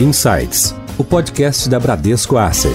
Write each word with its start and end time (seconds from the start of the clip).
Insights, 0.00 0.74
o 0.98 1.04
podcast 1.04 1.68
da 1.68 1.78
Bradesco 1.78 2.36
Asset. 2.36 2.74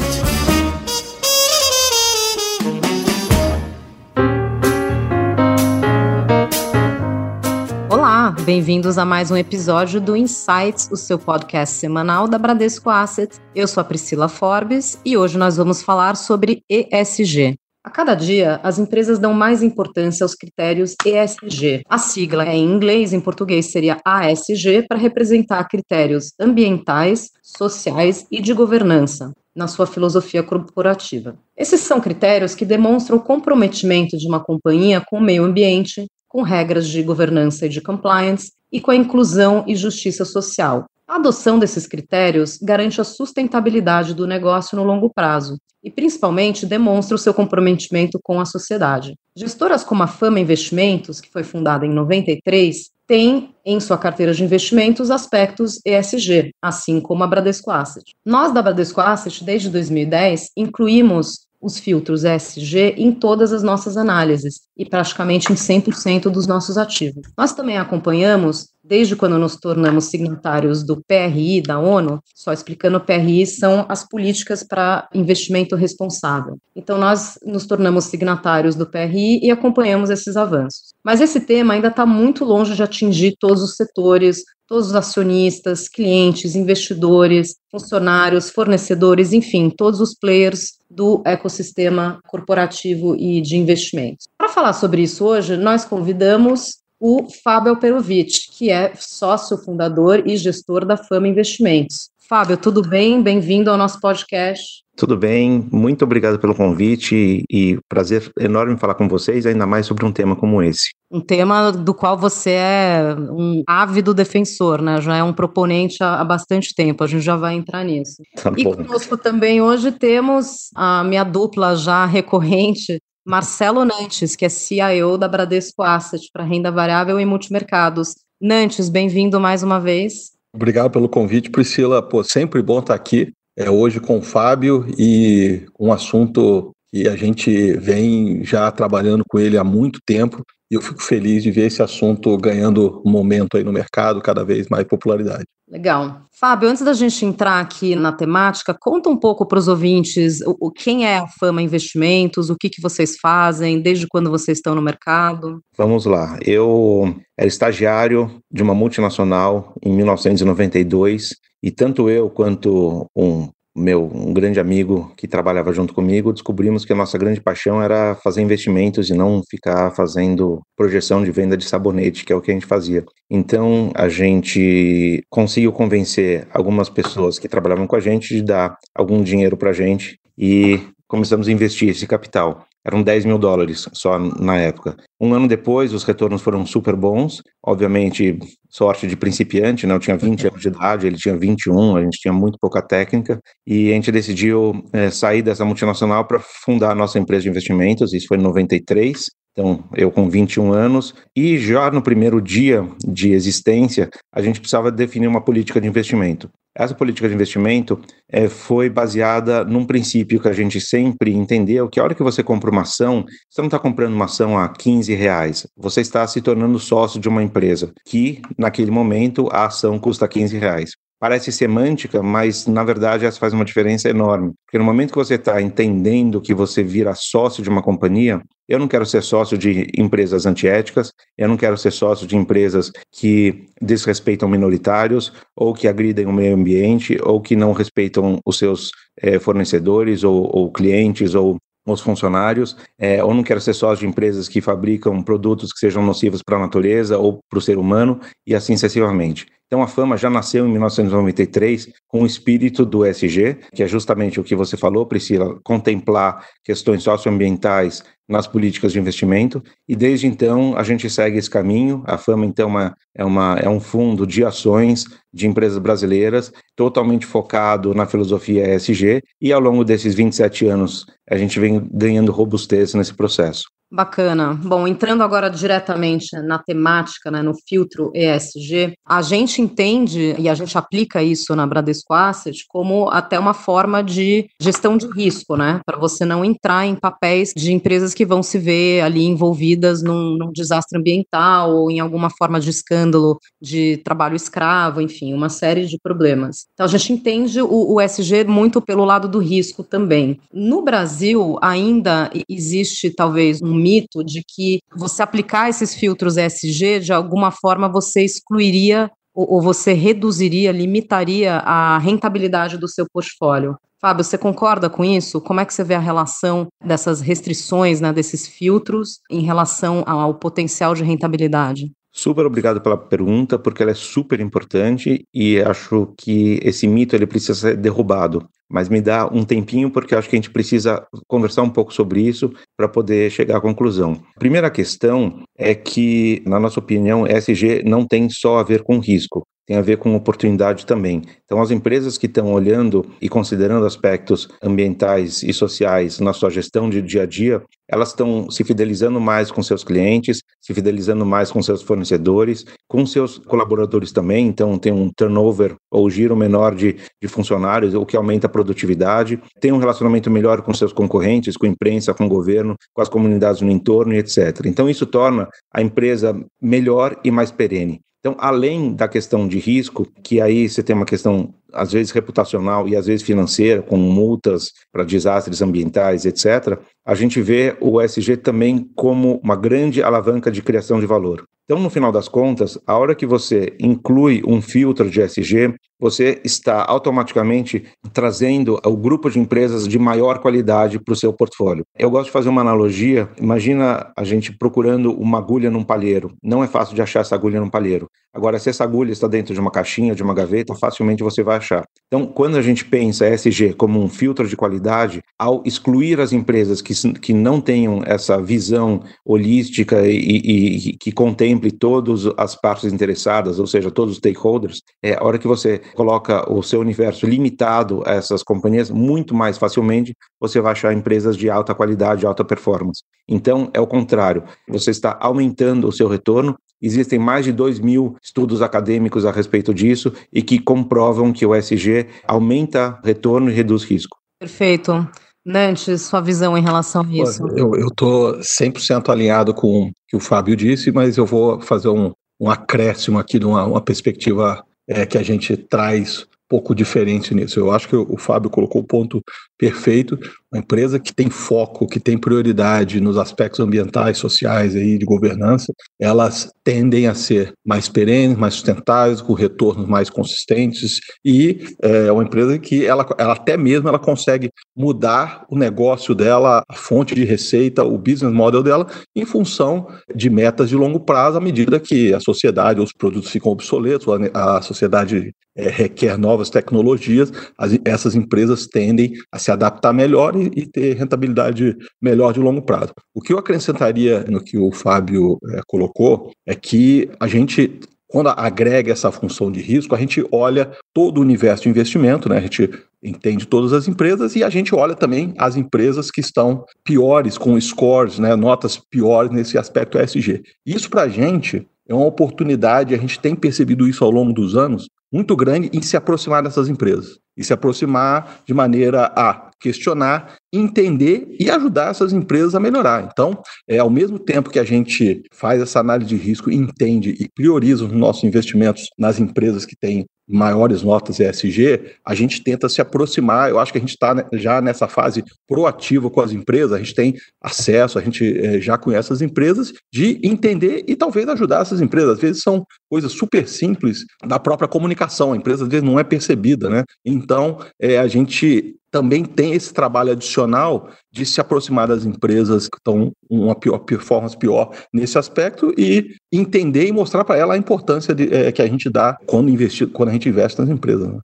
Olá, 7.90 8.34
bem-vindos 8.45 8.97
a 8.97 9.04
mais 9.04 9.29
um 9.29 9.36
episódio 9.36 10.00
do 10.00 10.16
Insights, 10.16 10.89
o 10.89 10.95
seu 10.95 11.20
podcast 11.20 11.75
semanal 11.75 12.25
da 12.25 12.37
Bradesco 12.37 12.89
Asset. 12.89 13.36
Eu 13.54 13.67
sou 13.67 13.81
a 13.81 13.83
Priscila 13.83 14.29
Forbes 14.29 14.97
e 15.04 15.17
hoje 15.17 15.38
nós 15.38 15.57
vamos 15.57 15.83
falar 15.83 16.15
sobre 16.15 16.63
ESG. 16.70 17.58
A 17.82 17.89
cada 17.89 18.14
dia, 18.14 18.59
as 18.61 18.77
empresas 18.77 19.20
dão 19.20 19.34
mais 19.34 19.64
importância 19.64 20.25
aos 20.25 20.36
critérios 20.36 20.96
ESG. 21.05 21.84
A 21.88 21.98
sigla 21.98 22.46
é 22.46 22.54
em 22.54 22.66
inglês, 22.66 23.14
em 23.14 23.21
português 23.21 23.71
seria 23.71 23.98
ASG, 24.04 24.86
para 24.88 24.98
representar 24.98 25.66
critérios 25.66 26.34
ambientais, 26.38 27.32
sociais 27.42 28.28
e 28.29 28.42
de 28.42 28.54
governança 28.54 29.32
na 29.56 29.68
sua 29.68 29.87
filosofia 29.87 30.43
corporativa. 30.43 31.37
Esses 31.56 31.79
são 31.79 32.02
critérios 32.02 32.54
que 32.54 32.66
demonstram 32.66 33.18
o 33.18 33.23
comprometimento 33.23 34.18
de 34.18 34.28
uma 34.28 34.42
companhia 34.42 35.02
com 35.02 35.18
o 35.18 35.22
meio 35.22 35.46
ambiente, 35.46 36.06
com 36.28 36.42
regras 36.42 36.86
de 36.86 37.02
governança 37.02 37.66
e 37.66 37.70
de 37.70 37.80
compliance 37.80 38.52
e 38.72 38.82
com 38.82 38.92
a 38.92 38.96
inclusão 38.96 39.64
e 39.66 39.76
justiça 39.76 40.26
social, 40.26 40.86
a 41.09 41.16
adoção 41.16 41.58
desses 41.58 41.88
critérios 41.88 42.59
garante 42.62 43.02
a 43.02 43.04
sustentabilidade 43.04 44.14
do 44.14 44.28
negócio 44.28 44.78
no 44.78 44.84
longo 44.84 45.09
prazo 45.09 45.58
e, 45.84 45.90
principalmente, 45.90 46.66
demonstra 46.66 47.16
o 47.16 47.20
seu 47.20 47.34
comprometimento 47.34 48.20
com 48.24 48.40
a 48.40 48.46
sociedade. 48.46 49.16
Gestoras 49.36 49.84
como 49.84 50.04
a 50.04 50.08
Fama 50.08 50.40
Investimentos, 50.40 51.22
que 51.22 51.32
foi 51.32 51.44
fundada 51.44 51.86
em 51.86 51.90
93, 51.90 52.90
tem 53.08 53.56
em 53.66 53.80
sua 53.80 53.98
carteira 53.98 54.34
de 54.34 54.44
investimentos 54.44 55.10
aspectos 55.10 55.80
ESG, 55.84 56.52
assim 56.62 57.02
como 57.02 57.23
a 57.23 57.28
Bradesco 57.28 57.72
Asset. 57.72 58.14
Nós 58.23 58.54
da 58.54 58.62
Bradesco 58.62 59.02
Asset, 59.02 59.44
desde 59.44 59.70
2010, 59.70 60.52
incluímos 60.56 61.48
os 61.62 61.78
filtros 61.78 62.23
ESG 62.23 62.96
em 62.98 63.12
todas 63.12 63.52
as 63.52 63.64
nossas 63.64 63.98
análises 63.98 64.62
e 64.78 64.86
praticamente 64.86 65.52
em 65.52 65.56
100% 65.56 66.30
dos 66.30 66.48
nossos 66.48 66.78
ativos. 66.78 67.28
Nós 67.38 67.53
também 67.53 67.78
acompanhamos, 67.78 68.70
desde 68.90 69.16
quando 69.16 69.38
nos 69.38 69.56
tornamos 69.56 70.06
signatários 70.06 70.84
do 70.84 71.00
PRI 71.08 71.62
da 71.62 71.78
ONU, 71.78 72.20
só 72.34 72.52
explicando, 72.52 72.98
o 72.98 73.00
PRI 73.00 73.46
são 73.46 73.86
as 73.88 74.04
políticas 74.04 74.64
para 74.64 75.08
investimento 75.14 75.76
responsável. 75.76 76.58
Então, 76.76 76.98
nós 76.98 77.38
nos 77.46 77.68
tornamos 77.68 78.06
signatários 78.06 78.73
do 78.73 78.90
PRI 78.90 79.42
e 79.44 79.52
acompanhamos 79.52 80.09
esses 80.09 80.36
avanços. 80.36 80.92
Mas 81.04 81.22
esse 81.22 81.40
tema 81.40 81.76
ainda 81.76 81.90
está 81.90 82.04
muito 82.04 82.44
longe 82.44 82.76
de 82.76 82.81
atingir 82.81 83.36
todos 83.40 83.62
os 83.62 83.76
setores, 83.76 84.44
todos 84.68 84.88
os 84.88 84.96
acionistas, 84.96 85.88
clientes, 85.88 86.56
investidores, 86.56 87.58
funcionários, 87.72 88.50
fornecedores, 88.50 89.34
enfim, 89.34 89.70
todos 89.70 90.02
os 90.02 90.16
players 90.16 90.80
do 90.90 91.22
ecossistema 91.26 92.20
corporativo 92.28 93.16
e 93.16 93.40
de 93.40 93.56
investimentos. 93.56 94.28
Para 94.36 94.50
falar 94.50 94.74
sobre 94.74 95.03
isso 95.03 95.26
hoje, 95.26 95.58
nós 95.58 95.86
convidamos 95.86 96.80
o 97.00 97.28
Fábio 97.44 97.78
Perovic, 97.78 98.50
que 98.52 98.69
é 98.69 98.92
sócio 98.95 99.58
fundador 99.58 100.23
e 100.25 100.36
gestor 100.36 100.86
da 100.86 100.97
Fama 100.97 101.28
Investimentos. 101.28 102.09
Fábio, 102.28 102.58
tudo 102.58 102.81
bem? 102.81 103.23
Bem-vindo 103.23 103.72
ao 103.72 103.78
nosso 103.78 104.00
podcast. 104.00 104.83
Tudo 104.95 105.16
bem, 105.16 105.67
muito 105.72 106.03
obrigado 106.03 106.38
pelo 106.38 106.53
convite 106.53 107.45
e 107.50 107.80
prazer 107.88 108.30
enorme 108.38 108.78
falar 108.78 108.95
com 108.95 109.08
vocês, 109.08 109.45
ainda 109.45 109.66
mais 109.66 109.86
sobre 109.86 110.06
um 110.06 110.11
tema 110.11 110.36
como 110.36 110.61
esse. 110.61 110.89
Um 111.09 111.22
tema 111.22 111.72
do 111.72 111.94
qual 111.94 112.17
você 112.17 112.52
é 112.52 113.16
um 113.31 113.63
ávido 113.66 114.13
defensor, 114.13 114.81
né? 114.81 115.00
Já 115.00 115.16
é 115.16 115.23
um 115.23 115.31
proponente 115.31 116.03
há, 116.03 116.22
bastante 116.23 116.75
tempo, 116.75 117.02
a 117.02 117.08
gente 117.08 117.23
já 117.23 117.38
vai 117.38 117.56
entrar 117.56 117.84
nisso. 117.86 118.22
Tá 118.36 118.52
e 118.58 118.63
conosco 118.63 119.17
também 119.17 119.61
hoje 119.61 119.89
temos 119.91 120.69
a 120.75 121.03
minha 121.06 121.23
dupla 121.23 121.78
já 121.78 122.06
recorrente, 122.06 123.02
Marcelo 123.30 123.85
Nantes, 123.85 124.35
que 124.35 124.44
é 124.44 124.50
CIO 124.50 125.16
da 125.16 125.28
Bradesco 125.28 125.84
Asset 125.84 126.31
para 126.34 126.44
renda 126.44 126.72
variável 126.72 127.19
e 127.19 127.25
multimercados. 127.25 128.16
Nantes, 128.41 128.90
bem-vindo 128.90 129.40
mais 129.40 129.62
uma 129.62 129.79
vez. 129.79 130.31
Obrigado 130.51 130.90
pelo 130.90 131.07
convite, 131.07 131.51
Priscila. 131.51 132.01
Pô, 132.01 132.23
sempre 132.23 132.59
bom 132.63 132.79
estar 132.79 132.95
aqui. 132.95 133.31
É 133.56 133.69
hoje 133.69 134.00
com 134.00 134.18
o 134.18 134.22
Fábio 134.23 134.88
e 134.97 135.63
um 135.79 135.94
assunto 135.94 136.72
que 136.91 137.07
a 137.07 137.16
gente 137.16 137.73
vem 137.73 138.44
já 138.44 138.72
trabalhando 138.72 139.23
com 139.27 139.39
ele 139.39 139.57
há 139.57 139.63
muito 139.63 140.00
tempo 140.05 140.44
e 140.72 140.75
eu 140.75 140.81
fico 140.81 141.01
feliz 141.01 141.41
de 141.41 141.50
ver 141.50 141.66
esse 141.66 141.81
assunto 141.81 142.38
ganhando 142.38 143.01
momento 143.03 143.57
aí 143.57 143.63
no 143.63 143.73
mercado, 143.73 144.22
cada 144.22 144.44
vez 144.45 144.67
mais 144.69 144.85
popularidade. 144.85 145.44
Legal. 145.67 146.25
Fábio, 146.39 146.69
antes 146.69 146.83
da 146.83 146.94
gente 146.94 147.25
entrar 147.25 147.59
aqui 147.59 147.95
na 147.95 148.11
temática, 148.11 148.75
conta 148.79 149.09
um 149.09 149.17
pouco 149.17 149.47
para 149.47 149.59
os 149.59 149.67
ouvintes 149.67 150.41
o, 150.41 150.55
o, 150.59 150.72
quem 150.72 151.05
é 151.05 151.17
a 151.17 151.27
Fama 151.39 151.61
Investimentos, 151.61 152.50
o 152.50 152.55
que, 152.55 152.69
que 152.69 152.81
vocês 152.81 153.17
fazem, 153.19 153.79
desde 153.79 154.07
quando 154.07 154.29
vocês 154.29 154.57
estão 154.57 154.73
no 154.75 154.81
mercado. 154.81 155.59
Vamos 155.75 156.06
lá. 156.06 156.38
Eu 156.44 157.16
era 157.38 157.47
estagiário 157.47 158.39
de 158.51 158.61
uma 158.63 158.73
multinacional 158.73 159.73
em 159.83 159.91
1992 159.91 161.35
e 161.63 161.71
tanto 161.71 162.09
eu 162.09 162.29
quanto 162.29 163.07
um 163.16 163.50
meu 163.79 164.12
um 164.13 164.34
grande 164.34 164.59
amigo 164.59 165.12
que 165.16 165.28
trabalhava 165.28 165.73
junto 165.73 165.94
comigo, 165.94 166.34
descobrimos 166.34 166.85
que 166.85 166.94
a 166.94 166.95
nossa 166.95 167.17
grande 167.17 167.41
paixão 167.41 167.81
era 167.81 168.16
fazer 168.16 168.41
investimentos 168.41 169.09
e 169.09 169.13
não 169.13 169.41
ficar 169.50 169.91
fazendo 169.91 170.62
projeção 170.75 171.23
de 171.23 171.31
venda 171.31 171.56
de 171.56 171.66
sabonete, 171.66 172.25
que 172.25 172.34
é 172.34 172.35
o 172.35 172.41
que 172.41 172.51
a 172.51 172.53
gente 172.53 172.66
fazia. 172.66 173.03
Então, 173.29 173.91
a 173.95 174.09
gente 174.09 175.23
conseguiu 175.29 175.72
convencer 175.72 176.47
algumas 176.51 176.89
pessoas 176.89 177.39
que 177.39 177.47
trabalhavam 177.47 177.88
com 177.88 177.95
a 177.95 178.00
gente 178.00 178.35
de 178.35 178.41
dar 178.41 178.78
algum 178.94 179.23
dinheiro 179.23 179.56
para 179.56 179.69
a 179.69 179.73
gente 179.73 180.19
e 180.38 180.79
começamos 181.07 181.47
a 181.47 181.51
investir 181.51 181.89
esse 181.89 182.06
capital. 182.06 182.66
Eram 182.85 183.03
10 183.03 183.25
mil 183.25 183.38
dólares 183.38 183.88
só 183.94 184.18
na 184.18 184.57
época. 184.57 184.95
Um 185.22 185.34
ano 185.34 185.47
depois, 185.47 185.94
os 185.94 186.03
retornos 186.03 186.41
foram 186.41 186.66
super 186.66 186.96
bons. 186.96 187.44
Obviamente, 187.66 188.40
sorte 188.69 189.06
de 189.06 189.18
principiante, 189.18 189.85
né? 189.85 189.94
Eu 189.94 190.00
tinha 190.00 190.16
20 190.16 190.47
anos 190.47 190.62
de 190.62 190.69
idade, 190.69 191.07
ele 191.07 191.18
tinha 191.18 191.35
21, 191.35 191.97
a 191.97 192.02
gente 192.03 192.19
tinha 192.19 192.34
muito 192.34 192.57
pouca 192.59 192.81
técnica. 192.81 193.40
E 193.68 193.91
a 193.91 193.96
gente 193.96 194.12
decidiu 194.12 194.81
é, 194.94 195.09
sair 195.09 195.41
dessa 195.41 195.66
multinacional 195.66 196.25
para 196.25 196.40
fundar 196.40 196.91
a 196.91 196.96
nossa 196.96 197.19
empresa 197.19 197.44
de 197.44 197.50
investimentos. 197.50 198.13
Isso 198.13 198.28
foi 198.28 198.38
em 198.38 198.41
93. 198.41 199.25
Então, 199.52 199.84
eu 199.94 200.09
com 200.09 200.30
21 200.30 200.72
anos, 200.72 201.13
e 201.36 201.57
já 201.57 201.91
no 201.91 202.01
primeiro 202.01 202.41
dia 202.41 202.88
de 203.06 203.34
existência, 203.34 204.09
a 204.34 204.41
gente 204.41 204.59
precisava 204.59 204.90
definir 204.90 205.28
uma 205.28 205.41
política 205.41 205.81
de 205.81 205.88
investimento. 205.88 206.50
Essa 206.74 206.96
política 206.96 207.28
de 207.28 207.34
investimento 207.34 208.00
é, 208.31 208.47
foi 208.47 208.90
baseada 208.90 209.66
num 209.66 209.86
princípio 209.86 210.40
que 210.40 210.47
a 210.47 210.53
gente 210.53 210.80
sempre 210.80 211.34
entendeu, 211.34 211.90
que 211.90 212.00
a 212.00 212.03
hora 212.03 212.16
que 212.16 212.24
você 212.24 212.41
compra 212.41 212.69
uma 212.72 212.84
ação, 212.84 213.25
você 213.50 213.59
não 213.59 213.68
está 213.68 213.78
comprando 213.78 214.13
uma 214.13 214.25
ação 214.25 214.57
a 214.57 214.69
15 214.69 215.09
reais, 215.16 215.68
você 215.75 216.02
está 216.02 216.25
se 216.28 216.42
tornando 216.42 216.80
sócio 216.80 217.20
de 217.20 217.30
uma 217.30 217.44
empresa, 217.44 217.92
que 218.06 218.42
naquele 218.58 218.92
momento 218.92 219.47
a 219.52 219.66
ação 219.66 220.00
custa 220.00 220.28
15 220.28 220.58
reais 220.58 220.92
parece 221.20 221.52
semântica, 221.52 222.24
mas 222.24 222.66
na 222.66 222.84
verdade 222.84 223.25
essa 223.25 223.38
faz 223.38 223.53
uma 223.53 223.66
diferença 223.66 224.09
enorme. 224.09 224.53
Porque 224.66 224.78
no 224.78 224.86
momento 224.86 225.12
que 225.12 225.18
você 225.18 225.36
está 225.36 225.62
entendendo 225.62 226.40
que 226.40 226.53
você 226.53 226.81
vira 226.81 227.14
sócio 227.14 227.62
de 227.62 227.69
uma 227.69 227.84
companhia, 227.84 228.42
eu 228.68 228.80
não 228.80 228.88
quero 228.88 229.06
ser 229.06 229.22
sócio 229.22 229.58
de 229.58 229.88
empresas 229.98 230.46
antiéticas, 230.46 231.12
eu 231.38 231.50
não 231.50 231.58
quero 231.58 231.78
ser 231.78 231.92
sócio 231.92 232.25
de 232.25 232.38
empresas 232.38 232.92
que 233.12 233.66
desrespeitam 233.81 234.48
minoritários, 234.48 235.34
ou 235.56 235.74
que 235.74 235.88
agridem 235.88 236.25
o 236.25 236.31
meio 236.31 236.56
ambiente, 236.56 237.18
ou 237.22 237.42
que 237.42 237.56
não 237.56 237.74
respeitam 237.74 238.40
os 238.46 238.58
seus 238.58 238.92
é, 239.19 239.40
fornecedores, 239.40 240.24
ou, 240.24 240.50
ou 240.56 240.72
clientes, 240.72 241.36
ou 241.36 241.58
os 241.85 242.01
funcionários, 242.01 242.78
é, 242.97 243.23
ou 243.23 243.34
não 243.34 243.44
quero 243.44 243.62
ser 243.62 243.73
sócio 243.73 244.06
de 244.06 244.07
empresas 244.07 244.47
que 244.47 244.62
fabricam 244.62 245.22
produtos 245.22 245.73
que 245.73 245.79
sejam 245.79 246.06
nocivos 246.06 246.41
para 246.44 246.57
a 246.57 246.59
natureza 246.59 247.17
ou 247.17 247.40
para 247.50 247.59
o 247.59 247.62
ser 247.62 247.78
humano, 247.78 248.19
e 248.45 248.53
assim 248.53 248.75
sucessivamente. 248.75 249.47
Então 249.69 249.84
a 249.84 249.88
fama 249.88 250.18
já 250.18 250.31
nasceu 250.31 250.66
em 250.66 250.72
1993 250.72 251.89
com 252.07 252.24
o 252.24 252.25
espírito 252.25 252.83
do 252.83 253.06
SG, 253.06 253.56
que 253.71 253.83
é 253.83 253.88
justamente 253.88 254.39
o 254.39 254.44
que 254.44 254.56
você 254.56 254.75
falou, 254.75 255.06
Priscila, 255.06 255.60
contemplar 255.63 256.44
questões 256.63 257.04
socioambientais 257.04 258.04
nas 258.27 258.48
políticas 258.48 258.92
de 258.92 259.00
investimento, 259.00 259.63
e 259.88 259.95
desde 259.95 260.25
então 260.25 260.75
a 260.75 260.81
gente 260.81 261.07
segue 261.07 261.38
esse 261.38 261.50
caminho. 261.50 262.04
A 262.07 262.18
fama 262.18 262.48
então 262.48 262.80
é, 262.80 262.92
é, 263.16 263.24
uma, 263.24 263.60
é 263.62 263.69
um 263.69 263.80
fundo 263.80 264.25
de 264.25 264.44
ações 264.44 265.06
de 265.31 265.45
empresas 265.45 265.77
brasileiras, 265.77 266.51
totalmente 266.75 267.27
focado 267.27 267.94
na 267.94 268.07
filosofia 268.07 268.74
ESG, 268.74 269.21
e 269.39 269.54
ao 269.54 269.62
longo 269.62 269.86
desses 269.86 270.16
27 270.16 270.66
anos 270.66 271.06
a 271.30 271.38
gente 271.38 271.60
vem 271.60 271.88
ganhando 271.94 272.31
robustez 272.31 272.95
nesse 272.95 273.13
processo. 273.13 273.66
Bacana. 273.91 274.53
Bom, 274.53 274.88
entrando 274.88 275.24
agora 275.24 275.50
diretamente 275.50 276.36
na 276.44 276.59
temática, 276.59 277.31
né, 277.31 277.41
no 277.41 277.56
filtro 277.68 278.12
ESG, 278.13 278.94
a 279.03 279.21
gente 279.24 279.63
entende 279.63 280.36
e 280.38 280.47
a 280.47 280.53
gente 280.53 280.77
aplica 280.77 281.24
isso 281.24 281.56
na 281.56 281.65
Bradesco 281.65 282.13
Asset 282.13 282.65
como 282.68 283.09
até 283.09 283.39
uma 283.39 283.53
forma 283.53 284.03
de 284.03 284.47
gestão 284.62 284.95
de 284.95 285.07
risco, 285.07 285.57
né, 285.57 285.81
para 285.88 285.97
você 285.97 286.24
não 286.24 286.45
entrar 286.45 286.86
em 286.86 286.94
papéis 286.94 287.51
de 287.56 287.74
empresas 287.74 288.13
que 288.13 288.27
vão 288.27 288.44
se 288.44 288.59
ver 288.59 289.01
ali 289.01 289.25
envolvidas 289.25 290.03
num, 290.03 290.38
num 290.38 290.51
desastre 290.51 291.00
ambiental 291.00 291.75
ou 291.75 291.89
em 291.89 292.00
alguma 292.00 292.30
forma 292.30 292.59
de 292.59 292.69
escândalo 292.69 293.39
de 293.59 293.97
trabalho 294.03 294.35
escravo, 294.35 295.01
enfim, 295.01 295.33
uma 295.33 295.50
série 295.50 295.88
de 295.88 295.97
problemas. 295.97 296.68
Então 296.75 296.85
a 296.85 296.89
gente 296.89 297.12
entende 297.12 297.59
o, 297.59 297.95
o 297.95 298.00
ESG 298.00 298.44
muito 298.44 298.80
pelo 298.81 299.03
lado 299.03 299.27
do 299.27 299.39
risco 299.39 299.83
também. 299.83 300.39
No 300.53 300.83
Brasil 300.83 301.57
ainda 301.59 302.30
existe 302.47 303.09
talvez 303.09 303.59
um 303.63 303.79
mito 303.80 304.24
de 304.24 304.44
que 304.48 304.80
você 304.96 305.24
aplicar 305.24 305.70
esses 305.70 305.96
filtros 305.96 306.38
ESG, 306.38 307.00
de 307.00 307.14
alguma 307.14 307.52
forma 307.52 307.88
você 307.88 308.24
excluiria 308.24 309.10
ou, 309.34 309.62
você 309.62 309.94
reduziria, 309.94 310.72
limitaria 310.72 311.58
a 311.58 311.98
rentabilidade 311.98 312.78
do 312.78 312.88
seu 312.88 313.06
portfólio. 313.12 313.78
Fábio, 314.02 314.24
você 314.24 314.38
concorda 314.38 314.90
com 314.90 315.04
isso? 315.04 315.42
Como 315.42 315.60
é 315.60 315.66
que 315.66 315.74
você 315.74 315.84
vê 315.84 315.94
a 315.94 316.00
relação 316.00 316.68
dessas 316.84 317.22
restrições, 317.22 318.00
né, 318.00 318.14
desses 318.14 318.48
filtros, 318.48 319.20
em 319.30 319.42
relação 319.42 320.04
ao 320.06 320.34
potencial 320.34 320.94
de 320.94 321.04
rentabilidade? 321.04 321.92
Super 322.11 322.45
obrigado 322.45 322.81
pela 322.81 322.97
pergunta, 322.97 323.57
porque 323.59 323.83
ela 323.83 323.91
é 323.91 323.95
super 323.95 324.39
importante 324.39 325.25
e 325.33 325.59
acho 325.61 326.13
que 326.17 326.59
esse 326.63 326.88
mito 326.88 327.15
ele 327.15 327.27
precisa 327.27 327.53
ser 327.53 327.77
derrubado. 327.77 328.47
Mas 328.71 328.88
me 328.88 329.01
dá 329.01 329.27
um 329.27 329.44
tempinho, 329.44 329.89
porque 329.89 330.13
acho 330.13 330.29
que 330.29 330.35
a 330.35 330.38
gente 330.38 330.51
precisa 330.51 331.06
conversar 331.27 331.63
um 331.63 331.69
pouco 331.69 331.94
sobre 331.94 332.21
isso 332.21 332.51
para 332.77 332.88
poder 332.88 333.31
chegar 333.31 333.57
à 333.57 333.61
conclusão. 333.61 334.21
A 334.35 334.39
primeira 334.39 334.69
questão 334.69 335.44
é 335.57 335.73
que, 335.73 336.44
na 336.45 336.59
nossa 336.59 336.79
opinião, 336.79 337.25
ESG 337.25 337.83
não 337.83 338.06
tem 338.06 338.29
só 338.29 338.59
a 338.59 338.63
ver 338.63 338.83
com 338.83 339.00
risco 339.00 339.44
tem 339.69 339.77
a 339.77 339.81
ver 339.81 339.97
com 339.97 340.15
oportunidade 340.15 340.83
também. 340.83 341.21
Então, 341.45 341.61
as 341.61 341.69
empresas 341.69 342.17
que 342.17 342.25
estão 342.25 342.51
olhando 342.51 343.06
e 343.21 343.29
considerando 343.29 343.85
aspectos 343.85 344.50
ambientais 344.63 345.44
e 345.44 345.53
sociais 345.53 346.19
na 346.19 346.33
sua 346.33 346.50
gestão 346.50 346.89
de 346.89 347.03
dia 347.03 347.21
a 347.21 347.25
dia, 347.27 347.61
elas 347.89 348.09
estão 348.09 348.50
se 348.50 348.63
fidelizando 348.63 349.19
mais 349.19 349.51
com 349.51 349.63
seus 349.63 349.83
clientes, 349.83 350.44
se 350.62 350.74
fidelizando 350.74 351.25
mais 351.25 351.51
com 351.51 351.62
seus 351.62 351.81
fornecedores, 351.81 352.65
com 352.88 353.06
seus 353.06 353.39
colaboradores 353.39 354.12
também. 354.12 354.47
Então, 354.47 354.77
tem 354.77 354.91
um 354.91 355.09
turnover 355.09 355.75
ou 355.91 356.09
giro 356.09 356.36
menor 356.36 356.75
de, 356.75 356.95
de 357.21 357.27
funcionários, 357.27 357.95
o 357.95 358.06
que 358.06 358.15
aumenta 358.15 358.45
a 358.45 358.50
produtividade. 358.50 359.41
Tem 359.59 359.71
um 359.71 359.80
relacionamento 359.80 360.30
melhor 360.30 360.62
com 360.62 360.74
seus 360.74 360.94
concorrentes, 360.94 361.57
com 361.57 361.65
a 361.65 361.69
imprensa, 361.69 362.13
com 362.13 362.25
o 362.25 362.30
governo, 362.30 362.75
com 362.94 363.01
as 363.01 363.09
comunidades 363.09 363.62
no 363.62 363.71
entorno 363.71 364.13
e 364.13 364.19
etc. 364.19 364.65
Então, 364.65 364.88
isso 364.88 365.06
torna 365.07 365.50
a 365.74 365.81
empresa 365.81 366.39
melhor 366.62 367.19
e 367.24 367.31
mais 367.31 367.51
perene. 367.51 368.00
Então, 368.19 368.36
além 368.38 368.94
da 368.94 369.07
questão 369.07 369.48
de 369.48 369.60
risco, 369.60 370.06
que 370.21 370.42
aí 370.42 370.68
você 370.68 370.83
tem 370.83 370.95
uma 370.95 371.06
questão 371.06 371.54
às 371.71 371.92
vezes 371.92 372.12
reputacional 372.12 372.88
e 372.88 372.95
às 372.95 373.06
vezes 373.06 373.25
financeira, 373.25 373.81
com 373.81 373.98
multas 373.98 374.74
para 374.92 375.04
desastres 375.04 375.62
ambientais, 375.62 376.25
etc., 376.25 376.80
a 377.06 377.16
gente 377.16 377.42
vê 377.42 377.77
o 377.80 378.01
ESG 378.01 378.38
também 378.38 378.89
como 378.95 379.39
uma 379.44 379.56
grande 379.56 380.04
alavanca 380.04 380.51
de 380.51 380.62
criação 380.62 381.00
de 381.00 381.06
valor. 381.06 381.45
Então, 381.69 381.80
no 381.80 381.92
final 381.92 382.12
das 382.12 382.27
contas, 382.27 382.80
a 382.88 382.98
hora 382.98 383.13
que 383.13 383.27
você 383.27 383.75
inclui 383.80 384.42
um 384.44 384.60
filtro 384.60 385.07
de 385.07 385.21
ESG, 385.21 385.75
você 386.00 386.42
está 386.44 386.83
automaticamente 386.83 387.86
trazendo 388.12 388.80
o 388.83 388.98
grupo 388.98 389.30
de 389.30 389.38
empresas 389.38 389.88
de 389.88 390.00
maior 390.00 390.39
qualidade 390.39 390.98
para 390.98 391.13
o 391.13 391.16
seu 391.16 391.31
portfólio. 391.31 391.86
Eu 391.95 392.10
gosto 392.10 392.25
de 392.25 392.31
fazer 392.31 392.50
uma 392.50 392.62
analogia. 392.62 393.30
Imagina 393.39 394.12
a 394.18 394.24
gente 394.24 394.51
procurando 394.51 395.12
uma 395.12 395.38
agulha 395.38 395.69
num 395.69 395.83
palheiro. 395.83 396.33
Não 396.42 396.63
é 396.63 396.68
fácil 396.68 396.95
de 396.95 397.04
achar 397.04 397.19
essa 397.19 397.36
agulha 397.36 397.60
num 397.60 397.69
palheiro. 397.69 398.07
Agora, 398.33 398.57
se 398.57 398.69
essa 398.69 398.83
agulha 398.83 399.12
está 399.12 399.27
dentro 399.27 399.54
de 399.54 399.60
uma 399.60 399.71
caixinha, 399.71 400.16
de 400.16 400.24
uma 400.24 400.33
gaveta, 400.33 400.74
facilmente 400.75 401.24
você 401.24 401.44
vai 401.44 401.57
achar. 401.57 401.83
Então, 402.07 402.25
quando 402.25 402.57
a 402.57 402.62
gente 402.62 402.86
pensa 402.86 403.27
ESG 403.27 403.74
como 403.74 404.01
um 404.01 404.07
filtro 404.07 404.48
de 404.48 404.56
qualidade, 404.56 405.21
ao 405.38 405.63
excluir 405.66 406.19
as 406.19 406.31
empresas 406.31 406.81
que, 406.81 406.94
que 407.19 407.33
não 407.33 407.60
tenham 407.60 408.01
essa 408.06 408.42
visão 408.42 409.01
holística 409.25 410.07
e, 410.07 410.18
e, 410.18 410.89
e 410.89 410.98
que 410.98 411.12
contemple 411.59 411.71
todas 411.71 412.25
as 412.38 412.56
partes 412.56 412.91
interessadas, 412.91 413.59
ou 413.59 413.67
seja, 413.67 413.91
todos 413.91 414.13
os 414.13 414.17
stakeholders, 414.17 414.81
é 415.03 415.15
a 415.15 415.23
hora 415.23 415.38
que 415.38 415.47
você 415.47 415.79
coloca 415.94 416.51
o 416.51 416.63
seu 416.63 416.79
universo 416.79 417.25
limitado 417.25 418.01
a 418.06 418.13
essas 418.13 418.41
companhias, 418.41 418.89
muito 418.89 419.35
mais 419.35 419.57
facilmente 419.57 420.15
você 420.39 420.61
vai 420.61 420.71
achar 420.71 420.94
empresas 420.94 421.35
de 421.35 421.50
alta 421.50 421.75
qualidade, 421.75 422.25
alta 422.25 422.45
performance. 422.45 423.03
Então, 423.27 423.69
é 423.73 423.79
o 423.79 423.88
contrário, 423.88 424.44
você 424.67 424.91
está 424.91 425.17
aumentando 425.19 425.88
o 425.88 425.91
seu 425.91 426.07
retorno 426.07 426.56
Existem 426.81 427.19
mais 427.19 427.44
de 427.44 427.51
2 427.51 427.77
mil 427.81 428.15
estudos 428.23 428.61
acadêmicos 428.61 429.25
a 429.25 429.31
respeito 429.33 429.73
disso 429.73 430.13
e 430.31 430.41
que 430.41 430.57
comprovam 430.57 431.33
que 431.33 431.45
o 431.45 431.53
SG 431.53 432.07
aumenta 432.25 432.97
retorno 433.03 433.51
e 433.51 433.53
reduz 433.53 433.83
risco. 433.83 434.17
Perfeito. 434.39 435.06
Nantes, 435.45 436.01
sua 436.03 436.21
visão 436.21 436.57
em 436.57 436.62
relação 436.62 437.01
a 437.01 437.07
isso? 437.12 437.47
Eu 437.56 437.74
estou 437.88 438.38
100% 438.39 439.09
alinhado 439.09 439.53
com 439.53 439.88
o 439.88 439.91
que 440.07 440.18
o 440.18 440.19
Fábio 440.19 440.56
disse, 440.56 440.91
mas 440.91 441.18
eu 441.18 441.25
vou 441.25 441.62
fazer 441.62 441.89
um, 441.89 442.12
um 442.39 442.50
acréscimo 442.50 443.18
aqui 443.18 443.39
de 443.39 443.45
uma, 443.45 443.65
uma 443.65 443.81
perspectiva 443.81 444.63
é, 444.88 445.06
que 445.06 445.18
a 445.18 445.24
gente 445.24 445.56
traz 445.56 446.27
pouco 446.47 446.74
diferente 446.74 447.33
nisso. 447.33 447.59
Eu 447.59 447.71
acho 447.71 447.88
que 447.88 447.95
o 447.95 448.18
Fábio 448.18 448.50
colocou 448.50 448.81
o 448.81 448.86
ponto 448.86 449.21
perfeito. 449.59 450.17
Uma 450.51 450.61
empresa 450.61 450.97
que 450.97 451.13
tem 451.13 451.29
foco, 451.29 451.85
que 451.85 452.00
tem 452.00 452.17
prioridade 452.17 453.00
nos 453.00 453.17
aspectos 453.17 453.59
ambientais, 453.59 454.17
sociais 454.17 454.73
e 454.73 454.97
de 454.97 455.06
governança, 455.06 455.71
elas 456.00 456.50
tendem 456.63 457.06
a 457.06 457.13
ser 457.13 457.53
mais 457.63 457.89
perenes, 457.89 458.38
mais 458.38 458.53
sustentáveis, 458.56 459.21
com 459.21 459.33
retornos 459.33 459.88
mais 459.88 460.09
consistentes 460.09 461.01
e 461.23 461.59
é 461.83 462.11
uma 462.11 462.23
empresa 462.23 462.57
que 462.57 462.85
ela, 462.85 463.06
ela 463.17 463.33
até 463.33 463.57
mesmo 463.57 463.89
ela 463.89 464.00
consegue 464.00 464.50
mudar 464.75 465.45
o 465.50 465.57
negócio 465.57 466.15
dela, 466.15 466.63
a 466.67 466.73
fonte 466.73 467.13
de 467.13 467.25
receita, 467.25 467.83
o 467.83 467.97
business 467.97 468.33
model 468.33 468.63
dela, 468.63 468.88
em 469.15 469.25
função 469.25 469.88
de 470.15 470.29
metas 470.29 470.69
de 470.69 470.75
longo 470.75 471.01
prazo, 471.01 471.38
à 471.38 471.41
medida 471.41 471.79
que 471.79 472.13
a 472.13 472.19
sociedade, 472.19 472.79
os 472.79 472.94
produtos 472.94 473.29
ficam 473.29 473.51
obsoletos, 473.51 474.07
a 474.33 474.61
sociedade 474.61 475.33
é, 475.59 475.67
requer 475.67 476.17
novas 476.17 476.50
tecnologias, 476.50 477.31
as, 477.57 477.77
essas 477.83 478.15
empresas 478.15 478.65
tendem 478.65 479.13
a 479.29 479.38
se 479.38 479.49
adaptar 479.51 479.94
melhor 479.94 480.36
e, 480.36 480.51
e, 480.56 480.66
ter 480.66 480.96
rentabilidade 480.96 481.78
melhor 482.01 482.34
de 482.34 482.40
longo 482.40 482.62
prazo. 482.62 482.94
O 483.13 483.22
que 483.22 483.34
eu 483.34 483.38
acrescentaria 483.38 484.25
no 484.28 484.42
que 484.42 484.57
o 484.57 484.72
Fábio 484.72 485.38
é, 485.54 485.62
colocou 485.68 486.31
é 486.46 486.56
que 486.56 487.10
a 487.19 487.28
gente 487.28 487.80
quando 488.12 488.30
agrega 488.30 488.92
essa 488.92 489.12
função 489.12 489.51
de 489.51 489.62
risco, 489.62 489.94
a 489.94 490.00
gente 490.00 490.25
olha 490.31 490.72
todo 490.92 491.19
o 491.19 491.22
universo 491.22 491.63
de 491.63 491.69
investimento, 491.69 492.28
né? 492.28 492.40
A 492.40 492.42
gente 492.42 492.68
entende 493.04 493.46
todas 493.46 493.72
as 493.72 493.88
empresas 493.88 494.36
e 494.36 494.44
a 494.44 494.50
gente 494.50 494.74
olha 494.74 494.96
também 494.96 495.31
as 495.38 495.56
empresas 495.56 496.10
que 496.10 496.19
estão 496.19 496.66
piores, 496.84 497.38
com 497.38 497.60
scores, 497.62 498.18
né? 498.18 498.36
notas 498.36 498.78
piores 498.78 499.31
nesse 499.31 499.60
aspecto 499.60 500.00
ESG. 500.00 500.42
Isso 500.66 500.90
para 500.90 501.04
a 501.04 501.07
gente 501.07 501.68
é 501.88 501.94
uma 501.94 502.06
oportunidade, 502.06 502.95
a 502.95 502.98
gente 502.98 503.19
tem 503.19 503.36
percebido 503.36 503.88
isso 503.88 504.04
ao 504.04 504.12
longo 504.12 504.34
dos 504.34 504.57
anos, 504.57 504.90
muito 505.11 505.35
grande 505.35 505.69
em 505.73 505.81
se 505.81 505.97
aproximar 505.97 506.44
dessas 506.44 506.69
empresas. 506.69 507.19
E 507.38 507.44
se 507.44 507.53
aproximar 507.53 508.42
de 508.45 508.54
maneira 508.54 509.11
a 509.16 509.49
questionar, 509.61 510.35
entender 510.54 511.28
e 511.39 511.49
ajudar 511.49 511.92
essas 511.92 512.13
empresas 512.13 512.55
a 512.55 512.59
melhorar. 512.59 513.09
Então, 513.11 513.41
é, 513.67 513.77
ao 513.77 513.89
mesmo 513.89 514.19
tempo 514.19 514.49
que 514.49 514.59
a 514.59 514.63
gente 514.63 515.23
faz 515.33 515.61
essa 515.61 515.79
análise 515.79 516.09
de 516.09 516.15
risco, 516.15 516.51
entende 516.51 517.15
e 517.19 517.27
prioriza 517.33 517.85
os 517.85 517.91
nossos 517.91 518.23
investimentos 518.23 518.87
nas 518.97 519.19
empresas 519.19 519.65
que 519.65 519.75
têm 519.75 520.05
maiores 520.29 520.83
notas 520.83 521.19
ESG, 521.19 521.95
a 522.05 522.13
gente 522.13 522.43
tenta 522.43 522.69
se 522.69 522.79
aproximar. 522.79 523.50
Eu 523.50 523.59
acho 523.59 523.71
que 523.71 523.77
a 523.79 523.81
gente 523.81 523.91
está 523.91 524.27
já 524.33 524.62
nessa 524.62 524.88
fase 524.88 525.24
proativa 525.48 526.09
com 526.09 526.21
as 526.21 526.31
empresas, 526.31 526.74
a 526.74 526.77
gente 526.77 526.93
tem 526.93 527.15
acesso, 527.41 527.98
a 527.98 528.01
gente 528.01 528.38
é, 528.38 528.62
já 528.62 528.77
conhece 528.77 529.12
as 529.12 529.21
empresas, 529.21 529.74
de 529.91 530.19
entender 530.24 530.83
e 530.88 530.95
talvez 530.95 531.27
ajudar 531.27 531.62
essas 531.62 531.81
empresas. 531.81 532.12
Às 532.12 532.19
vezes 532.19 532.43
são 532.43 532.65
coisas 532.89 533.12
super 533.12 533.48
simples 533.48 534.05
da 534.25 534.39
própria 534.39 534.67
comunicação, 534.67 535.33
a 535.33 535.38
empresa 535.38 535.63
às 535.63 535.69
vezes 535.69 535.83
não 535.83 536.00
é 536.00 536.03
percebida, 536.03 536.69
né? 536.69 536.83
Então, 537.03 537.59
é, 537.79 537.98
a 537.98 538.07
gente 538.07 538.78
também 538.91 539.24
tem 539.24 539.53
esse 539.53 539.74
trabalho 539.74 540.12
adicional 540.12 540.89
de 541.12 541.25
se 541.25 541.39
aproximar 541.39 541.88
das 541.88 542.05
empresas 542.05 542.67
que 542.67 542.77
estão 542.77 543.12
uma 543.29 543.55
pior 543.55 543.79
performance 543.79 544.38
pior 544.38 544.72
nesse 544.93 545.17
aspecto 545.17 545.74
e 545.77 546.15
entender 546.31 546.88
e 546.88 546.91
mostrar 546.91 547.24
para 547.24 547.38
ela 547.38 547.53
a 547.53 547.58
importância 547.58 548.13
de, 548.13 548.34
é, 548.34 548.51
que 548.51 548.62
a 548.62 548.67
gente 548.67 548.89
dá 548.89 549.17
quando 549.25 549.50
investir, 549.50 549.88
quando 549.88 550.10
a 550.10 550.13
gente 550.13 550.29
investe 550.29 550.60
nas 550.60 550.69
empresas. 550.69 551.08
Né? 551.08 551.19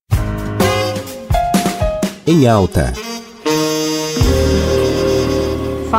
Em 2.28 2.48
alta. 2.48 2.92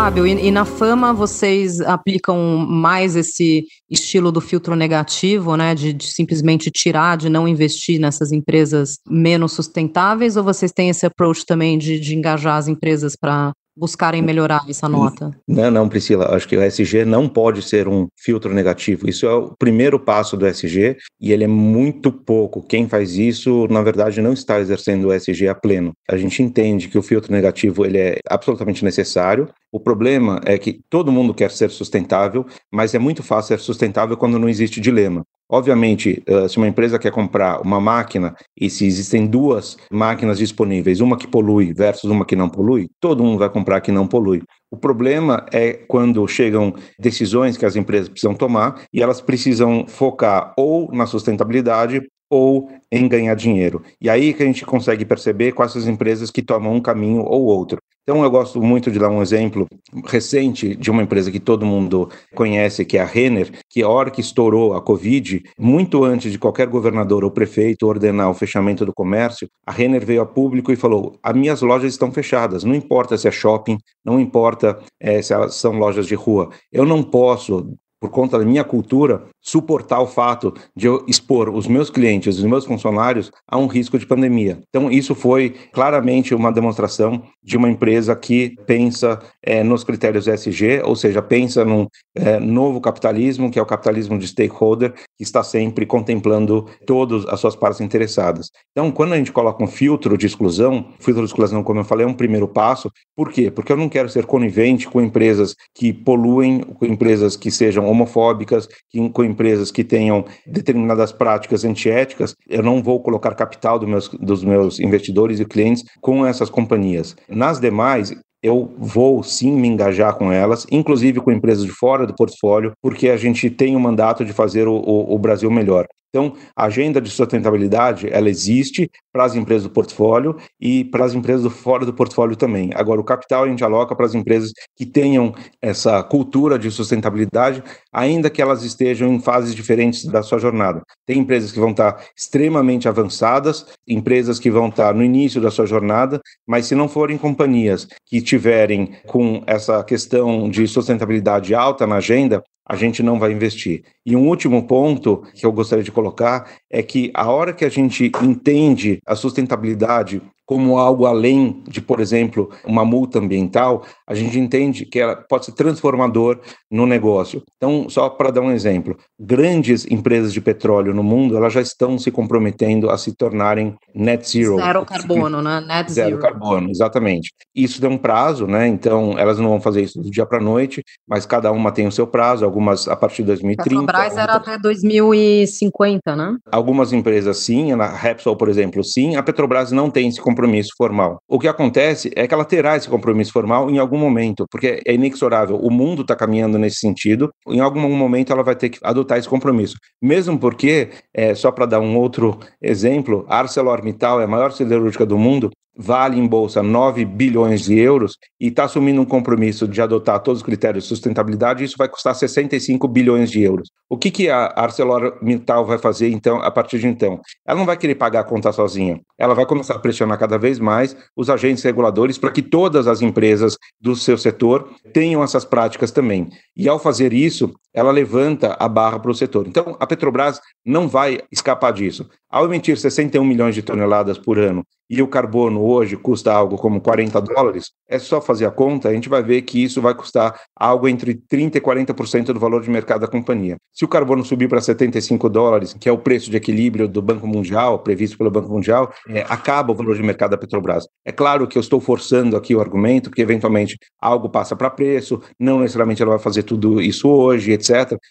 Fábio, 0.06 0.24
e, 0.24 0.46
e, 0.46 0.50
na 0.52 0.64
fama 0.64 1.12
vocês 1.12 1.80
aplicam 1.80 2.58
mais 2.58 3.16
esse 3.16 3.66
estilo 3.90 4.30
do 4.30 4.40
filtro 4.40 4.76
negativo, 4.76 5.56
né? 5.56 5.74
De, 5.74 5.92
de 5.92 6.06
simplesmente 6.12 6.70
tirar, 6.70 7.16
de 7.16 7.28
não 7.28 7.48
investir 7.48 7.98
nessas 7.98 8.30
empresas 8.30 9.00
menos 9.10 9.50
sustentáveis, 9.50 10.36
ou 10.36 10.44
vocês 10.44 10.70
têm 10.70 10.90
esse 10.90 11.04
approach 11.04 11.44
também 11.44 11.76
de, 11.76 11.98
de 11.98 12.14
engajar 12.14 12.56
as 12.56 12.68
empresas 12.68 13.16
para 13.16 13.52
buscarem 13.76 14.22
melhorar 14.22 14.64
essa 14.68 14.88
nota? 14.88 15.30
Não, 15.46 15.70
não, 15.70 15.88
Priscila. 15.88 16.34
Acho 16.34 16.48
que 16.48 16.56
o 16.56 16.62
SG 16.62 17.04
não 17.04 17.28
pode 17.28 17.62
ser 17.62 17.86
um 17.86 18.06
filtro 18.16 18.52
negativo. 18.54 19.08
Isso 19.08 19.26
é 19.26 19.34
o 19.34 19.54
primeiro 19.58 19.98
passo 20.00 20.36
do 20.36 20.46
SG 20.46 20.96
e 21.20 21.32
ele 21.32 21.44
é 21.44 21.48
muito 21.48 22.10
pouco. 22.10 22.62
Quem 22.62 22.88
faz 22.88 23.16
isso, 23.16 23.66
na 23.68 23.82
verdade, 23.82 24.22
não 24.22 24.32
está 24.32 24.58
exercendo 24.58 25.08
o 25.08 25.12
SG 25.12 25.48
a 25.48 25.54
pleno. 25.54 25.92
A 26.10 26.16
gente 26.16 26.42
entende 26.42 26.88
que 26.88 26.98
o 26.98 27.02
filtro 27.02 27.32
negativo 27.32 27.84
ele 27.84 27.98
é 27.98 28.18
absolutamente 28.28 28.84
necessário. 28.84 29.48
O 29.70 29.80
problema 29.80 30.40
é 30.44 30.56
que 30.56 30.80
todo 30.88 31.12
mundo 31.12 31.34
quer 31.34 31.50
ser 31.50 31.70
sustentável, 31.70 32.46
mas 32.72 32.94
é 32.94 32.98
muito 32.98 33.22
fácil 33.22 33.56
ser 33.56 33.62
sustentável 33.62 34.16
quando 34.16 34.38
não 34.38 34.48
existe 34.48 34.80
dilema. 34.80 35.22
Obviamente, 35.48 36.22
eh, 36.26 36.48
se 36.48 36.56
uma 36.56 36.66
empresa 36.66 36.98
quer 36.98 37.12
comprar 37.12 37.60
uma 37.60 37.80
máquina 37.80 38.34
e 38.60 38.68
se 38.68 38.84
existem 38.84 39.26
duas 39.26 39.76
máquinas 39.92 40.38
disponíveis, 40.38 41.00
uma 41.00 41.16
que 41.16 41.28
polui 41.28 41.72
versus 41.72 42.10
uma 42.10 42.24
que 42.24 42.34
não 42.34 42.48
polui, 42.48 42.88
todo 43.00 43.22
mundo 43.22 43.38
vai 43.38 43.48
comprar 43.48 43.80
que 43.80 43.92
não 43.92 44.08
polui. 44.08 44.42
O 44.70 44.76
problema 44.76 45.46
é 45.52 45.72
quando 45.72 46.26
chegam 46.26 46.74
decisões 46.98 47.56
que 47.56 47.64
as 47.64 47.76
empresas 47.76 48.08
precisam 48.08 48.34
tomar 48.34 48.82
e 48.92 49.00
elas 49.00 49.20
precisam 49.20 49.86
focar 49.86 50.52
ou 50.56 50.90
na 50.92 51.06
sustentabilidade 51.06 52.02
ou 52.28 52.68
em 52.90 53.06
ganhar 53.06 53.34
dinheiro. 53.36 53.82
E 54.00 54.10
aí 54.10 54.34
que 54.34 54.42
a 54.42 54.46
gente 54.46 54.66
consegue 54.66 55.04
perceber 55.04 55.52
quais 55.52 55.76
as 55.76 55.86
empresas 55.86 56.30
que 56.30 56.42
tomam 56.42 56.74
um 56.74 56.80
caminho 56.80 57.22
ou 57.22 57.44
outro. 57.44 57.78
Então 58.08 58.22
eu 58.22 58.30
gosto 58.30 58.62
muito 58.62 58.88
de 58.88 59.00
dar 59.00 59.10
um 59.10 59.20
exemplo 59.20 59.66
recente 60.04 60.76
de 60.76 60.92
uma 60.92 61.02
empresa 61.02 61.28
que 61.32 61.40
todo 61.40 61.66
mundo 61.66 62.08
conhece, 62.36 62.84
que 62.84 62.96
é 62.96 63.00
a 63.00 63.04
Renner, 63.04 63.50
que 63.68 63.82
a 63.82 63.88
hora 63.88 64.12
que 64.12 64.20
estourou 64.20 64.74
a 64.74 64.80
Covid, 64.80 65.42
muito 65.58 66.04
antes 66.04 66.30
de 66.30 66.38
qualquer 66.38 66.68
governador 66.68 67.24
ou 67.24 67.32
prefeito 67.32 67.84
ordenar 67.84 68.30
o 68.30 68.34
fechamento 68.34 68.86
do 68.86 68.94
comércio, 68.94 69.48
a 69.66 69.72
Renner 69.72 70.06
veio 70.06 70.22
a 70.22 70.26
público 70.26 70.70
e 70.70 70.76
falou: 70.76 71.18
as 71.20 71.34
minhas 71.34 71.62
lojas 71.62 71.92
estão 71.92 72.12
fechadas, 72.12 72.62
não 72.62 72.76
importa 72.76 73.18
se 73.18 73.26
é 73.26 73.32
shopping, 73.32 73.76
não 74.04 74.20
importa 74.20 74.78
é, 75.00 75.20
se 75.20 75.34
são 75.50 75.72
lojas 75.72 76.06
de 76.06 76.14
rua, 76.14 76.50
eu 76.70 76.86
não 76.86 77.02
posso 77.02 77.76
por 78.00 78.10
conta 78.10 78.38
da 78.38 78.44
minha 78.44 78.62
cultura, 78.62 79.24
suportar 79.46 80.00
o 80.00 80.08
fato 80.08 80.52
de 80.74 80.88
eu 80.88 81.04
expor 81.06 81.48
os 81.48 81.68
meus 81.68 81.88
clientes, 81.88 82.38
os 82.38 82.44
meus 82.44 82.64
funcionários 82.64 83.30
a 83.48 83.56
um 83.56 83.68
risco 83.68 83.96
de 83.96 84.04
pandemia. 84.04 84.58
Então, 84.68 84.90
isso 84.90 85.14
foi 85.14 85.54
claramente 85.72 86.34
uma 86.34 86.50
demonstração 86.50 87.22
de 87.42 87.56
uma 87.56 87.70
empresa 87.70 88.16
que 88.16 88.56
pensa 88.66 89.20
é, 89.40 89.62
nos 89.62 89.84
critérios 89.84 90.26
ESG, 90.26 90.82
ou 90.84 90.96
seja, 90.96 91.22
pensa 91.22 91.64
num 91.64 91.86
é, 92.16 92.40
novo 92.40 92.80
capitalismo, 92.80 93.48
que 93.48 93.58
é 93.58 93.62
o 93.62 93.66
capitalismo 93.66 94.18
de 94.18 94.26
stakeholder, 94.26 94.92
que 95.16 95.22
está 95.22 95.44
sempre 95.44 95.86
contemplando 95.86 96.66
todas 96.84 97.24
as 97.26 97.38
suas 97.38 97.54
partes 97.54 97.80
interessadas. 97.80 98.50
Então, 98.72 98.90
quando 98.90 99.12
a 99.12 99.16
gente 99.16 99.30
coloca 99.30 99.62
um 99.62 99.68
filtro 99.68 100.18
de 100.18 100.26
exclusão, 100.26 100.86
filtro 100.98 101.22
de 101.22 101.28
exclusão, 101.28 101.62
como 101.62 101.78
eu 101.78 101.84
falei, 101.84 102.04
é 102.04 102.08
um 102.08 102.14
primeiro 102.14 102.48
passo. 102.48 102.90
Por 103.14 103.30
quê? 103.30 103.48
Porque 103.48 103.70
eu 103.70 103.76
não 103.76 103.88
quero 103.88 104.08
ser 104.08 104.26
conivente 104.26 104.88
com 104.88 105.00
empresas 105.00 105.54
que 105.72 105.92
poluem, 105.92 106.60
com 106.60 106.84
empresas 106.84 107.36
que 107.36 107.50
sejam 107.50 107.88
homofóbicas, 107.88 108.68
que, 108.90 109.08
com 109.10 109.35
empresas 109.36 109.70
que 109.70 109.84
tenham 109.84 110.24
determinadas 110.46 111.12
práticas 111.12 111.62
antiéticas, 111.62 112.34
eu 112.48 112.62
não 112.62 112.82
vou 112.82 113.00
colocar 113.00 113.34
capital 113.34 113.78
do 113.78 113.86
meus, 113.86 114.08
dos 114.08 114.42
meus 114.42 114.80
investidores 114.80 115.38
e 115.38 115.44
clientes 115.44 115.84
com 116.00 116.24
essas 116.24 116.48
companhias. 116.48 117.14
Nas 117.28 117.60
demais, 117.60 118.14
eu 118.42 118.72
vou 118.78 119.22
sim 119.22 119.52
me 119.52 119.68
engajar 119.68 120.14
com 120.14 120.32
elas, 120.32 120.66
inclusive 120.70 121.20
com 121.20 121.30
empresas 121.30 121.64
de 121.64 121.72
fora 121.72 122.06
do 122.06 122.14
portfólio, 122.14 122.72
porque 122.80 123.10
a 123.10 123.16
gente 123.16 123.50
tem 123.50 123.76
o 123.76 123.80
mandato 123.80 124.24
de 124.24 124.32
fazer 124.32 124.66
o, 124.66 124.74
o, 124.74 125.14
o 125.14 125.18
Brasil 125.18 125.50
melhor. 125.50 125.86
Então, 126.10 126.34
a 126.54 126.64
agenda 126.64 127.00
de 127.00 127.10
sustentabilidade, 127.10 128.08
ela 128.10 128.30
existe 128.30 128.90
para 129.12 129.24
as 129.24 129.34
empresas 129.34 129.64
do 129.64 129.70
portfólio 129.70 130.36
e 130.60 130.84
para 130.84 131.04
as 131.04 131.14
empresas 131.14 131.42
do 131.42 131.50
fora 131.50 131.84
do 131.84 131.92
portfólio 131.92 132.36
também. 132.36 132.70
Agora, 132.74 133.00
o 133.00 133.04
capital 133.04 133.44
a 133.44 133.48
gente 133.48 133.64
aloca 133.64 133.94
para 133.94 134.06
as 134.06 134.14
empresas 134.14 134.52
que 134.76 134.86
tenham 134.86 135.34
essa 135.60 136.02
cultura 136.02 136.58
de 136.58 136.70
sustentabilidade, 136.70 137.62
ainda 137.92 138.30
que 138.30 138.40
elas 138.40 138.62
estejam 138.62 139.12
em 139.12 139.20
fases 139.20 139.54
diferentes 139.54 140.04
da 140.04 140.22
sua 140.22 140.38
jornada. 140.38 140.82
Tem 141.04 141.18
empresas 141.18 141.52
que 141.52 141.60
vão 141.60 141.70
estar 141.70 142.02
extremamente 142.16 142.88
avançadas, 142.88 143.66
empresas 143.86 144.38
que 144.38 144.50
vão 144.50 144.68
estar 144.68 144.94
no 144.94 145.04
início 145.04 145.40
da 145.40 145.50
sua 145.50 145.66
jornada, 145.66 146.20
mas 146.46 146.66
se 146.66 146.74
não 146.74 146.88
forem 146.88 147.18
companhias 147.18 147.86
que 148.06 148.20
tiverem 148.20 148.94
com 149.06 149.42
essa 149.46 149.82
questão 149.84 150.48
de 150.48 150.66
sustentabilidade 150.66 151.54
alta 151.54 151.86
na 151.86 151.96
agenda, 151.96 152.42
a 152.68 152.74
gente 152.74 153.02
não 153.02 153.18
vai 153.18 153.32
investir. 153.32 153.84
E 154.04 154.16
um 154.16 154.26
último 154.26 154.66
ponto 154.66 155.22
que 155.34 155.46
eu 155.46 155.52
gostaria 155.52 155.84
de 155.84 155.92
colocar 155.92 156.50
é 156.68 156.82
que 156.82 157.10
a 157.14 157.30
hora 157.30 157.52
que 157.52 157.64
a 157.64 157.68
gente 157.68 158.10
entende 158.22 158.98
a 159.06 159.14
sustentabilidade 159.14 160.20
como 160.46 160.78
algo 160.78 161.06
além 161.06 161.60
de, 161.66 161.82
por 161.82 161.98
exemplo, 161.98 162.48
uma 162.64 162.84
multa 162.84 163.18
ambiental, 163.18 163.84
a 164.06 164.14
gente 164.14 164.38
entende 164.38 164.86
que 164.86 165.00
ela 165.00 165.16
pode 165.16 165.46
ser 165.46 165.52
transformador 165.52 166.38
no 166.70 166.86
negócio. 166.86 167.42
Então, 167.56 167.90
só 167.90 168.08
para 168.08 168.30
dar 168.30 168.42
um 168.42 168.52
exemplo, 168.52 168.96
grandes 169.18 169.84
empresas 169.90 170.32
de 170.32 170.40
petróleo 170.40 170.94
no 170.94 171.02
mundo, 171.02 171.36
elas 171.36 171.52
já 171.52 171.60
estão 171.60 171.98
se 171.98 172.12
comprometendo 172.12 172.88
a 172.88 172.96
se 172.96 173.12
tornarem 173.12 173.74
net 173.92 174.30
zero. 174.30 174.56
Zero 174.56 174.86
carbono, 174.86 175.42
né? 175.42 175.60
Net 175.60 175.92
zero. 175.92 176.10
Zero 176.10 176.22
carbono, 176.22 176.70
exatamente. 176.70 177.32
Isso 177.52 177.80
tem 177.80 177.90
um 177.90 177.98
prazo, 177.98 178.46
né? 178.46 178.68
Então, 178.68 179.18
elas 179.18 179.40
não 179.40 179.48
vão 179.48 179.60
fazer 179.60 179.82
isso 179.82 180.00
do 180.00 180.08
dia 180.08 180.24
para 180.24 180.38
a 180.38 180.42
noite, 180.42 180.84
mas 181.08 181.26
cada 181.26 181.50
uma 181.50 181.72
tem 181.72 181.88
o 181.88 181.92
seu 181.92 182.06
prazo, 182.06 182.44
algumas 182.44 182.86
a 182.86 182.94
partir 182.94 183.22
de 183.22 183.28
2030. 183.28 183.62
A 183.62 183.86
Petrobras 183.86 184.16
era 184.16 184.34
até 184.34 184.56
2050, 184.58 186.14
né? 186.14 186.36
Algumas 186.52 186.92
empresas 186.92 187.38
sim, 187.38 187.72
a 187.72 187.88
Repsol, 187.88 188.36
por 188.36 188.48
exemplo, 188.48 188.84
sim. 188.84 189.16
A 189.16 189.22
Petrobras 189.24 189.72
não 189.72 189.90
tem 189.90 190.06
esse 190.08 190.20
comprometimento 190.20 190.35
compromisso 190.36 190.70
formal. 190.76 191.18
O 191.26 191.38
que 191.38 191.48
acontece 191.48 192.10
é 192.14 192.28
que 192.28 192.34
ela 192.34 192.44
terá 192.44 192.76
esse 192.76 192.88
compromisso 192.88 193.32
formal 193.32 193.70
em 193.70 193.78
algum 193.78 193.98
momento, 193.98 194.44
porque 194.50 194.82
é 194.86 194.92
inexorável. 194.92 195.56
O 195.56 195.70
mundo 195.70 196.02
está 196.02 196.14
caminhando 196.14 196.58
nesse 196.58 196.76
sentido. 196.76 197.30
Em 197.48 197.60
algum 197.60 197.80
momento 197.96 198.32
ela 198.32 198.42
vai 198.42 198.54
ter 198.54 198.68
que 198.68 198.78
adotar 198.82 199.18
esse 199.18 199.28
compromisso. 199.28 199.76
Mesmo 200.02 200.38
porque, 200.38 200.90
é, 201.14 201.34
só 201.34 201.50
para 201.50 201.64
dar 201.64 201.80
um 201.80 201.96
outro 201.96 202.38
exemplo, 202.60 203.24
a 203.28 203.38
ArcelorMittal 203.38 204.20
é 204.20 204.24
a 204.24 204.28
maior 204.28 204.52
siderúrgica 204.52 205.06
do 205.06 205.18
mundo 205.18 205.50
vale 205.76 206.18
em 206.18 206.26
bolsa 206.26 206.62
9 206.62 207.04
bilhões 207.04 207.62
de 207.62 207.78
euros 207.78 208.16
e 208.40 208.48
está 208.48 208.64
assumindo 208.64 209.00
um 209.00 209.04
compromisso 209.04 209.68
de 209.68 209.80
adotar 209.82 210.20
todos 210.20 210.40
os 210.40 210.46
critérios 210.46 210.84
de 210.84 210.88
sustentabilidade, 210.88 211.64
isso 211.64 211.76
vai 211.76 211.88
custar 211.88 212.14
65 212.14 212.88
bilhões 212.88 213.30
de 213.30 213.42
euros. 213.42 213.70
O 213.88 213.96
que, 213.96 214.10
que 214.10 214.28
a 214.28 214.52
ArcelorMittal 214.56 215.64
vai 215.64 215.78
fazer 215.78 216.08
então 216.10 216.38
a 216.40 216.50
partir 216.50 216.78
de 216.78 216.88
então? 216.88 217.20
Ela 217.46 217.58
não 217.58 217.66
vai 217.66 217.76
querer 217.76 217.94
pagar 217.94 218.20
a 218.20 218.24
conta 218.24 218.52
sozinha. 218.52 219.00
Ela 219.18 219.34
vai 219.34 219.46
começar 219.46 219.74
a 219.74 219.78
pressionar 219.78 220.18
cada 220.18 220.38
vez 220.38 220.58
mais 220.58 220.96
os 221.16 221.30
agentes 221.30 221.62
reguladores 221.62 222.18
para 222.18 222.32
que 222.32 222.42
todas 222.42 222.86
as 222.86 223.02
empresas 223.02 223.56
do 223.80 223.94
seu 223.94 224.18
setor 224.18 224.70
tenham 224.92 225.22
essas 225.22 225.44
práticas 225.44 225.90
também. 225.90 226.28
E 226.56 226.68
ao 226.68 226.78
fazer 226.78 227.12
isso, 227.12 227.52
ela 227.76 227.92
levanta 227.92 228.56
a 228.58 228.66
barra 228.66 228.98
para 228.98 229.10
o 229.10 229.14
setor. 229.14 229.46
Então, 229.46 229.76
a 229.78 229.86
Petrobras 229.86 230.40
não 230.64 230.88
vai 230.88 231.20
escapar 231.30 231.74
disso. 231.74 232.08
Ao 232.28 232.46
emitir 232.46 232.76
61 232.76 233.22
milhões 233.22 233.54
de 233.54 233.62
toneladas 233.62 234.18
por 234.18 234.38
ano 234.38 234.64
e 234.88 235.02
o 235.02 235.08
carbono 235.08 235.64
hoje 235.64 235.96
custa 235.96 236.32
algo 236.32 236.56
como 236.56 236.80
40 236.80 237.20
dólares, 237.20 237.72
é 237.88 237.98
só 237.98 238.20
fazer 238.20 238.46
a 238.46 238.50
conta, 238.50 238.88
a 238.88 238.92
gente 238.92 239.08
vai 239.08 239.22
ver 239.22 239.42
que 239.42 239.62
isso 239.62 239.82
vai 239.82 239.94
custar 239.94 240.38
algo 240.54 240.88
entre 240.88 241.14
30% 241.14 241.56
e 241.56 241.60
40% 241.60 242.26
do 242.26 242.40
valor 242.40 242.62
de 242.62 242.70
mercado 242.70 243.00
da 243.00 243.08
companhia. 243.08 243.56
Se 243.72 243.84
o 243.84 243.88
carbono 243.88 244.24
subir 244.24 244.48
para 244.48 244.60
75 244.60 245.28
dólares, 245.28 245.74
que 245.78 245.88
é 245.88 245.92
o 245.92 245.98
preço 245.98 246.30
de 246.30 246.36
equilíbrio 246.36 246.88
do 246.88 247.02
Banco 247.02 247.26
Mundial, 247.26 247.80
previsto 247.80 248.16
pelo 248.16 248.30
Banco 248.30 248.52
Mundial, 248.52 248.92
é, 249.08 249.24
acaba 249.28 249.72
o 249.72 249.74
valor 249.74 249.96
de 249.96 250.02
mercado 250.02 250.30
da 250.30 250.38
Petrobras. 250.38 250.86
É 251.04 251.12
claro 251.12 251.46
que 251.46 251.58
eu 251.58 251.60
estou 251.60 251.80
forçando 251.80 252.36
aqui 252.36 252.54
o 252.54 252.60
argumento, 252.60 253.10
porque 253.10 253.22
eventualmente 253.22 253.78
algo 254.00 254.28
passa 254.28 254.54
para 254.54 254.70
preço, 254.70 255.20
não 255.38 255.60
necessariamente 255.60 256.02
ela 256.02 256.12
vai 256.12 256.20
fazer 256.20 256.44
tudo 256.44 256.80
isso 256.80 257.08
hoje, 257.08 257.52
etc. 257.52 257.65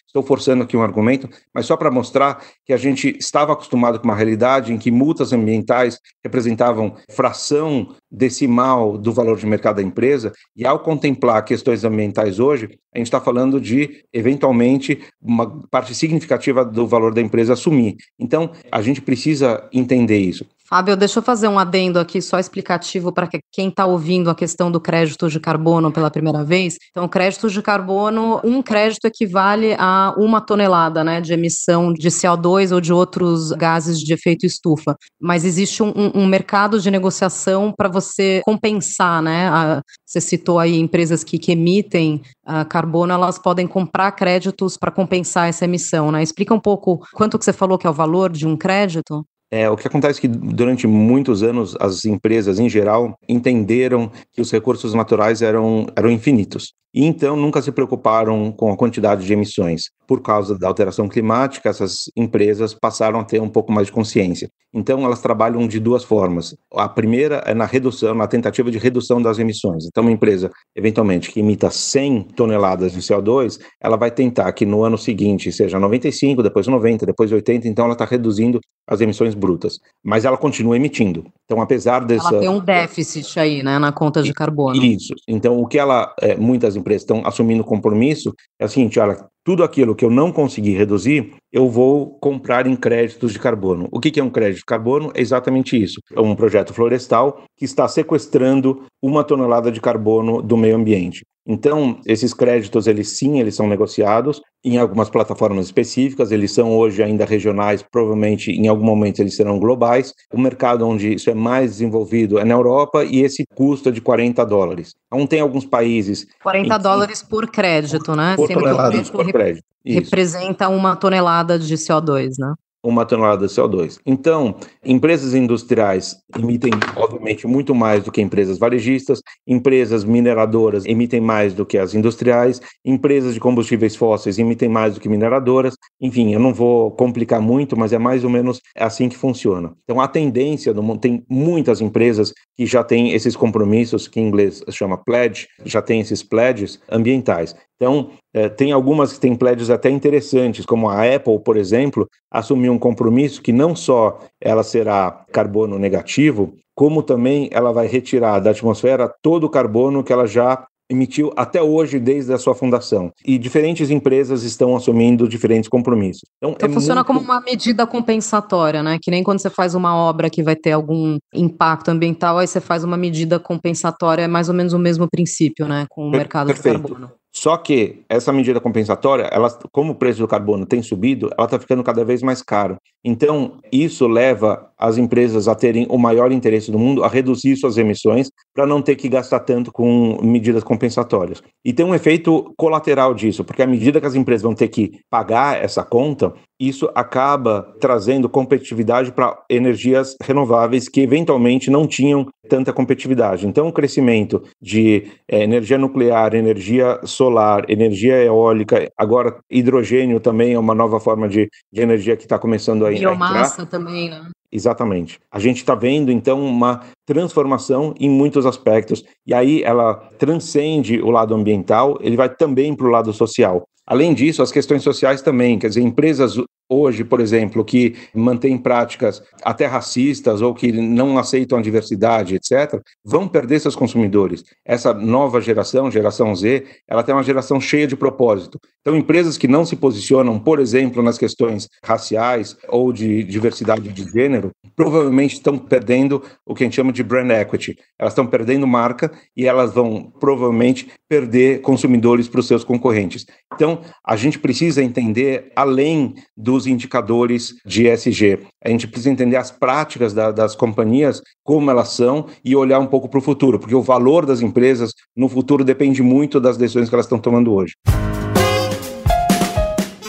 Estou 0.06 0.24
forçando 0.24 0.64
aqui 0.64 0.76
um 0.76 0.82
argumento, 0.82 1.30
mas 1.54 1.66
só 1.66 1.78
para 1.78 1.92
mostrar 1.92 2.44
que 2.66 2.74
a 2.74 2.78
gente 2.78 3.16
estava 3.20 3.54
acostumado 3.54 4.00
com 4.00 4.06
uma 4.06 4.16
realidade 4.16 4.74
em 4.74 4.78
que 4.78 4.92
multas 4.92 5.34
ambientais 5.34 6.00
representavam 6.24 6.96
fração 7.12 7.96
decimal 8.12 8.98
do 8.98 9.12
valor 9.12 9.38
de 9.38 9.46
mercado 9.46 9.78
da 9.78 9.82
empresa, 9.82 10.32
e 10.56 10.66
ao 10.66 10.80
contemplar 10.80 11.44
questões 11.44 11.84
ambientais 11.84 12.40
hoje, 12.40 12.70
a 12.94 12.98
gente 12.98 13.08
está 13.08 13.20
falando 13.20 13.60
de, 13.60 14.06
eventualmente, 14.14 15.02
uma 15.22 15.62
parte 15.70 15.94
significativa 15.94 16.64
do 16.64 16.88
valor 16.88 17.14
da 17.14 17.22
empresa 17.22 17.54
assumir. 17.54 17.98
Então, 18.18 18.52
a 18.72 18.82
gente 18.82 19.02
precisa 19.02 19.68
entender 19.74 20.18
isso. 20.18 20.46
Fábio, 20.68 20.98
deixa 20.98 21.20
eu 21.20 21.24
fazer 21.24 21.48
um 21.48 21.60
adendo 21.60 22.00
aqui 22.00 22.20
só 22.20 22.40
explicativo 22.40 23.14
para 23.14 23.30
quem 23.52 23.70
está 23.70 23.86
ouvindo 23.86 24.32
a 24.32 24.36
questão 24.36 24.72
do 24.72 24.80
crédito 24.80 25.30
de 25.30 25.40
carbono 25.40 25.92
pela 25.92 26.10
primeira 26.10 26.44
vez. 26.44 26.78
Então, 26.90 27.08
crédito 27.08 27.52
de 27.52 27.62
carbono, 27.62 28.42
um 28.44 28.64
crédito 28.64 29.06
equivale 29.06 29.76
a 29.78 30.16
uma 30.18 30.42
tonelada 30.42 31.04
né, 31.04 31.22
de 31.22 31.34
emissão 31.34 31.94
de 31.94 32.10
CO2 32.10 32.74
ou 32.74 32.82
de 32.82 32.92
outros 32.92 33.52
gases 33.52 34.00
de 34.00 34.12
efeito 34.12 34.44
estufa. 34.44 34.96
Mas 35.22 35.46
existe 35.46 35.84
um, 35.84 35.94
um 36.16 36.26
mercado 36.26 36.80
de 36.80 36.90
negociação 36.90 37.72
para 37.72 37.88
você 37.88 38.42
compensar, 38.44 39.22
né? 39.22 39.48
A, 39.50 39.82
você 40.04 40.20
citou 40.20 40.58
aí 40.58 40.80
empresas 40.80 41.24
que, 41.24 41.38
que 41.38 41.52
emitem 41.52 42.24
uh, 42.48 42.68
carbono, 42.68 43.14
elas 43.14 43.38
podem 43.38 43.68
comprar 43.68 44.12
créditos 44.14 44.78
para 44.78 44.90
compensar 44.90 45.48
essa 45.48 45.66
emissão, 45.66 46.12
né? 46.12 46.24
Explica 46.24 46.56
um 46.56 46.60
pouco 46.60 47.06
quanto 47.14 47.38
que 47.38 47.46
você 47.46 47.54
falou 47.54 47.78
que 47.78 47.86
é 47.86 47.90
o 47.90 47.94
valor 47.94 48.32
de 48.32 48.48
um 48.48 48.58
crédito. 48.58 49.24
É, 49.56 49.70
o 49.70 49.78
que 49.78 49.88
acontece 49.88 50.20
é 50.20 50.22
que 50.22 50.28
durante 50.28 50.86
muitos 50.86 51.42
anos 51.42 51.78
as 51.80 52.04
empresas 52.04 52.60
em 52.60 52.68
geral 52.68 53.18
entenderam 53.26 54.12
que 54.34 54.42
os 54.42 54.52
recursos 54.52 54.94
naturais 54.94 55.42
eram, 55.42 55.88
eram 55.96 56.12
infinitos 56.12 56.74
e 56.96 57.04
então 57.04 57.36
nunca 57.36 57.62
se 57.62 57.74
preocuparam 57.74 58.54
com 58.54 58.72
a 58.72 58.78
quantidade 58.78 59.26
de 59.26 59.34
emissões. 59.34 59.90
Por 60.08 60.22
causa 60.22 60.58
da 60.58 60.68
alteração 60.68 61.10
climática, 61.10 61.70
essas 61.70 62.10
empresas 62.16 62.74
passaram 62.74 63.20
a 63.20 63.24
ter 63.26 63.42
um 63.42 63.50
pouco 63.50 63.70
mais 63.70 63.88
de 63.88 63.94
consciência. 63.94 64.48
Então 64.74 65.04
elas 65.06 65.22
trabalham 65.22 65.68
de 65.68 65.80
duas 65.80 66.04
formas. 66.04 66.56
A 66.74 66.88
primeira 66.88 67.42
é 67.46 67.54
na 67.54 67.66
redução, 67.66 68.14
na 68.14 68.28
tentativa 68.28 68.70
de 68.70 68.78
redução 68.78 69.22
das 69.22 69.40
emissões. 69.40 69.86
Então 69.86 70.04
uma 70.04 70.12
empresa, 70.12 70.52
eventualmente, 70.76 71.32
que 71.32 71.40
emita 71.40 71.70
100 71.70 72.24
toneladas 72.36 72.92
de 72.92 73.00
CO2, 73.00 73.60
ela 73.82 73.98
vai 73.98 74.12
tentar 74.12 74.52
que 74.54 74.66
no 74.66 74.84
ano 74.84 74.98
seguinte 74.98 75.52
seja 75.52 75.80
95, 75.80 76.44
depois 76.44 76.68
90, 76.68 77.06
depois 77.06 77.32
80, 77.32 77.68
então 77.68 77.86
ela 77.86 77.94
está 77.94 78.06
reduzindo 78.06 78.60
as 78.88 79.02
emissões 79.02 79.34
brutas. 79.34 79.80
Mas 80.04 80.26
ela 80.26 80.38
continua 80.38 80.76
emitindo. 80.76 81.26
Então 81.46 81.62
apesar 81.62 82.06
dessa... 82.06 82.28
Ela 82.28 82.40
tem 82.40 82.50
um 82.50 82.60
déficit 82.60 83.40
aí, 83.40 83.64
né, 83.64 83.80
na 83.80 83.92
conta 83.94 84.22
de 84.22 84.34
carbono. 84.34 84.84
Isso. 84.84 85.14
Então 85.28 85.58
o 85.58 85.68
que 85.68 85.80
ela, 85.80 86.14
é, 86.22 86.36
muitas 86.36 86.76
empresas 86.76 86.85
estão 86.94 87.26
assumindo 87.26 87.64
compromisso 87.64 88.34
é 88.60 88.66
o 88.66 88.70
seguinte: 88.70 89.00
olha, 89.00 89.18
tudo 89.44 89.64
aquilo 89.64 89.96
que 89.96 90.04
eu 90.04 90.10
não 90.10 90.32
consegui 90.32 90.72
reduzir, 90.72 91.36
eu 91.52 91.70
vou 91.70 92.18
comprar 92.20 92.68
em 92.68 92.76
créditos 92.76 93.34
de 93.34 93.40
carbono. 93.40 93.88
O 93.92 94.00
que 94.00 94.20
é 94.20 94.24
um 94.24 94.30
crédito 94.30 94.60
de 94.60 94.66
carbono? 94.66 95.12
É 95.14 95.22
exatamente 95.22 95.82
isso. 95.82 96.00
É 96.14 96.20
um 96.20 96.36
projeto 96.36 96.74
florestal 96.74 97.44
que 97.58 97.66
está 97.66 97.88
sequestrando 97.88 98.84
uma 99.02 99.24
tonelada 99.24 99.72
de 99.72 99.80
carbono 99.80 100.42
do 100.42 100.58
meio 100.58 100.76
ambiente. 100.76 101.24
Então, 101.48 102.00
esses 102.08 102.34
créditos, 102.34 102.88
eles 102.88 103.10
sim, 103.10 103.40
eles 103.40 103.56
são 103.56 103.68
negociados 103.68 104.42
em 104.64 104.80
algumas 104.80 105.12
plataformas 105.12 105.68
específicas, 105.68 106.32
eles 106.32 106.52
são 106.52 106.76
hoje 106.76 107.04
ainda 107.04 107.24
regionais, 107.24 107.84
provavelmente 107.84 108.50
em 108.52 108.68
algum 108.68 108.84
momento 108.84 109.20
eles 109.20 109.36
serão 109.36 109.60
globais. 109.60 110.12
O 110.34 110.40
mercado 110.40 110.88
onde 110.88 111.14
isso 111.14 111.30
é 111.30 111.36
mais 111.36 111.72
desenvolvido 111.72 112.40
é 112.40 112.44
na 112.44 112.56
Europa 112.56 113.04
e 113.04 113.22
esse 113.22 113.46
custa 113.54 113.92
de 113.92 114.02
40 114.02 114.44
dólares. 114.44 114.96
Então, 115.06 115.28
tem 115.28 115.40
alguns 115.40 115.66
países... 115.66 116.26
40 116.42 116.78
dólares 116.80 117.22
por 117.22 117.48
crédito, 117.48 118.16
né? 118.16 118.36
Por 118.36 118.50
tonelada 118.50 119.04
por 119.04 119.32
crédito. 119.32 119.64
Isso. 119.86 120.00
Representa 120.00 120.68
uma 120.68 120.96
tonelada 120.96 121.60
de 121.60 121.76
CO2, 121.76 122.32
né? 122.40 122.56
Uma 122.86 123.06
tonelada 123.06 123.48
de 123.48 123.54
CO2. 123.54 124.00
Então, 124.06 124.56
empresas 124.86 125.34
industriais 125.34 126.16
emitem, 126.38 126.72
obviamente, 126.96 127.48
muito 127.48 127.74
mais 127.74 128.04
do 128.04 128.12
que 128.12 128.22
empresas 128.22 128.60
varejistas, 128.60 129.22
empresas 129.48 130.04
mineradoras 130.04 130.86
emitem 130.86 131.20
mais 131.20 131.54
do 131.54 131.66
que 131.66 131.78
as 131.78 131.96
industriais, 131.96 132.62
empresas 132.86 133.34
de 133.34 133.40
combustíveis 133.40 133.96
fósseis 133.96 134.38
emitem 134.38 134.70
mais 134.70 134.94
do 134.94 135.00
que 135.00 135.10
mineradoras. 135.10 135.76
Enfim, 136.00 136.34
eu 136.34 136.40
não 136.40 136.54
vou 136.54 136.92
complicar 136.92 137.42
muito, 137.42 137.76
mas 137.76 137.92
é 137.92 137.98
mais 137.98 138.24
ou 138.24 138.30
menos 138.30 138.62
assim 138.78 139.10
que 139.10 139.18
funciona. 139.18 139.74
Então, 139.84 140.00
a 140.00 140.08
tendência 140.08 140.74
do 140.74 140.84
mundo, 140.84 141.00
tem 141.00 141.26
muitas 141.28 141.82
empresas 141.82 142.34
que 142.56 142.66
já 142.66 142.84
têm 142.84 143.14
esses 143.14 143.36
compromissos, 143.36 144.08
que 144.08 144.20
em 144.20 144.28
inglês 144.28 144.64
chama 144.70 144.98
pledge, 144.98 145.48
já 145.66 145.82
tem 145.82 146.00
esses 146.00 146.22
pledges 146.22 146.80
ambientais. 146.90 147.56
Então, 147.76 148.12
é, 148.34 148.48
tem 148.48 148.72
algumas 148.72 149.14
que 149.14 149.20
têm 149.20 149.36
pledges 149.36 149.70
até 149.70 149.90
interessantes, 149.90 150.66
como 150.66 150.90
a 150.90 151.04
Apple, 151.04 151.40
por 151.40 151.58
exemplo, 151.58 152.08
assumiu 152.32 152.72
um 152.72 152.80
compromisso 152.80 153.42
que 153.42 153.52
não 153.52 153.76
só 153.76 154.20
ela 154.42 154.64
será 154.64 155.26
carbono 155.32 155.78
negativo, 155.78 156.54
como 156.74 157.04
também 157.04 157.50
ela 157.52 157.72
vai 157.72 157.88
retirar 157.88 158.40
da 158.40 158.52
atmosfera 158.52 159.14
todo 159.22 159.46
o 159.46 159.50
carbono 159.50 160.04
que 160.04 160.14
ela 160.14 160.26
já 160.26 160.66
emitiu 160.90 161.34
até 161.36 161.62
hoje 161.62 162.00
desde 162.00 162.32
a 162.32 162.38
sua 162.38 162.54
fundação. 162.54 163.12
E 163.26 163.38
diferentes 163.38 163.90
empresas 163.90 164.44
estão 164.44 164.76
assumindo 164.76 165.28
diferentes 165.28 165.68
compromissos. 165.68 166.24
Então, 166.38 166.52
então 166.52 166.70
é 166.70 166.74
funciona 166.74 167.02
muito... 167.02 167.08
como 167.08 167.20
uma 167.20 167.42
medida 167.42 167.88
compensatória, 167.88 168.84
né? 168.84 169.00
Que 169.02 169.10
nem 169.10 169.24
quando 169.24 169.40
você 169.40 169.50
faz 169.50 169.74
uma 169.74 169.96
obra 169.96 170.30
que 170.30 170.44
vai 170.44 170.56
ter 170.56 170.74
algum 170.74 171.18
impacto 171.34 171.90
ambiental, 171.90 172.38
aí 172.38 172.48
você 172.48 172.62
faz 172.62 172.84
uma 172.84 172.98
medida 172.98 173.40
compensatória, 173.40 174.24
é 174.24 174.28
mais 174.28 174.48
ou 174.48 174.56
menos 174.56 174.74
o 174.74 174.80
mesmo 174.80 175.08
princípio, 175.10 175.68
né? 175.68 175.86
Com 175.90 176.08
o 176.08 176.12
mercado 176.12 176.48
Perfeito. 176.48 176.78
de 176.78 176.84
carbono. 176.84 177.12
Só 177.36 177.58
que 177.58 178.00
essa 178.08 178.32
medida 178.32 178.62
compensatória, 178.62 179.24
ela, 179.24 179.50
como 179.70 179.92
o 179.92 179.96
preço 179.96 180.20
do 180.20 180.28
carbono 180.28 180.66
tem 180.66 180.82
subido, 180.82 181.30
ela 181.38 181.46
está 181.46 181.60
ficando 181.60 181.84
cada 181.84 182.06
vez 182.06 182.24
mais 182.24 182.42
caro. 182.42 182.78
Então, 183.04 183.58
isso 183.70 184.08
leva 184.08 184.72
as 184.78 184.98
empresas 184.98 185.50
a 185.50 185.54
terem 185.54 185.86
o 185.90 185.98
maior 185.98 186.32
interesse 186.32 186.72
do 186.72 186.80
mundo 186.80 187.04
a 187.04 187.10
reduzir 187.10 187.58
suas 187.58 187.78
emissões 187.78 188.32
para 188.54 188.66
não 188.66 188.82
ter 188.82 188.96
que 188.96 189.10
gastar 189.10 189.42
tanto 189.42 189.70
com 189.70 190.18
medidas 190.24 190.64
compensatórias. 190.64 191.44
E 191.64 191.74
tem 191.74 191.86
um 191.86 191.94
efeito 191.94 192.54
colateral 192.58 193.14
disso, 193.14 193.44
porque 193.44 193.62
à 193.62 193.68
medida 193.68 194.00
que 194.00 194.08
as 194.08 194.16
empresas 194.16 194.42
vão 194.42 194.56
ter 194.56 194.70
que 194.70 195.02
pagar 195.10 195.62
essa 195.62 195.84
conta, 195.84 196.34
isso 196.60 196.90
acaba 196.96 197.76
trazendo 197.80 198.30
competitividade 198.30 199.12
para 199.12 199.44
energias 199.50 200.16
renováveis 200.22 200.88
que 200.88 201.02
eventualmente 201.02 201.70
não 201.70 201.88
tinham 201.88 202.28
tanta 202.48 202.72
competitividade. 202.72 203.48
Então, 203.48 203.68
o 203.68 203.74
crescimento 203.74 204.44
de 204.62 205.12
é, 205.28 205.44
energia 205.44 205.78
nuclear, 205.78 206.34
energia 206.34 207.00
solar, 207.04 207.70
energia 207.70 208.24
eólica, 208.24 208.90
agora 208.98 209.40
hidrogênio 209.50 210.20
também 210.20 210.54
é 210.54 210.60
uma 210.60 210.76
nova 210.76 211.00
forma 211.00 211.28
de, 211.28 211.50
de 211.72 211.82
energia 211.82 212.16
que 212.16 212.24
está 212.24 212.38
começando 212.38 212.86
a, 212.86 212.90
Biomassa 212.92 213.62
a 213.62 213.64
entrar. 213.64 213.80
também, 213.80 214.10
né? 214.10 214.30
Exatamente. 214.52 215.20
A 215.30 215.40
gente 215.40 215.58
está 215.58 215.76
vendo, 215.76 216.12
então, 216.12 216.42
uma 216.42 216.82
transformação 217.06 217.94
em 218.00 218.10
muitos 218.10 218.46
aspectos. 218.46 219.04
E 219.28 219.34
aí 219.34 219.62
ela 219.64 219.96
transcende 220.18 221.02
o 221.02 221.12
lado 221.12 221.36
ambiental, 221.36 221.98
ele 222.00 222.16
vai 222.16 222.30
também 222.30 222.74
para 222.74 222.88
o 222.88 222.90
lado 222.90 223.12
social. 223.12 223.68
Além 223.86 224.14
disso, 224.14 224.42
as 224.42 224.52
questões 224.52 224.82
sociais 224.84 225.22
também, 225.22 225.60
quer 225.60 225.68
dizer, 225.68 225.82
empresas 225.82 226.36
hoje, 226.70 227.04
por 227.04 227.20
exemplo, 227.20 227.64
que 227.64 227.96
mantêm 228.14 228.58
práticas 228.58 229.22
até 229.44 229.66
racistas 229.66 230.42
ou 230.42 230.54
que 230.54 230.72
não 230.72 231.18
aceitam 231.18 231.60
a 231.60 231.62
diversidade, 231.62 232.36
etc., 232.36 232.82
vão 233.04 233.28
perder 233.28 233.60
seus 233.60 233.76
consumidores. 233.76 234.44
Essa 234.66 234.94
nova 234.94 235.40
geração, 235.40 235.92
geração 235.92 236.36
Z, 236.36 236.66
ela 236.88 237.04
tem 237.04 237.14
uma 237.14 237.24
geração 237.24 237.60
cheia 237.62 237.88
de 237.88 237.96
propósito. 237.96 238.60
Então, 238.82 238.96
empresas 238.96 239.38
que 239.38 239.48
não 239.48 239.66
se 239.66 239.76
posicionam, 239.76 240.40
por 240.40 240.60
exemplo, 240.60 241.02
nas 241.02 241.18
questões 241.18 241.68
raciais 241.84 242.56
ou 242.68 242.94
de 242.94 243.24
diversidade 243.24 243.90
de 243.90 244.12
gênero, 244.12 244.52
provavelmente 244.76 245.34
estão 245.34 245.58
perdendo 245.58 246.22
o 246.46 246.54
que 246.54 246.64
a 246.64 246.66
gente 246.66 246.76
chama 246.76 246.92
de 246.92 247.04
brand 247.04 247.32
equity. 247.32 247.78
Elas 247.98 248.14
estão 248.14 248.28
perdendo 248.28 248.68
marca 248.68 249.12
e 249.36 249.48
elas 249.48 249.74
vão 249.74 250.12
provavelmente 250.20 250.88
perder 251.10 251.62
consumidores 251.62 252.28
para 252.28 252.40
os 252.40 252.48
seus 252.48 252.64
concorrentes. 252.64 253.26
Então, 253.54 253.82
a 254.06 254.16
gente 254.16 254.38
precisa 254.38 254.84
entender 254.84 255.52
além 255.56 256.14
dos 256.56 256.66
indicadores 256.66 257.56
de 257.66 257.88
ESG. 257.88 258.40
A 258.64 258.70
gente 258.70 258.88
precisa 258.88 259.12
entender 259.12 259.36
as 259.36 259.52
práticas 259.52 260.14
da, 260.14 260.32
das 260.32 260.56
companhias, 260.56 261.22
como 261.44 261.70
elas 261.70 261.90
são 261.90 262.28
e 262.44 262.56
olhar 262.56 262.80
um 262.80 262.88
pouco 262.88 263.10
para 263.10 263.20
o 263.20 263.22
futuro, 263.22 263.60
porque 263.60 263.76
o 263.76 263.82
valor 263.82 264.26
das 264.26 264.42
empresas 264.42 264.92
no 265.16 265.28
futuro 265.28 265.64
depende 265.64 266.02
muito 266.02 266.40
das 266.40 266.58
decisões 266.58 266.88
que 266.90 266.96
elas 266.96 267.06
estão 267.06 267.20
tomando 267.20 267.54
hoje. 267.54 267.74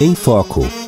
Em 0.00 0.14
Foco. 0.14 0.85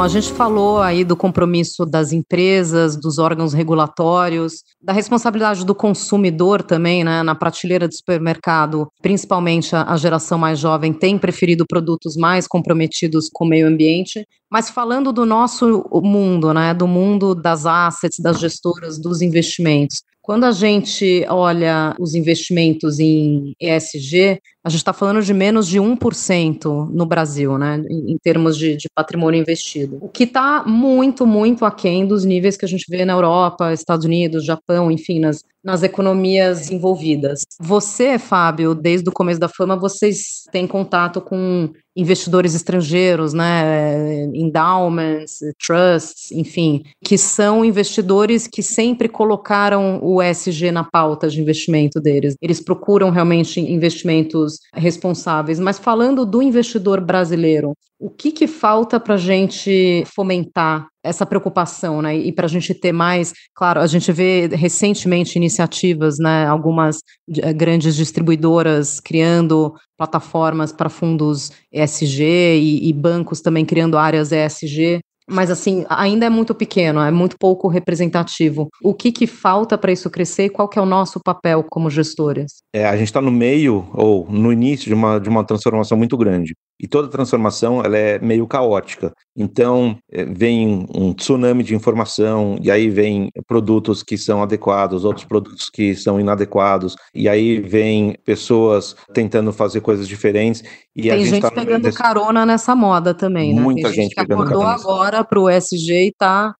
A 0.00 0.08
gente 0.08 0.32
falou 0.32 0.80
aí 0.80 1.04
do 1.04 1.14
compromisso 1.14 1.84
das 1.84 2.10
empresas, 2.10 2.96
dos 2.96 3.18
órgãos 3.18 3.52
regulatórios, 3.52 4.64
da 4.82 4.94
responsabilidade 4.94 5.64
do 5.64 5.74
consumidor 5.74 6.62
também, 6.62 7.04
né? 7.04 7.22
Na 7.22 7.34
prateleira 7.34 7.86
do 7.86 7.94
supermercado, 7.94 8.88
principalmente 9.02 9.76
a, 9.76 9.82
a 9.82 9.98
geração 9.98 10.38
mais 10.38 10.58
jovem 10.58 10.94
tem 10.94 11.18
preferido 11.18 11.66
produtos 11.66 12.16
mais 12.16 12.46
comprometidos 12.46 13.28
com 13.30 13.44
o 13.44 13.48
meio 13.48 13.68
ambiente. 13.68 14.26
Mas 14.50 14.70
falando 14.70 15.12
do 15.12 15.26
nosso 15.26 15.84
mundo, 16.02 16.54
né? 16.54 16.72
Do 16.72 16.88
mundo 16.88 17.34
das 17.34 17.66
assets, 17.66 18.18
das 18.20 18.40
gestoras, 18.40 18.98
dos 18.98 19.20
investimentos. 19.20 20.02
Quando 20.22 20.44
a 20.44 20.52
gente 20.52 21.26
olha 21.28 21.94
os 21.98 22.14
investimentos 22.14 22.98
em 22.98 23.52
ESG, 23.60 24.40
a 24.62 24.68
gente 24.68 24.80
está 24.80 24.92
falando 24.92 25.22
de 25.22 25.32
menos 25.32 25.66
de 25.66 25.78
1% 25.78 26.90
no 26.92 27.06
Brasil, 27.06 27.56
né, 27.56 27.82
em, 27.88 28.16
termos 28.22 28.58
de, 28.58 28.76
de 28.76 28.88
patrimônio 28.94 29.40
investido. 29.40 29.98
O 30.02 30.08
que 30.08 30.24
está 30.24 30.64
muito, 30.66 31.26
muito 31.26 31.64
aquém 31.64 32.06
dos 32.06 32.24
níveis 32.24 32.56
que 32.58 32.64
a 32.66 32.68
gente 32.68 32.84
vê 32.88 33.04
na 33.04 33.14
Europa, 33.14 33.72
Estados 33.72 34.04
Unidos, 34.04 34.44
Japão, 34.44 34.90
enfim, 34.90 35.18
nas, 35.18 35.42
nas 35.64 35.82
economias 35.82 36.70
envolvidas. 36.70 37.42
Você, 37.58 38.18
Fábio, 38.18 38.74
desde 38.74 39.08
o 39.08 39.12
começo 39.12 39.40
da 39.40 39.48
fama, 39.48 39.76
vocês 39.76 40.44
têm 40.52 40.66
contato 40.66 41.20
com 41.20 41.70
investidores 41.96 42.54
estrangeiros, 42.54 43.34
né, 43.34 44.24
endowments, 44.32 45.40
trusts, 45.58 46.30
enfim, 46.32 46.82
que 47.04 47.18
são 47.18 47.64
investidores 47.64 48.46
que 48.46 48.62
sempre 48.62 49.08
colocaram 49.08 50.00
o 50.02 50.22
ESG 50.22 50.70
na 50.70 50.84
pauta 50.84 51.28
de 51.28 51.40
investimento 51.40 52.00
deles. 52.00 52.36
Eles 52.40 52.60
procuram 52.60 53.10
realmente 53.10 53.60
investimentos 53.60 54.49
responsáveis. 54.74 55.58
Mas 55.58 55.78
falando 55.78 56.24
do 56.24 56.42
investidor 56.42 57.00
brasileiro, 57.00 57.74
o 57.98 58.08
que, 58.08 58.32
que 58.32 58.46
falta 58.46 58.98
para 58.98 59.14
a 59.14 59.18
gente 59.18 60.04
fomentar 60.14 60.88
essa 61.02 61.26
preocupação, 61.26 62.00
né? 62.00 62.16
E 62.16 62.32
para 62.32 62.46
a 62.46 62.48
gente 62.48 62.74
ter 62.74 62.92
mais, 62.92 63.32
claro, 63.54 63.80
a 63.80 63.86
gente 63.86 64.10
vê 64.10 64.46
recentemente 64.48 65.36
iniciativas, 65.36 66.18
né? 66.18 66.46
Algumas 66.46 67.00
eh, 67.42 67.52
grandes 67.52 67.94
distribuidoras 67.94 69.00
criando 69.00 69.74
plataformas 69.98 70.72
para 70.72 70.88
fundos 70.88 71.52
ESG 71.70 72.22
e, 72.22 72.88
e 72.88 72.92
bancos 72.92 73.42
também 73.42 73.66
criando 73.66 73.98
áreas 73.98 74.32
ESG. 74.32 75.00
Mas 75.30 75.50
assim, 75.50 75.84
ainda 75.88 76.26
é 76.26 76.30
muito 76.30 76.54
pequeno, 76.54 77.00
é 77.00 77.10
muito 77.10 77.36
pouco 77.38 77.68
representativo. 77.68 78.68
O 78.82 78.92
que, 78.92 79.12
que 79.12 79.26
falta 79.26 79.78
para 79.78 79.92
isso 79.92 80.10
crescer 80.10 80.46
e 80.46 80.50
qual 80.50 80.68
que 80.68 80.78
é 80.78 80.82
o 80.82 80.86
nosso 80.86 81.20
papel 81.24 81.64
como 81.70 81.88
gestores? 81.88 82.62
É, 82.74 82.84
a 82.86 82.96
gente 82.96 83.06
está 83.06 83.20
no 83.20 83.30
meio 83.30 83.88
ou 83.94 84.26
no 84.28 84.52
início 84.52 84.86
de 84.86 84.94
uma, 84.94 85.20
de 85.20 85.28
uma 85.28 85.44
transformação 85.44 85.96
muito 85.96 86.16
grande. 86.16 86.54
E 86.82 86.88
toda 86.88 87.08
transformação 87.08 87.84
ela 87.84 87.98
é 87.98 88.18
meio 88.18 88.46
caótica. 88.46 89.12
Então, 89.36 89.98
é, 90.10 90.24
vem 90.24 90.86
um 90.94 91.12
tsunami 91.12 91.62
de 91.62 91.74
informação, 91.74 92.58
e 92.62 92.70
aí 92.70 92.88
vem 92.88 93.30
produtos 93.46 94.02
que 94.02 94.16
são 94.16 94.42
adequados, 94.42 95.04
outros 95.04 95.26
produtos 95.26 95.68
que 95.68 95.94
são 95.94 96.18
inadequados, 96.18 96.96
e 97.14 97.28
aí 97.28 97.60
vem 97.60 98.16
pessoas 98.24 98.96
tentando 99.12 99.52
fazer 99.52 99.82
coisas 99.82 100.08
diferentes. 100.08 100.62
E 100.96 101.02
Tem 101.02 101.10
a 101.10 101.18
gente, 101.18 101.30
gente 101.30 101.42
tá 101.42 101.50
pegando 101.50 101.84
nesse... 101.84 101.98
carona 101.98 102.46
nessa 102.46 102.74
moda 102.74 103.12
também, 103.12 103.54
né? 103.54 103.60
Muita 103.60 103.88
Tem 103.88 103.92
gente, 103.92 104.02
gente 104.04 104.14
que 104.14 104.32
acordou 104.32 104.62
carona. 104.62 104.74
agora 104.74 105.22
para 105.22 105.38
o 105.38 105.50
ESG 105.50 106.06
e 106.06 106.12
tá 106.16 106.54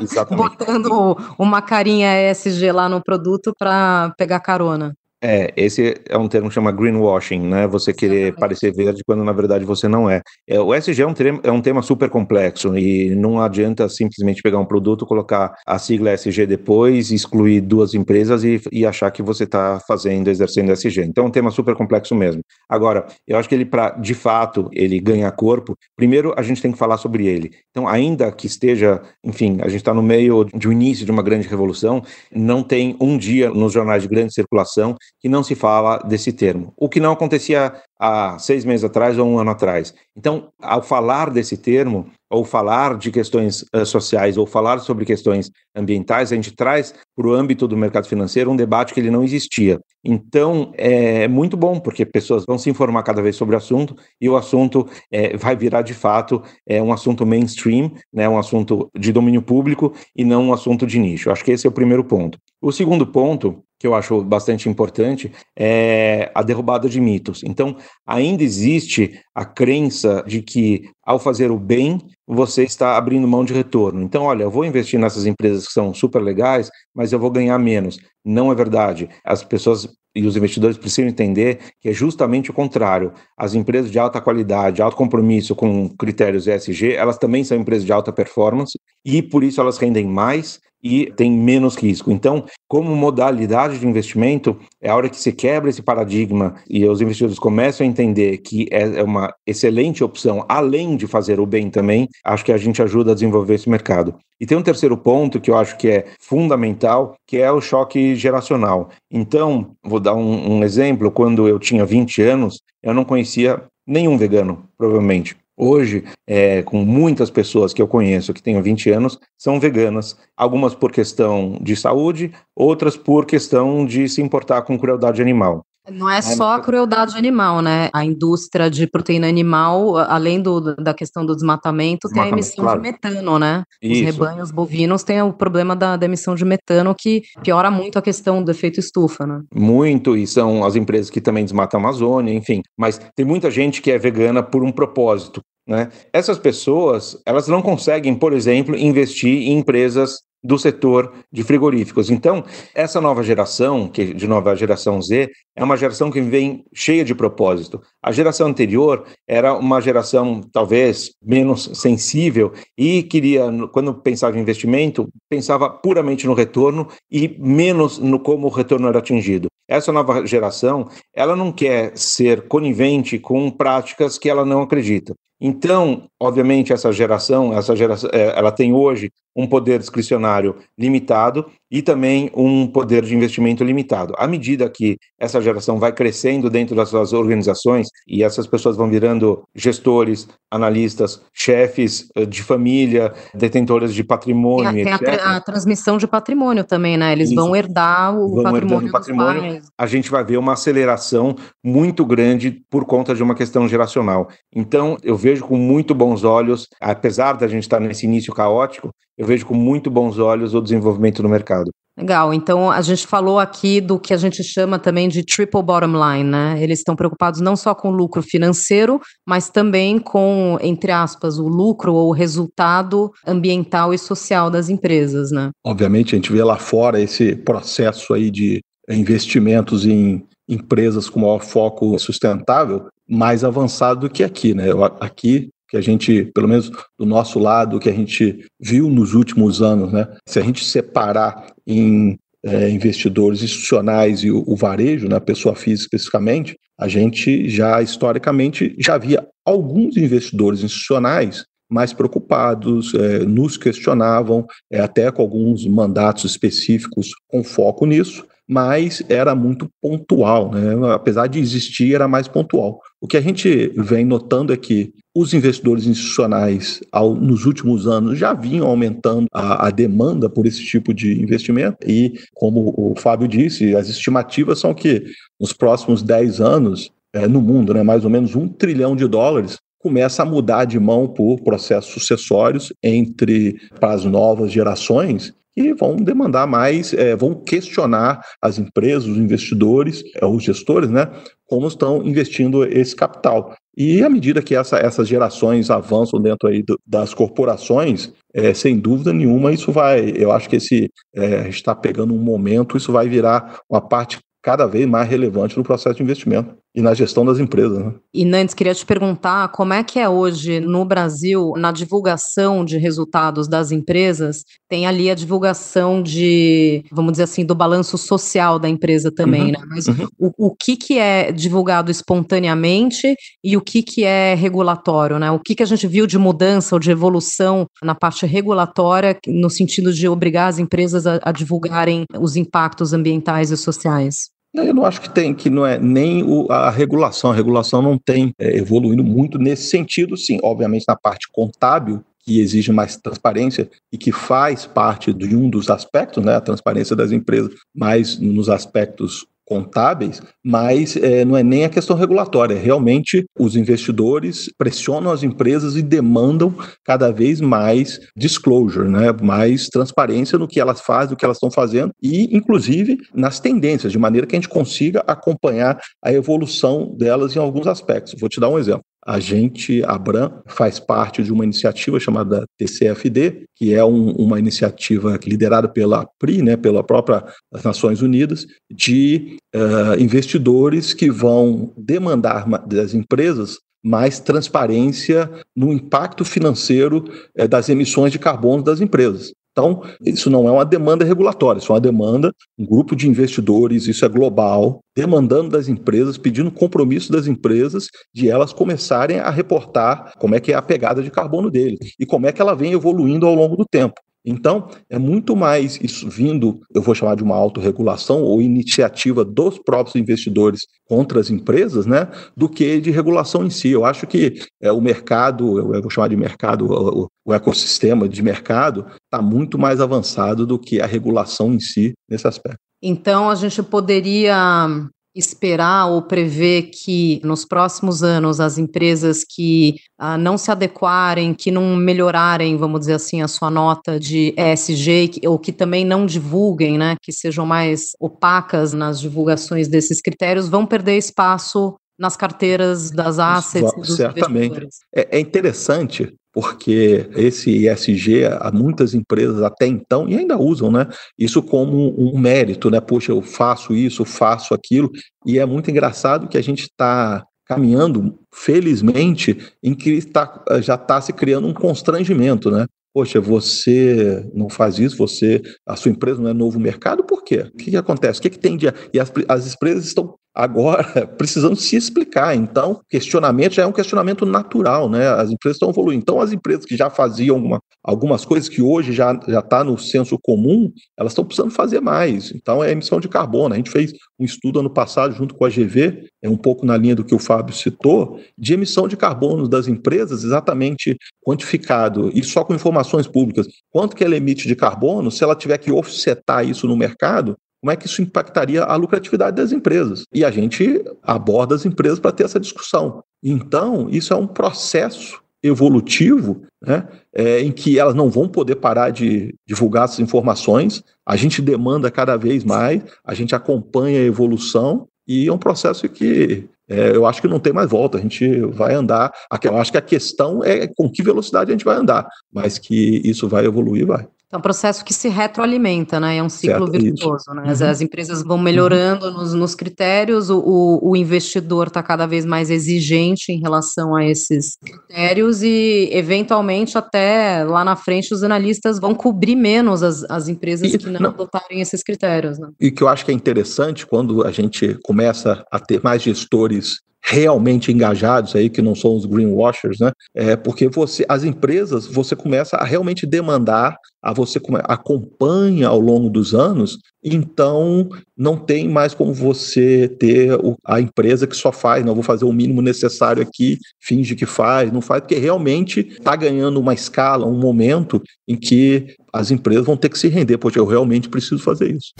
Exatamente. 0.00 0.36
botando 0.58 1.16
uma 1.38 1.62
carinha 1.62 2.30
ESG 2.30 2.72
lá 2.72 2.90
no 2.90 3.02
produto 3.02 3.54
para 3.58 4.12
pegar 4.18 4.40
carona. 4.40 4.94
É, 5.22 5.50
esse 5.56 5.94
é 6.08 6.18
um 6.18 6.28
termo 6.28 6.48
que 6.48 6.54
chama 6.54 6.70
greenwashing, 6.70 7.40
né? 7.40 7.66
Você 7.68 7.92
querer 7.92 8.34
parecer 8.34 8.72
verde 8.74 9.02
quando 9.06 9.24
na 9.24 9.32
verdade 9.32 9.64
você 9.64 9.88
não 9.88 10.10
é. 10.10 10.20
é 10.46 10.60
o 10.60 10.74
SG 10.74 11.00
é 11.02 11.06
um, 11.06 11.14
tema, 11.14 11.40
é 11.42 11.50
um 11.50 11.62
tema 11.62 11.80
super 11.80 12.10
complexo 12.10 12.76
e 12.76 13.14
não 13.14 13.40
adianta 13.40 13.88
simplesmente 13.88 14.42
pegar 14.42 14.58
um 14.58 14.66
produto, 14.66 15.06
colocar 15.06 15.54
a 15.66 15.78
sigla 15.78 16.12
SG 16.12 16.46
depois, 16.46 17.10
excluir 17.10 17.62
duas 17.62 17.94
empresas 17.94 18.44
e, 18.44 18.60
e 18.70 18.84
achar 18.84 19.10
que 19.10 19.22
você 19.22 19.44
está 19.44 19.80
fazendo, 19.88 20.28
exercendo 20.28 20.70
SG. 20.72 21.04
Então 21.04 21.24
é 21.24 21.28
um 21.28 21.30
tema 21.30 21.50
super 21.50 21.74
complexo 21.74 22.14
mesmo. 22.14 22.42
Agora, 22.68 23.06
eu 23.26 23.38
acho 23.38 23.48
que 23.48 23.54
ele, 23.54 23.64
para 23.64 23.90
de 23.92 24.14
fato, 24.14 24.68
ele 24.72 25.00
ganhar 25.00 25.30
corpo, 25.32 25.74
primeiro 25.96 26.34
a 26.36 26.42
gente 26.42 26.60
tem 26.60 26.72
que 26.72 26.78
falar 26.78 26.98
sobre 26.98 27.26
ele. 27.26 27.52
Então, 27.70 27.88
ainda 27.88 28.30
que 28.30 28.46
esteja, 28.46 29.00
enfim, 29.24 29.58
a 29.60 29.68
gente 29.68 29.78
está 29.78 29.94
no 29.94 30.02
meio 30.02 30.44
de 30.44 30.68
um 30.68 30.72
início 30.72 31.06
de 31.06 31.10
uma 31.10 31.22
grande 31.22 31.48
revolução, 31.48 32.02
não 32.30 32.62
tem 32.62 32.96
um 33.00 33.16
dia 33.16 33.48
nos 33.50 33.72
jornais 33.72 34.02
de 34.02 34.08
grande 34.08 34.34
circulação 34.34 34.94
que 35.20 35.28
não 35.28 35.42
se 35.42 35.54
fala 35.54 35.98
desse 35.98 36.32
termo. 36.32 36.72
O 36.76 36.88
que 36.88 37.00
não 37.00 37.12
acontecia 37.12 37.72
há 37.98 38.38
seis 38.38 38.64
meses 38.64 38.84
atrás 38.84 39.18
ou 39.18 39.26
um 39.26 39.38
ano 39.38 39.50
atrás. 39.50 39.94
Então, 40.16 40.48
ao 40.60 40.82
falar 40.82 41.30
desse 41.30 41.56
termo, 41.56 42.10
ou 42.30 42.44
falar 42.44 42.98
de 42.98 43.10
questões 43.10 43.64
uh, 43.74 43.86
sociais, 43.86 44.36
ou 44.36 44.46
falar 44.46 44.80
sobre 44.80 45.04
questões 45.04 45.50
ambientais, 45.74 46.32
a 46.32 46.34
gente 46.34 46.54
traz 46.54 46.92
para 47.14 47.26
o 47.26 47.32
âmbito 47.32 47.68
do 47.68 47.76
mercado 47.76 48.08
financeiro 48.08 48.50
um 48.50 48.56
debate 48.56 48.92
que 48.92 49.00
ele 49.00 49.10
não 49.10 49.22
existia. 49.22 49.78
Então, 50.04 50.72
é 50.74 51.28
muito 51.28 51.56
bom, 51.56 51.78
porque 51.80 52.04
pessoas 52.04 52.44
vão 52.46 52.58
se 52.58 52.68
informar 52.68 53.02
cada 53.02 53.22
vez 53.22 53.36
sobre 53.36 53.54
o 53.54 53.58
assunto, 53.58 53.96
e 54.20 54.28
o 54.28 54.36
assunto 54.36 54.88
é, 55.10 55.36
vai 55.36 55.56
virar, 55.56 55.82
de 55.82 55.94
fato, 55.94 56.42
é 56.66 56.82
um 56.82 56.92
assunto 56.92 57.24
mainstream, 57.24 57.92
né, 58.12 58.28
um 58.28 58.38
assunto 58.38 58.90
de 58.98 59.12
domínio 59.12 59.42
público, 59.42 59.92
e 60.14 60.24
não 60.24 60.48
um 60.48 60.52
assunto 60.52 60.86
de 60.86 60.98
nicho. 60.98 61.30
Acho 61.30 61.44
que 61.44 61.52
esse 61.52 61.66
é 61.66 61.70
o 61.70 61.72
primeiro 61.72 62.04
ponto. 62.04 62.38
O 62.60 62.72
segundo 62.72 63.06
ponto, 63.06 63.62
que 63.78 63.86
eu 63.86 63.94
acho 63.94 64.22
bastante 64.22 64.68
importante, 64.68 65.30
é 65.56 66.30
a 66.34 66.42
derrubada 66.42 66.88
de 66.88 67.00
mitos. 67.00 67.42
Então, 67.44 67.76
ainda 68.06 68.42
existe 68.42 69.20
a 69.34 69.44
crença 69.44 70.24
de 70.26 70.42
que, 70.42 70.88
ao 71.06 71.20
fazer 71.20 71.52
o 71.52 71.58
bem, 71.58 72.00
você 72.26 72.64
está 72.64 72.96
abrindo 72.96 73.28
mão 73.28 73.44
de 73.44 73.54
retorno. 73.54 74.02
Então, 74.02 74.24
olha, 74.24 74.42
eu 74.42 74.50
vou 74.50 74.64
investir 74.64 74.98
nessas 74.98 75.24
empresas 75.24 75.66
que 75.66 75.72
são 75.72 75.94
super 75.94 76.20
legais, 76.20 76.68
mas 76.92 77.12
eu 77.12 77.18
vou 77.20 77.30
ganhar 77.30 77.56
menos. 77.58 77.98
Não 78.24 78.50
é 78.50 78.54
verdade. 78.54 79.08
As 79.24 79.44
pessoas 79.44 79.88
e 80.16 80.26
os 80.26 80.36
investidores 80.36 80.78
precisam 80.78 81.10
entender 81.10 81.58
que 81.78 81.90
é 81.90 81.92
justamente 81.92 82.50
o 82.50 82.54
contrário. 82.54 83.12
As 83.36 83.54
empresas 83.54 83.90
de 83.90 83.98
alta 83.98 84.20
qualidade, 84.20 84.80
alto 84.80 84.96
compromisso 84.96 85.54
com 85.54 85.90
critérios 85.90 86.46
ESG, 86.48 86.94
elas 86.94 87.18
também 87.18 87.44
são 87.44 87.56
empresas 87.56 87.84
de 87.84 87.92
alta 87.92 88.10
performance 88.10 88.78
e 89.04 89.20
por 89.22 89.44
isso 89.44 89.60
elas 89.60 89.76
rendem 89.76 90.06
mais 90.06 90.58
e 90.82 91.12
têm 91.16 91.30
menos 91.30 91.76
risco. 91.76 92.10
Então, 92.10 92.44
como 92.68 92.94
modalidade 92.94 93.78
de 93.78 93.86
investimento, 93.86 94.56
é 94.80 94.88
a 94.88 94.96
hora 94.96 95.08
que 95.08 95.16
se 95.16 95.32
quebra 95.32 95.68
esse 95.68 95.82
paradigma 95.82 96.54
e 96.68 96.86
os 96.86 97.00
investidores 97.00 97.38
começam 97.38 97.84
a 97.84 97.88
entender 97.88 98.38
que 98.38 98.68
é 98.70 99.02
uma 99.02 99.34
excelente 99.46 100.04
opção, 100.04 100.44
além 100.48 100.95
de 100.96 101.06
fazer 101.06 101.38
o 101.38 101.46
bem 101.46 101.70
também, 101.70 102.08
acho 102.24 102.44
que 102.44 102.52
a 102.52 102.56
gente 102.56 102.82
ajuda 102.82 103.12
a 103.12 103.14
desenvolver 103.14 103.54
esse 103.54 103.68
mercado. 103.68 104.14
E 104.40 104.46
tem 104.46 104.56
um 104.56 104.62
terceiro 104.62 104.96
ponto 104.96 105.40
que 105.40 105.50
eu 105.50 105.56
acho 105.56 105.76
que 105.76 105.88
é 105.88 106.06
fundamental, 106.20 107.14
que 107.26 107.38
é 107.38 107.50
o 107.50 107.60
choque 107.60 108.14
geracional. 108.16 108.90
Então, 109.10 109.72
vou 109.82 110.00
dar 110.00 110.14
um, 110.14 110.58
um 110.58 110.64
exemplo. 110.64 111.10
Quando 111.10 111.48
eu 111.48 111.58
tinha 111.58 111.84
20 111.84 112.22
anos, 112.22 112.60
eu 112.82 112.92
não 112.92 113.04
conhecia 113.04 113.62
nenhum 113.86 114.18
vegano, 114.18 114.64
provavelmente. 114.76 115.36
Hoje, 115.58 116.04
é, 116.26 116.62
com 116.62 116.84
muitas 116.84 117.30
pessoas 117.30 117.72
que 117.72 117.80
eu 117.80 117.88
conheço 117.88 118.34
que 118.34 118.42
tenham 118.42 118.62
20 118.62 118.90
anos, 118.90 119.18
são 119.38 119.58
veganas, 119.58 120.14
algumas 120.36 120.74
por 120.74 120.92
questão 120.92 121.56
de 121.62 121.74
saúde, 121.74 122.30
outras 122.54 122.94
por 122.94 123.24
questão 123.24 123.86
de 123.86 124.06
se 124.06 124.20
importar 124.20 124.62
com 124.62 124.78
crueldade 124.78 125.22
animal. 125.22 125.64
Não 125.90 126.08
é 126.10 126.20
só 126.20 126.54
a 126.54 126.60
crueldade 126.60 127.16
animal, 127.16 127.62
né? 127.62 127.88
A 127.92 128.04
indústria 128.04 128.70
de 128.70 128.86
proteína 128.86 129.28
animal, 129.28 129.96
além 129.96 130.40
do, 130.40 130.74
da 130.76 130.92
questão 130.92 131.24
do 131.24 131.34
desmatamento, 131.34 132.08
tem 132.08 132.22
a 132.22 132.28
emissão 132.28 132.64
claro. 132.64 132.80
de 132.80 132.90
metano, 132.90 133.38
né? 133.38 133.62
Os 133.82 133.90
Isso. 133.90 134.04
rebanhos 134.04 134.50
bovinos 134.50 135.02
têm 135.02 135.22
o 135.22 135.32
problema 135.32 135.76
da, 135.76 135.96
da 135.96 136.06
emissão 136.06 136.34
de 136.34 136.44
metano, 136.44 136.94
que 136.94 137.22
piora 137.42 137.70
muito 137.70 137.98
a 137.98 138.02
questão 138.02 138.42
do 138.42 138.50
efeito 138.50 138.80
estufa, 138.80 139.26
né? 139.26 139.40
Muito, 139.54 140.16
e 140.16 140.26
são 140.26 140.64
as 140.64 140.76
empresas 140.76 141.10
que 141.10 141.20
também 141.20 141.44
desmatam 141.44 141.78
a 141.78 141.82
Amazônia, 141.82 142.32
enfim. 142.32 142.62
Mas 142.76 143.00
tem 143.14 143.24
muita 143.24 143.50
gente 143.50 143.80
que 143.80 143.90
é 143.90 143.98
vegana 143.98 144.42
por 144.42 144.64
um 144.64 144.72
propósito. 144.72 145.40
Né? 145.68 145.88
Essas 146.12 146.38
pessoas, 146.38 147.20
elas 147.26 147.48
não 147.48 147.60
conseguem, 147.60 148.14
por 148.14 148.32
exemplo, 148.32 148.76
investir 148.76 149.48
em 149.48 149.58
empresas 149.58 150.20
do 150.46 150.58
setor 150.58 151.12
de 151.32 151.42
frigoríficos. 151.42 152.08
Então, 152.08 152.44
essa 152.74 153.00
nova 153.00 153.22
geração, 153.22 153.88
que 153.88 154.14
de 154.14 154.26
nova 154.28 154.54
geração 154.54 155.02
Z, 155.02 155.30
é 155.56 155.64
uma 155.64 155.76
geração 155.76 156.10
que 156.10 156.20
vem 156.20 156.64
cheia 156.72 157.04
de 157.04 157.14
propósito. 157.14 157.82
A 158.02 158.12
geração 158.12 158.46
anterior 158.46 159.04
era 159.26 159.54
uma 159.54 159.80
geração 159.80 160.40
talvez 160.52 161.10
menos 161.20 161.70
sensível 161.74 162.52
e 162.78 163.02
queria, 163.02 163.44
quando 163.72 163.92
pensava 163.94 164.38
em 164.38 164.42
investimento, 164.42 165.08
pensava 165.28 165.68
puramente 165.68 166.26
no 166.26 166.34
retorno 166.34 166.86
e 167.10 167.36
menos 167.38 167.98
no 167.98 168.20
como 168.20 168.46
o 168.46 168.50
retorno 168.50 168.88
era 168.88 169.00
atingido. 169.00 169.48
Essa 169.68 169.90
nova 169.90 170.24
geração, 170.24 170.88
ela 171.12 171.34
não 171.34 171.50
quer 171.50 171.96
ser 171.98 172.46
conivente 172.46 173.18
com 173.18 173.50
práticas 173.50 174.16
que 174.16 174.30
ela 174.30 174.44
não 174.44 174.62
acredita. 174.62 175.12
Então, 175.40 176.08
obviamente, 176.20 176.72
essa 176.72 176.90
geração, 176.92 177.52
essa 177.56 177.76
geração, 177.76 178.08
ela 178.12 178.50
tem 178.50 178.72
hoje 178.72 179.10
um 179.34 179.46
poder 179.46 179.78
discricionário 179.78 180.56
limitado 180.78 181.46
e 181.70 181.82
também 181.82 182.30
um 182.34 182.66
poder 182.66 183.04
de 183.04 183.14
investimento 183.14 183.62
limitado. 183.62 184.14
À 184.16 184.26
medida 184.26 184.70
que 184.70 184.96
essa 185.18 185.40
geração 185.40 185.78
vai 185.78 185.92
crescendo 185.92 186.50
dentro 186.50 186.76
das 186.76 186.90
suas 186.90 187.12
organizações 187.12 187.88
e 188.06 188.22
essas 188.22 188.46
pessoas 188.46 188.76
vão 188.76 188.88
virando 188.88 189.42
gestores, 189.54 190.28
analistas, 190.50 191.20
chefes 191.32 192.08
de 192.28 192.42
família, 192.42 193.12
detentoras 193.34 193.94
de 193.94 194.04
patrimônio, 194.04 194.84
tem 194.84 194.92
a, 194.92 194.96
etc. 194.96 195.08
Tem 195.08 195.20
a, 195.20 195.36
a, 195.36 195.40
transmissão 195.40 195.96
de 195.96 196.06
patrimônio 196.06 196.64
também, 196.64 196.96
né? 196.96 197.12
Eles 197.12 197.30
Isso. 197.30 197.40
vão 197.40 197.54
herdar 197.56 198.16
o 198.16 198.34
vão 198.34 198.42
patrimônio, 198.44 198.88
o 198.88 198.92
patrimônio 198.92 199.42
dos 199.42 199.50
pais. 199.50 199.64
A 199.78 199.86
gente 199.86 200.10
vai 200.10 200.24
ver 200.24 200.36
uma 200.36 200.52
aceleração 200.52 201.34
muito 201.64 202.04
grande 202.04 202.62
por 202.70 202.84
conta 202.84 203.14
de 203.14 203.22
uma 203.22 203.34
questão 203.34 203.66
geracional. 203.68 204.28
Então, 204.54 204.96
eu 205.02 205.16
vejo 205.16 205.44
com 205.44 205.56
muito 205.56 205.94
bons 205.94 206.24
olhos, 206.24 206.68
apesar 206.80 207.34
da 207.34 207.48
gente 207.48 207.62
estar 207.62 207.80
nesse 207.80 208.06
início 208.06 208.34
caótico, 208.34 208.90
eu 209.16 209.26
vejo 209.26 209.46
com 209.46 209.54
muito 209.54 209.90
bons 209.90 210.18
olhos 210.18 210.54
o 210.54 210.60
desenvolvimento 210.60 211.22
do 211.22 211.28
mercado. 211.28 211.70
Legal, 211.98 212.34
então 212.34 212.70
a 212.70 212.82
gente 212.82 213.06
falou 213.06 213.38
aqui 213.38 213.80
do 213.80 213.98
que 213.98 214.12
a 214.12 214.18
gente 214.18 214.44
chama 214.44 214.78
também 214.78 215.08
de 215.08 215.24
triple 215.24 215.62
bottom 215.62 215.94
line, 215.94 216.28
né? 216.28 216.62
Eles 216.62 216.80
estão 216.80 216.94
preocupados 216.94 217.40
não 217.40 217.56
só 217.56 217.74
com 217.74 217.88
o 217.88 217.92
lucro 217.92 218.22
financeiro, 218.22 219.00
mas 219.26 219.48
também 219.48 219.98
com, 219.98 220.58
entre 220.60 220.92
aspas, 220.92 221.38
o 221.38 221.48
lucro 221.48 221.94
ou 221.94 222.08
o 222.08 222.12
resultado 222.12 223.10
ambiental 223.26 223.94
e 223.94 223.98
social 223.98 224.50
das 224.50 224.68
empresas, 224.68 225.30
né? 225.30 225.50
Obviamente, 225.64 226.14
a 226.14 226.18
gente 226.18 226.30
vê 226.30 226.44
lá 226.44 226.58
fora 226.58 227.00
esse 227.00 227.34
processo 227.34 228.12
aí 228.12 228.30
de 228.30 228.60
investimentos 228.90 229.86
em 229.86 230.22
empresas 230.46 231.08
com 231.08 231.20
maior 231.20 231.42
foco 231.42 231.98
sustentável 231.98 232.88
mais 233.08 233.42
avançado 233.42 234.00
do 234.00 234.10
que 234.10 234.22
aqui, 234.22 234.54
né? 234.54 234.66
Aqui 235.00 235.48
que 235.68 235.76
a 235.76 235.80
gente, 235.80 236.24
pelo 236.34 236.48
menos 236.48 236.70
do 236.98 237.04
nosso 237.04 237.38
lado, 237.38 237.78
que 237.78 237.88
a 237.88 237.92
gente 237.92 238.46
viu 238.60 238.88
nos 238.88 239.14
últimos 239.14 239.60
anos, 239.62 239.92
né? 239.92 240.08
Se 240.28 240.38
a 240.38 240.42
gente 240.42 240.64
separar 240.64 241.52
em 241.66 242.18
é, 242.44 242.70
investidores 242.70 243.42
institucionais 243.42 244.22
e 244.22 244.30
o, 244.30 244.44
o 244.46 244.54
varejo, 244.54 245.08
na 245.08 245.16
né, 245.16 245.20
pessoa 245.20 245.54
física 245.54 245.96
especificamente, 245.96 246.56
a 246.78 246.86
gente 246.86 247.48
já 247.48 247.82
historicamente 247.82 248.76
já 248.78 248.96
via 248.98 249.26
alguns 249.44 249.96
investidores 249.96 250.62
institucionais 250.62 251.44
mais 251.68 251.92
preocupados, 251.92 252.94
é, 252.94 253.18
nos 253.20 253.56
questionavam, 253.56 254.46
é, 254.70 254.80
até 254.80 255.10
com 255.10 255.22
alguns 255.22 255.66
mandatos 255.66 256.24
específicos 256.24 257.10
com 257.28 257.42
foco 257.42 257.84
nisso, 257.84 258.24
mas 258.48 259.02
era 259.08 259.34
muito 259.34 259.68
pontual, 259.82 260.52
né? 260.52 260.74
apesar 260.92 261.26
de 261.26 261.38
existir, 261.38 261.94
era 261.94 262.06
mais 262.06 262.28
pontual. 262.28 262.80
O 263.00 263.06
que 263.06 263.16
a 263.16 263.20
gente 263.20 263.72
vem 263.76 264.04
notando 264.04 264.52
é 264.52 264.56
que 264.56 264.92
os 265.14 265.32
investidores 265.32 265.86
institucionais, 265.86 266.80
ao, 266.92 267.14
nos 267.14 267.44
últimos 267.46 267.86
anos, 267.86 268.18
já 268.18 268.32
vinham 268.34 268.66
aumentando 268.66 269.26
a, 269.32 269.66
a, 269.66 269.70
demanda 269.70 270.28
por 270.28 270.46
esse 270.46 270.62
tipo 270.64 270.92
de 270.92 271.20
investimento, 271.20 271.78
e, 271.86 272.20
como 272.34 272.74
o 272.76 272.94
Fábio 272.98 273.26
disse, 273.26 273.74
as 273.74 273.88
estimativas 273.88 274.60
são 274.60 274.74
que 274.74 275.04
nos 275.40 275.52
próximos 275.52 276.02
10 276.02 276.40
anos, 276.40 276.90
é, 277.14 277.26
no 277.26 277.40
mundo, 277.40 277.72
né, 277.72 277.82
mais 277.82 278.04
ou 278.04 278.10
menos 278.10 278.34
um 278.34 278.46
trilhão 278.46 278.94
de 278.94 279.08
dólares, 279.08 279.58
começa 279.78 280.22
a 280.22 280.26
mudar 280.26 280.64
de 280.64 280.78
mão 280.78 281.06
por 281.08 281.40
processos 281.40 281.92
sucessórios 281.92 282.72
entre 282.82 283.56
para 283.80 283.92
as 283.92 284.04
novas 284.04 284.52
gerações 284.52 285.32
e 285.56 285.72
vão 285.72 285.96
demandar 285.96 286.46
mais, 286.46 286.92
é, 286.92 287.16
vão 287.16 287.34
questionar 287.34 288.20
as 288.42 288.58
empresas, 288.58 289.06
os 289.06 289.16
investidores, 289.16 290.04
é, 290.14 290.26
os 290.26 290.42
gestores, 290.42 290.90
né, 290.90 291.10
como 291.46 291.66
estão 291.66 292.04
investindo 292.04 292.64
esse 292.64 292.94
capital. 292.94 293.54
E 293.76 294.02
à 294.02 294.08
medida 294.08 294.42
que 294.42 294.54
essa, 294.54 294.78
essas 294.78 295.08
gerações 295.08 295.70
avançam 295.70 296.20
dentro 296.20 296.48
aí 296.48 296.62
do, 296.62 296.78
das 296.86 297.14
corporações, 297.14 298.12
é, 298.34 298.52
sem 298.52 298.78
dúvida 298.78 299.12
nenhuma, 299.12 299.52
isso 299.52 299.72
vai, 299.72 300.12
eu 300.16 300.32
acho 300.32 300.48
que 300.48 300.56
esse, 300.56 300.90
é, 301.14 301.48
está 301.48 301.74
pegando 301.74 302.14
um 302.14 302.18
momento, 302.18 302.76
isso 302.76 302.92
vai 302.92 303.08
virar 303.08 303.60
uma 303.68 303.80
parte 303.80 304.18
cada 304.42 304.66
vez 304.66 304.86
mais 304.86 305.08
relevante 305.08 305.56
no 305.56 305.64
processo 305.64 305.96
de 305.96 306.02
investimento 306.02 306.54
e 306.76 306.82
na 306.82 306.92
gestão 306.92 307.24
das 307.24 307.38
empresas. 307.38 307.78
Né? 307.78 307.94
E 308.12 308.22
Nantes, 308.22 308.54
queria 308.54 308.74
te 308.74 308.84
perguntar 308.84 309.48
como 309.48 309.72
é 309.72 309.82
que 309.82 309.98
é 309.98 310.06
hoje 310.06 310.60
no 310.60 310.84
Brasil, 310.84 311.54
na 311.56 311.72
divulgação 311.72 312.66
de 312.66 312.76
resultados 312.76 313.48
das 313.48 313.72
empresas, 313.72 314.44
tem 314.68 314.86
ali 314.86 315.10
a 315.10 315.14
divulgação 315.14 316.02
de, 316.02 316.84
vamos 316.92 317.12
dizer 317.12 317.22
assim, 317.24 317.46
do 317.46 317.54
balanço 317.54 317.96
social 317.96 318.58
da 318.58 318.68
empresa 318.68 319.10
também, 319.10 319.46
uhum, 319.46 319.52
né? 319.52 319.58
Mas 319.66 319.86
uhum. 319.86 320.06
o, 320.18 320.48
o 320.48 320.54
que, 320.54 320.76
que 320.76 320.98
é 320.98 321.32
divulgado 321.32 321.90
espontaneamente 321.90 323.16
e 323.42 323.56
o 323.56 323.62
que, 323.62 323.82
que 323.82 324.04
é 324.04 324.34
regulatório, 324.34 325.18
né? 325.18 325.30
O 325.30 325.40
que, 325.40 325.54
que 325.54 325.62
a 325.62 325.66
gente 325.66 325.86
viu 325.86 326.06
de 326.06 326.18
mudança 326.18 326.74
ou 326.74 326.78
de 326.78 326.90
evolução 326.90 327.66
na 327.82 327.94
parte 327.94 328.26
regulatória, 328.26 329.16
no 329.26 329.48
sentido 329.48 329.94
de 329.94 330.06
obrigar 330.06 330.48
as 330.48 330.58
empresas 330.58 331.06
a, 331.06 331.18
a 331.22 331.32
divulgarem 331.32 332.04
os 332.20 332.36
impactos 332.36 332.92
ambientais 332.92 333.50
e 333.50 333.56
sociais? 333.56 334.35
Eu 334.56 334.74
não 334.74 334.84
acho 334.84 335.00
que 335.00 335.10
tem, 335.10 335.34
que 335.34 335.50
não 335.50 335.66
é 335.66 335.78
nem 335.78 336.22
o, 336.22 336.50
a 336.50 336.70
regulação. 336.70 337.30
A 337.30 337.34
regulação 337.34 337.82
não 337.82 337.98
tem 337.98 338.32
é, 338.38 338.56
evoluído 338.56 339.04
muito 339.04 339.38
nesse 339.38 339.68
sentido, 339.68 340.16
sim. 340.16 340.38
Obviamente, 340.42 340.84
na 340.88 340.96
parte 340.96 341.28
contábil, 341.30 342.02
que 342.26 342.40
exige 342.40 342.72
mais 342.72 342.96
transparência 342.96 343.70
e 343.92 343.96
que 343.96 344.10
faz 344.10 344.66
parte 344.66 345.12
de 345.12 345.36
um 345.36 345.48
dos 345.48 345.70
aspectos, 345.70 346.24
né, 346.24 346.34
a 346.34 346.40
transparência 346.40 346.96
das 346.96 347.12
empresas, 347.12 347.52
mas 347.74 348.18
nos 348.18 348.48
aspectos 348.48 349.26
contábeis, 349.46 350.20
mas 350.44 350.96
é, 350.96 351.24
não 351.24 351.36
é 351.36 351.42
nem 351.42 351.64
a 351.64 351.68
questão 351.68 351.96
regulatória. 351.96 352.58
Realmente, 352.58 353.24
os 353.38 353.56
investidores 353.56 354.50
pressionam 354.58 355.10
as 355.10 355.22
empresas 355.22 355.76
e 355.76 355.82
demandam 355.82 356.54
cada 356.84 357.12
vez 357.12 357.40
mais 357.40 358.00
disclosure, 358.16 358.88
né? 358.88 359.12
mais 359.22 359.68
transparência 359.68 360.38
no 360.38 360.48
que 360.48 360.60
elas 360.60 360.80
fazem, 360.80 361.12
no 361.12 361.16
que 361.16 361.24
elas 361.24 361.36
estão 361.36 361.50
fazendo 361.50 361.92
e, 362.02 362.36
inclusive, 362.36 362.98
nas 363.14 363.38
tendências, 363.38 363.92
de 363.92 363.98
maneira 363.98 364.26
que 364.26 364.34
a 364.34 364.38
gente 364.38 364.48
consiga 364.48 365.04
acompanhar 365.06 365.80
a 366.02 366.12
evolução 366.12 366.94
delas 366.96 367.34
em 367.36 367.38
alguns 367.38 367.66
aspectos. 367.66 368.14
Vou 368.18 368.28
te 368.28 368.40
dar 368.40 368.48
um 368.48 368.58
exemplo. 368.58 368.84
A 369.06 369.20
gente, 369.20 369.84
a 369.84 369.92
Abram, 369.92 370.42
faz 370.46 370.80
parte 370.80 371.22
de 371.22 371.32
uma 371.32 371.44
iniciativa 371.44 372.00
chamada 372.00 372.44
TCFD, 372.58 373.44
que 373.54 373.72
é 373.72 373.84
um, 373.84 374.10
uma 374.10 374.38
iniciativa 374.40 375.16
liderada 375.24 375.68
pela 375.68 376.04
PRI, 376.18 376.42
né, 376.42 376.56
pela 376.56 376.82
própria 376.82 377.24
Nações 377.64 378.02
Unidas, 378.02 378.46
de 378.68 379.38
uh, 379.54 380.00
investidores 380.00 380.92
que 380.92 381.08
vão 381.08 381.72
demandar 381.76 382.48
das 382.66 382.94
empresas 382.94 383.60
mais 383.80 384.18
transparência 384.18 385.30
no 385.54 385.72
impacto 385.72 386.24
financeiro 386.24 387.04
uh, 387.38 387.46
das 387.46 387.68
emissões 387.68 388.10
de 388.10 388.18
carbono 388.18 388.64
das 388.64 388.80
empresas. 388.80 389.32
Então, 389.58 389.82
isso 390.04 390.28
não 390.28 390.46
é 390.46 390.52
uma 390.52 390.66
demanda 390.66 391.02
regulatória, 391.02 391.58
isso 391.58 391.72
é 391.72 391.74
uma 391.74 391.80
demanda, 391.80 392.30
um 392.58 392.66
grupo 392.66 392.94
de 392.94 393.08
investidores, 393.08 393.86
isso 393.86 394.04
é 394.04 394.08
global, 394.08 394.80
demandando 394.94 395.48
das 395.48 395.66
empresas, 395.66 396.18
pedindo 396.18 396.50
compromisso 396.50 397.10
das 397.10 397.26
empresas 397.26 397.88
de 398.12 398.28
elas 398.28 398.52
começarem 398.52 399.18
a 399.18 399.30
reportar 399.30 400.12
como 400.18 400.34
é 400.34 400.40
que 400.40 400.52
é 400.52 400.54
a 400.54 400.60
pegada 400.60 401.02
de 401.02 401.10
carbono 401.10 401.50
deles 401.50 401.94
e 401.98 402.04
como 402.04 402.26
é 402.26 402.32
que 402.32 402.42
ela 402.42 402.54
vem 402.54 402.72
evoluindo 402.72 403.26
ao 403.26 403.34
longo 403.34 403.56
do 403.56 403.64
tempo. 403.64 403.94
Então, 404.26 404.68
é 404.90 404.98
muito 404.98 405.36
mais 405.36 405.78
isso 405.80 406.08
vindo, 406.10 406.60
eu 406.74 406.82
vou 406.82 406.96
chamar 406.96 407.14
de 407.14 407.22
uma 407.22 407.36
autorregulação 407.36 408.22
ou 408.22 408.42
iniciativa 408.42 409.24
dos 409.24 409.56
próprios 409.58 409.94
investidores 409.94 410.66
contra 410.84 411.20
as 411.20 411.30
empresas, 411.30 411.86
né, 411.86 412.08
do 412.36 412.48
que 412.48 412.80
de 412.80 412.90
regulação 412.90 413.44
em 413.44 413.50
si. 413.50 413.70
Eu 413.70 413.84
acho 413.84 414.04
que 414.06 414.42
é, 414.60 414.72
o 414.72 414.80
mercado, 414.80 415.58
eu 415.58 415.80
vou 415.80 415.90
chamar 415.90 416.08
de 416.08 416.16
mercado, 416.16 416.66
o, 416.66 417.08
o 417.24 417.32
ecossistema 417.32 418.08
de 418.08 418.20
mercado, 418.20 418.86
está 419.04 419.22
muito 419.22 419.56
mais 419.56 419.80
avançado 419.80 420.44
do 420.44 420.58
que 420.58 420.80
a 420.80 420.86
regulação 420.86 421.54
em 421.54 421.60
si 421.60 421.94
nesse 422.10 422.26
aspecto. 422.26 422.58
Então, 422.82 423.30
a 423.30 423.34
gente 423.34 423.62
poderia 423.62 424.68
esperar 425.16 425.86
ou 425.86 426.02
prever 426.02 426.70
que 426.70 427.20
nos 427.24 427.44
próximos 427.44 428.02
anos 428.02 428.38
as 428.38 428.58
empresas 428.58 429.24
que 429.24 429.76
ah, 429.98 430.18
não 430.18 430.36
se 430.36 430.50
adequarem, 430.50 431.32
que 431.32 431.50
não 431.50 431.74
melhorarem, 431.74 432.56
vamos 432.56 432.80
dizer 432.80 432.94
assim, 432.94 433.22
a 433.22 433.28
sua 433.28 433.50
nota 433.50 433.98
de 433.98 434.34
ESG, 434.36 435.26
ou 435.26 435.38
que 435.38 435.52
também 435.52 435.84
não 435.84 436.04
divulguem, 436.04 436.76
né, 436.76 436.96
que 437.00 437.12
sejam 437.12 437.46
mais 437.46 437.92
opacas 437.98 438.72
nas 438.72 439.00
divulgações 439.00 439.68
desses 439.68 440.00
critérios, 440.00 440.48
vão 440.48 440.66
perder 440.66 440.98
espaço 440.98 441.76
nas 441.98 442.16
carteiras 442.16 442.90
das 442.90 443.18
assets 443.18 443.72
dos 443.74 443.96
Certamente. 443.96 444.68
É, 444.94 445.16
é 445.16 445.20
interessante 445.20 446.14
porque 446.36 447.08
esse 447.16 447.66
ESG, 447.66 448.24
muitas 448.52 448.92
empresas 448.92 449.40
até 449.40 449.66
então, 449.66 450.06
e 450.06 450.18
ainda 450.18 450.36
usam, 450.36 450.70
né, 450.70 450.86
isso 451.18 451.42
como 451.42 451.98
um 451.98 452.18
mérito, 452.18 452.70
né, 452.70 452.78
poxa, 452.78 453.10
eu 453.10 453.22
faço 453.22 453.72
isso, 453.72 454.04
faço 454.04 454.52
aquilo, 454.52 454.92
e 455.24 455.38
é 455.38 455.46
muito 455.46 455.70
engraçado 455.70 456.28
que 456.28 456.36
a 456.36 456.42
gente 456.42 456.64
está 456.64 457.24
caminhando, 457.46 458.18
felizmente, 458.30 459.38
em 459.62 459.72
que 459.72 460.02
tá, 460.04 460.44
já 460.60 460.74
está 460.74 461.00
se 461.00 461.14
criando 461.14 461.48
um 461.48 461.54
constrangimento, 461.54 462.50
né, 462.50 462.66
poxa, 462.92 463.18
você 463.18 464.28
não 464.34 464.50
faz 464.50 464.78
isso, 464.78 464.98
você, 464.98 465.40
a 465.66 465.74
sua 465.74 465.90
empresa 465.90 466.20
não 466.20 466.28
é 466.28 466.34
novo 466.34 466.60
mercado, 466.60 467.02
por 467.02 467.24
quê? 467.24 467.50
O 467.54 467.56
que, 467.56 467.70
que 467.70 467.76
acontece? 467.78 468.18
O 468.18 468.22
que, 468.22 468.30
que 468.30 468.38
tem 468.38 468.56
de. 468.56 468.66
E 468.92 468.98
as, 468.98 469.12
as 469.28 469.54
empresas 469.54 469.86
estão 469.86 470.14
agora 470.36 471.06
precisando 471.16 471.56
se 471.56 471.76
explicar. 471.76 472.36
Então, 472.36 472.80
questionamento 472.90 473.54
já 473.54 473.62
é 473.62 473.66
um 473.66 473.72
questionamento 473.72 474.26
natural, 474.26 474.88
né? 474.88 475.08
As 475.08 475.30
empresas 475.30 475.56
estão 475.56 475.70
evoluindo. 475.70 476.02
Então, 476.02 476.20
as 476.20 476.32
empresas 476.32 476.66
que 476.66 476.76
já 476.76 476.90
faziam 476.90 477.36
alguma, 477.36 477.60
algumas 477.82 478.24
coisas 478.24 478.48
que 478.48 478.60
hoje 478.60 478.92
já 478.92 479.18
já 479.26 479.40
está 479.40 479.64
no 479.64 479.78
senso 479.78 480.18
comum, 480.20 480.70
elas 480.98 481.12
estão 481.12 481.24
precisando 481.24 481.50
fazer 481.50 481.80
mais. 481.80 482.32
Então, 482.32 482.62
é 482.62 482.70
emissão 482.70 483.00
de 483.00 483.08
carbono. 483.08 483.54
A 483.54 483.56
gente 483.56 483.70
fez 483.70 483.92
um 484.18 484.24
estudo 484.24 484.60
ano 484.60 484.70
passado 484.70 485.14
junto 485.14 485.34
com 485.34 485.44
a 485.44 485.48
GV, 485.48 486.08
é 486.22 486.28
um 486.28 486.36
pouco 486.36 486.66
na 486.66 486.76
linha 486.76 486.94
do 486.94 487.04
que 487.04 487.14
o 487.14 487.18
Fábio 487.18 487.54
citou, 487.54 488.20
de 488.36 488.54
emissão 488.54 488.86
de 488.86 488.96
carbono 488.96 489.48
das 489.48 489.68
empresas, 489.68 490.22
exatamente 490.22 490.96
quantificado 491.24 492.10
e 492.14 492.22
só 492.22 492.44
com 492.44 492.54
informações 492.54 493.06
públicas. 493.06 493.46
Quanto 493.70 493.96
que 493.96 494.04
ela 494.04 494.16
emite 494.16 494.46
de 494.46 494.54
carbono? 494.54 495.10
Se 495.10 495.24
ela 495.24 495.34
tiver 495.34 495.58
que 495.58 495.72
offsetar 495.72 496.46
isso 496.46 496.66
no 496.66 496.76
mercado, 496.76 497.36
como 497.66 497.72
é 497.72 497.76
que 497.76 497.86
isso 497.86 498.00
impactaria 498.00 498.62
a 498.62 498.76
lucratividade 498.76 499.34
das 499.34 499.50
empresas. 499.50 500.04
E 500.14 500.24
a 500.24 500.30
gente 500.30 500.84
aborda 501.02 501.52
as 501.56 501.66
empresas 501.66 501.98
para 501.98 502.12
ter 502.12 502.22
essa 502.22 502.38
discussão. 502.38 503.02
Então, 503.20 503.88
isso 503.90 504.14
é 504.14 504.16
um 504.16 504.28
processo 504.28 505.20
evolutivo, 505.42 506.42
né, 506.64 506.86
é, 507.12 507.40
em 507.40 507.50
que 507.50 507.76
elas 507.76 507.96
não 507.96 508.08
vão 508.08 508.28
poder 508.28 508.54
parar 508.56 508.90
de 508.90 509.34
divulgar 509.44 509.86
essas 509.86 509.98
informações. 509.98 510.84
A 511.04 511.16
gente 511.16 511.42
demanda 511.42 511.90
cada 511.90 512.16
vez 512.16 512.44
mais, 512.44 512.82
a 513.04 513.14
gente 513.14 513.34
acompanha 513.34 513.98
a 513.98 514.04
evolução 514.04 514.86
e 515.04 515.26
é 515.26 515.32
um 515.32 515.38
processo 515.38 515.88
que 515.88 516.48
é, 516.68 516.94
eu 516.94 517.04
acho 517.04 517.20
que 517.20 517.28
não 517.28 517.40
tem 517.40 517.52
mais 517.52 517.68
volta. 517.68 517.98
A 517.98 518.00
gente 518.00 518.40
vai 518.46 518.74
andar. 518.74 519.12
Eu 519.42 519.56
acho 519.56 519.72
que 519.72 519.78
a 519.78 519.82
questão 519.82 520.44
é 520.44 520.68
com 520.68 520.88
que 520.88 521.02
velocidade 521.02 521.50
a 521.50 521.54
gente 521.54 521.64
vai 521.64 521.76
andar, 521.76 522.08
mas 522.32 522.58
que 522.58 523.02
isso 523.04 523.28
vai 523.28 523.44
evoluir, 523.44 523.86
vai. 523.86 524.06
É 524.32 524.36
um 524.36 524.40
processo 524.40 524.84
que 524.84 524.92
se 524.92 525.08
retroalimenta, 525.08 526.00
né? 526.00 526.16
É 526.16 526.22
um 526.22 526.28
ciclo 526.28 526.66
certo, 526.66 526.82
virtuoso, 526.82 527.32
né? 527.32 527.44
As, 527.46 527.60
uhum. 527.60 527.68
as, 527.68 527.80
empresas 527.80 528.24
vão 528.24 528.36
melhorando 528.36 529.06
uhum. 529.06 529.12
nos, 529.12 529.34
nos, 529.34 529.54
critérios, 529.54 530.30
o, 530.30 530.38
o, 530.38 530.90
o 530.90 530.96
investidor 530.96 531.68
está 531.68 531.80
cada 531.80 532.06
vez 532.06 532.24
mais 532.24 532.50
exigente 532.50 533.30
em 533.30 533.38
relação 533.38 533.94
a 533.94 534.04
esses 534.04 534.56
critérios 534.60 535.44
e, 535.44 535.88
eventualmente, 535.92 536.76
até 536.76 537.44
lá 537.44 537.64
na 537.64 537.76
frente, 537.76 538.12
os 538.12 538.24
analistas 538.24 538.80
vão 538.80 538.96
cobrir 538.96 539.36
menos 539.36 539.84
as, 539.84 540.02
as 540.10 540.26
empresas 540.26 540.74
e, 540.74 540.76
que 540.76 540.86
não, 540.86 540.98
não 540.98 541.10
adotarem 541.10 541.60
esses 541.60 541.84
critérios. 541.84 542.36
Né? 542.36 542.48
E 542.60 542.72
que 542.72 542.82
eu 542.82 542.88
acho 542.88 543.04
que 543.04 543.12
é 543.12 543.14
interessante 543.14 543.86
quando 543.86 544.26
a 544.26 544.32
gente 544.32 544.76
começa 544.82 545.44
a 545.52 545.60
ter 545.60 545.80
mais 545.84 546.02
gestores 546.02 546.80
realmente 547.08 547.70
engajados 547.70 548.34
aí, 548.34 548.50
que 548.50 548.60
não 548.60 548.74
são 548.74 548.96
os 548.96 549.06
greenwashers, 549.06 549.78
né? 549.78 549.92
É 550.12 550.34
porque 550.34 550.68
você, 550.68 551.06
as 551.08 551.22
empresas, 551.22 551.86
você 551.86 552.16
começa 552.16 552.56
a 552.56 552.64
realmente 552.64 553.06
demandar, 553.06 553.76
a 554.02 554.12
você 554.12 554.40
acompanha 554.64 555.68
ao 555.68 555.78
longo 555.78 556.10
dos 556.10 556.34
anos, 556.34 556.78
então 557.04 557.88
não 558.16 558.36
tem 558.36 558.68
mais 558.68 558.92
como 558.92 559.14
você 559.14 559.88
ter 560.00 560.36
a 560.64 560.80
empresa 560.80 561.28
que 561.28 561.36
só 561.36 561.52
faz, 561.52 561.84
não 561.84 561.94
vou 561.94 562.02
fazer 562.02 562.24
o 562.24 562.32
mínimo 562.32 562.60
necessário 562.60 563.22
aqui, 563.22 563.56
finge 563.80 564.16
que 564.16 564.26
faz, 564.26 564.72
não 564.72 564.80
faz, 564.80 565.00
porque 565.02 565.14
realmente 565.14 565.86
está 565.90 566.16
ganhando 566.16 566.58
uma 566.58 566.74
escala, 566.74 567.24
um 567.24 567.38
momento 567.38 568.02
em 568.26 568.34
que 568.34 568.96
as 569.12 569.30
empresas 569.30 569.64
vão 569.64 569.76
ter 569.76 569.90
que 569.90 569.98
se 569.98 570.08
render, 570.08 570.38
porque 570.38 570.58
eu 570.58 570.66
realmente 570.66 571.08
preciso 571.08 571.38
fazer 571.38 571.72
isso. 571.72 571.92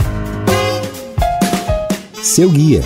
Seu 2.21 2.51
guia 2.51 2.83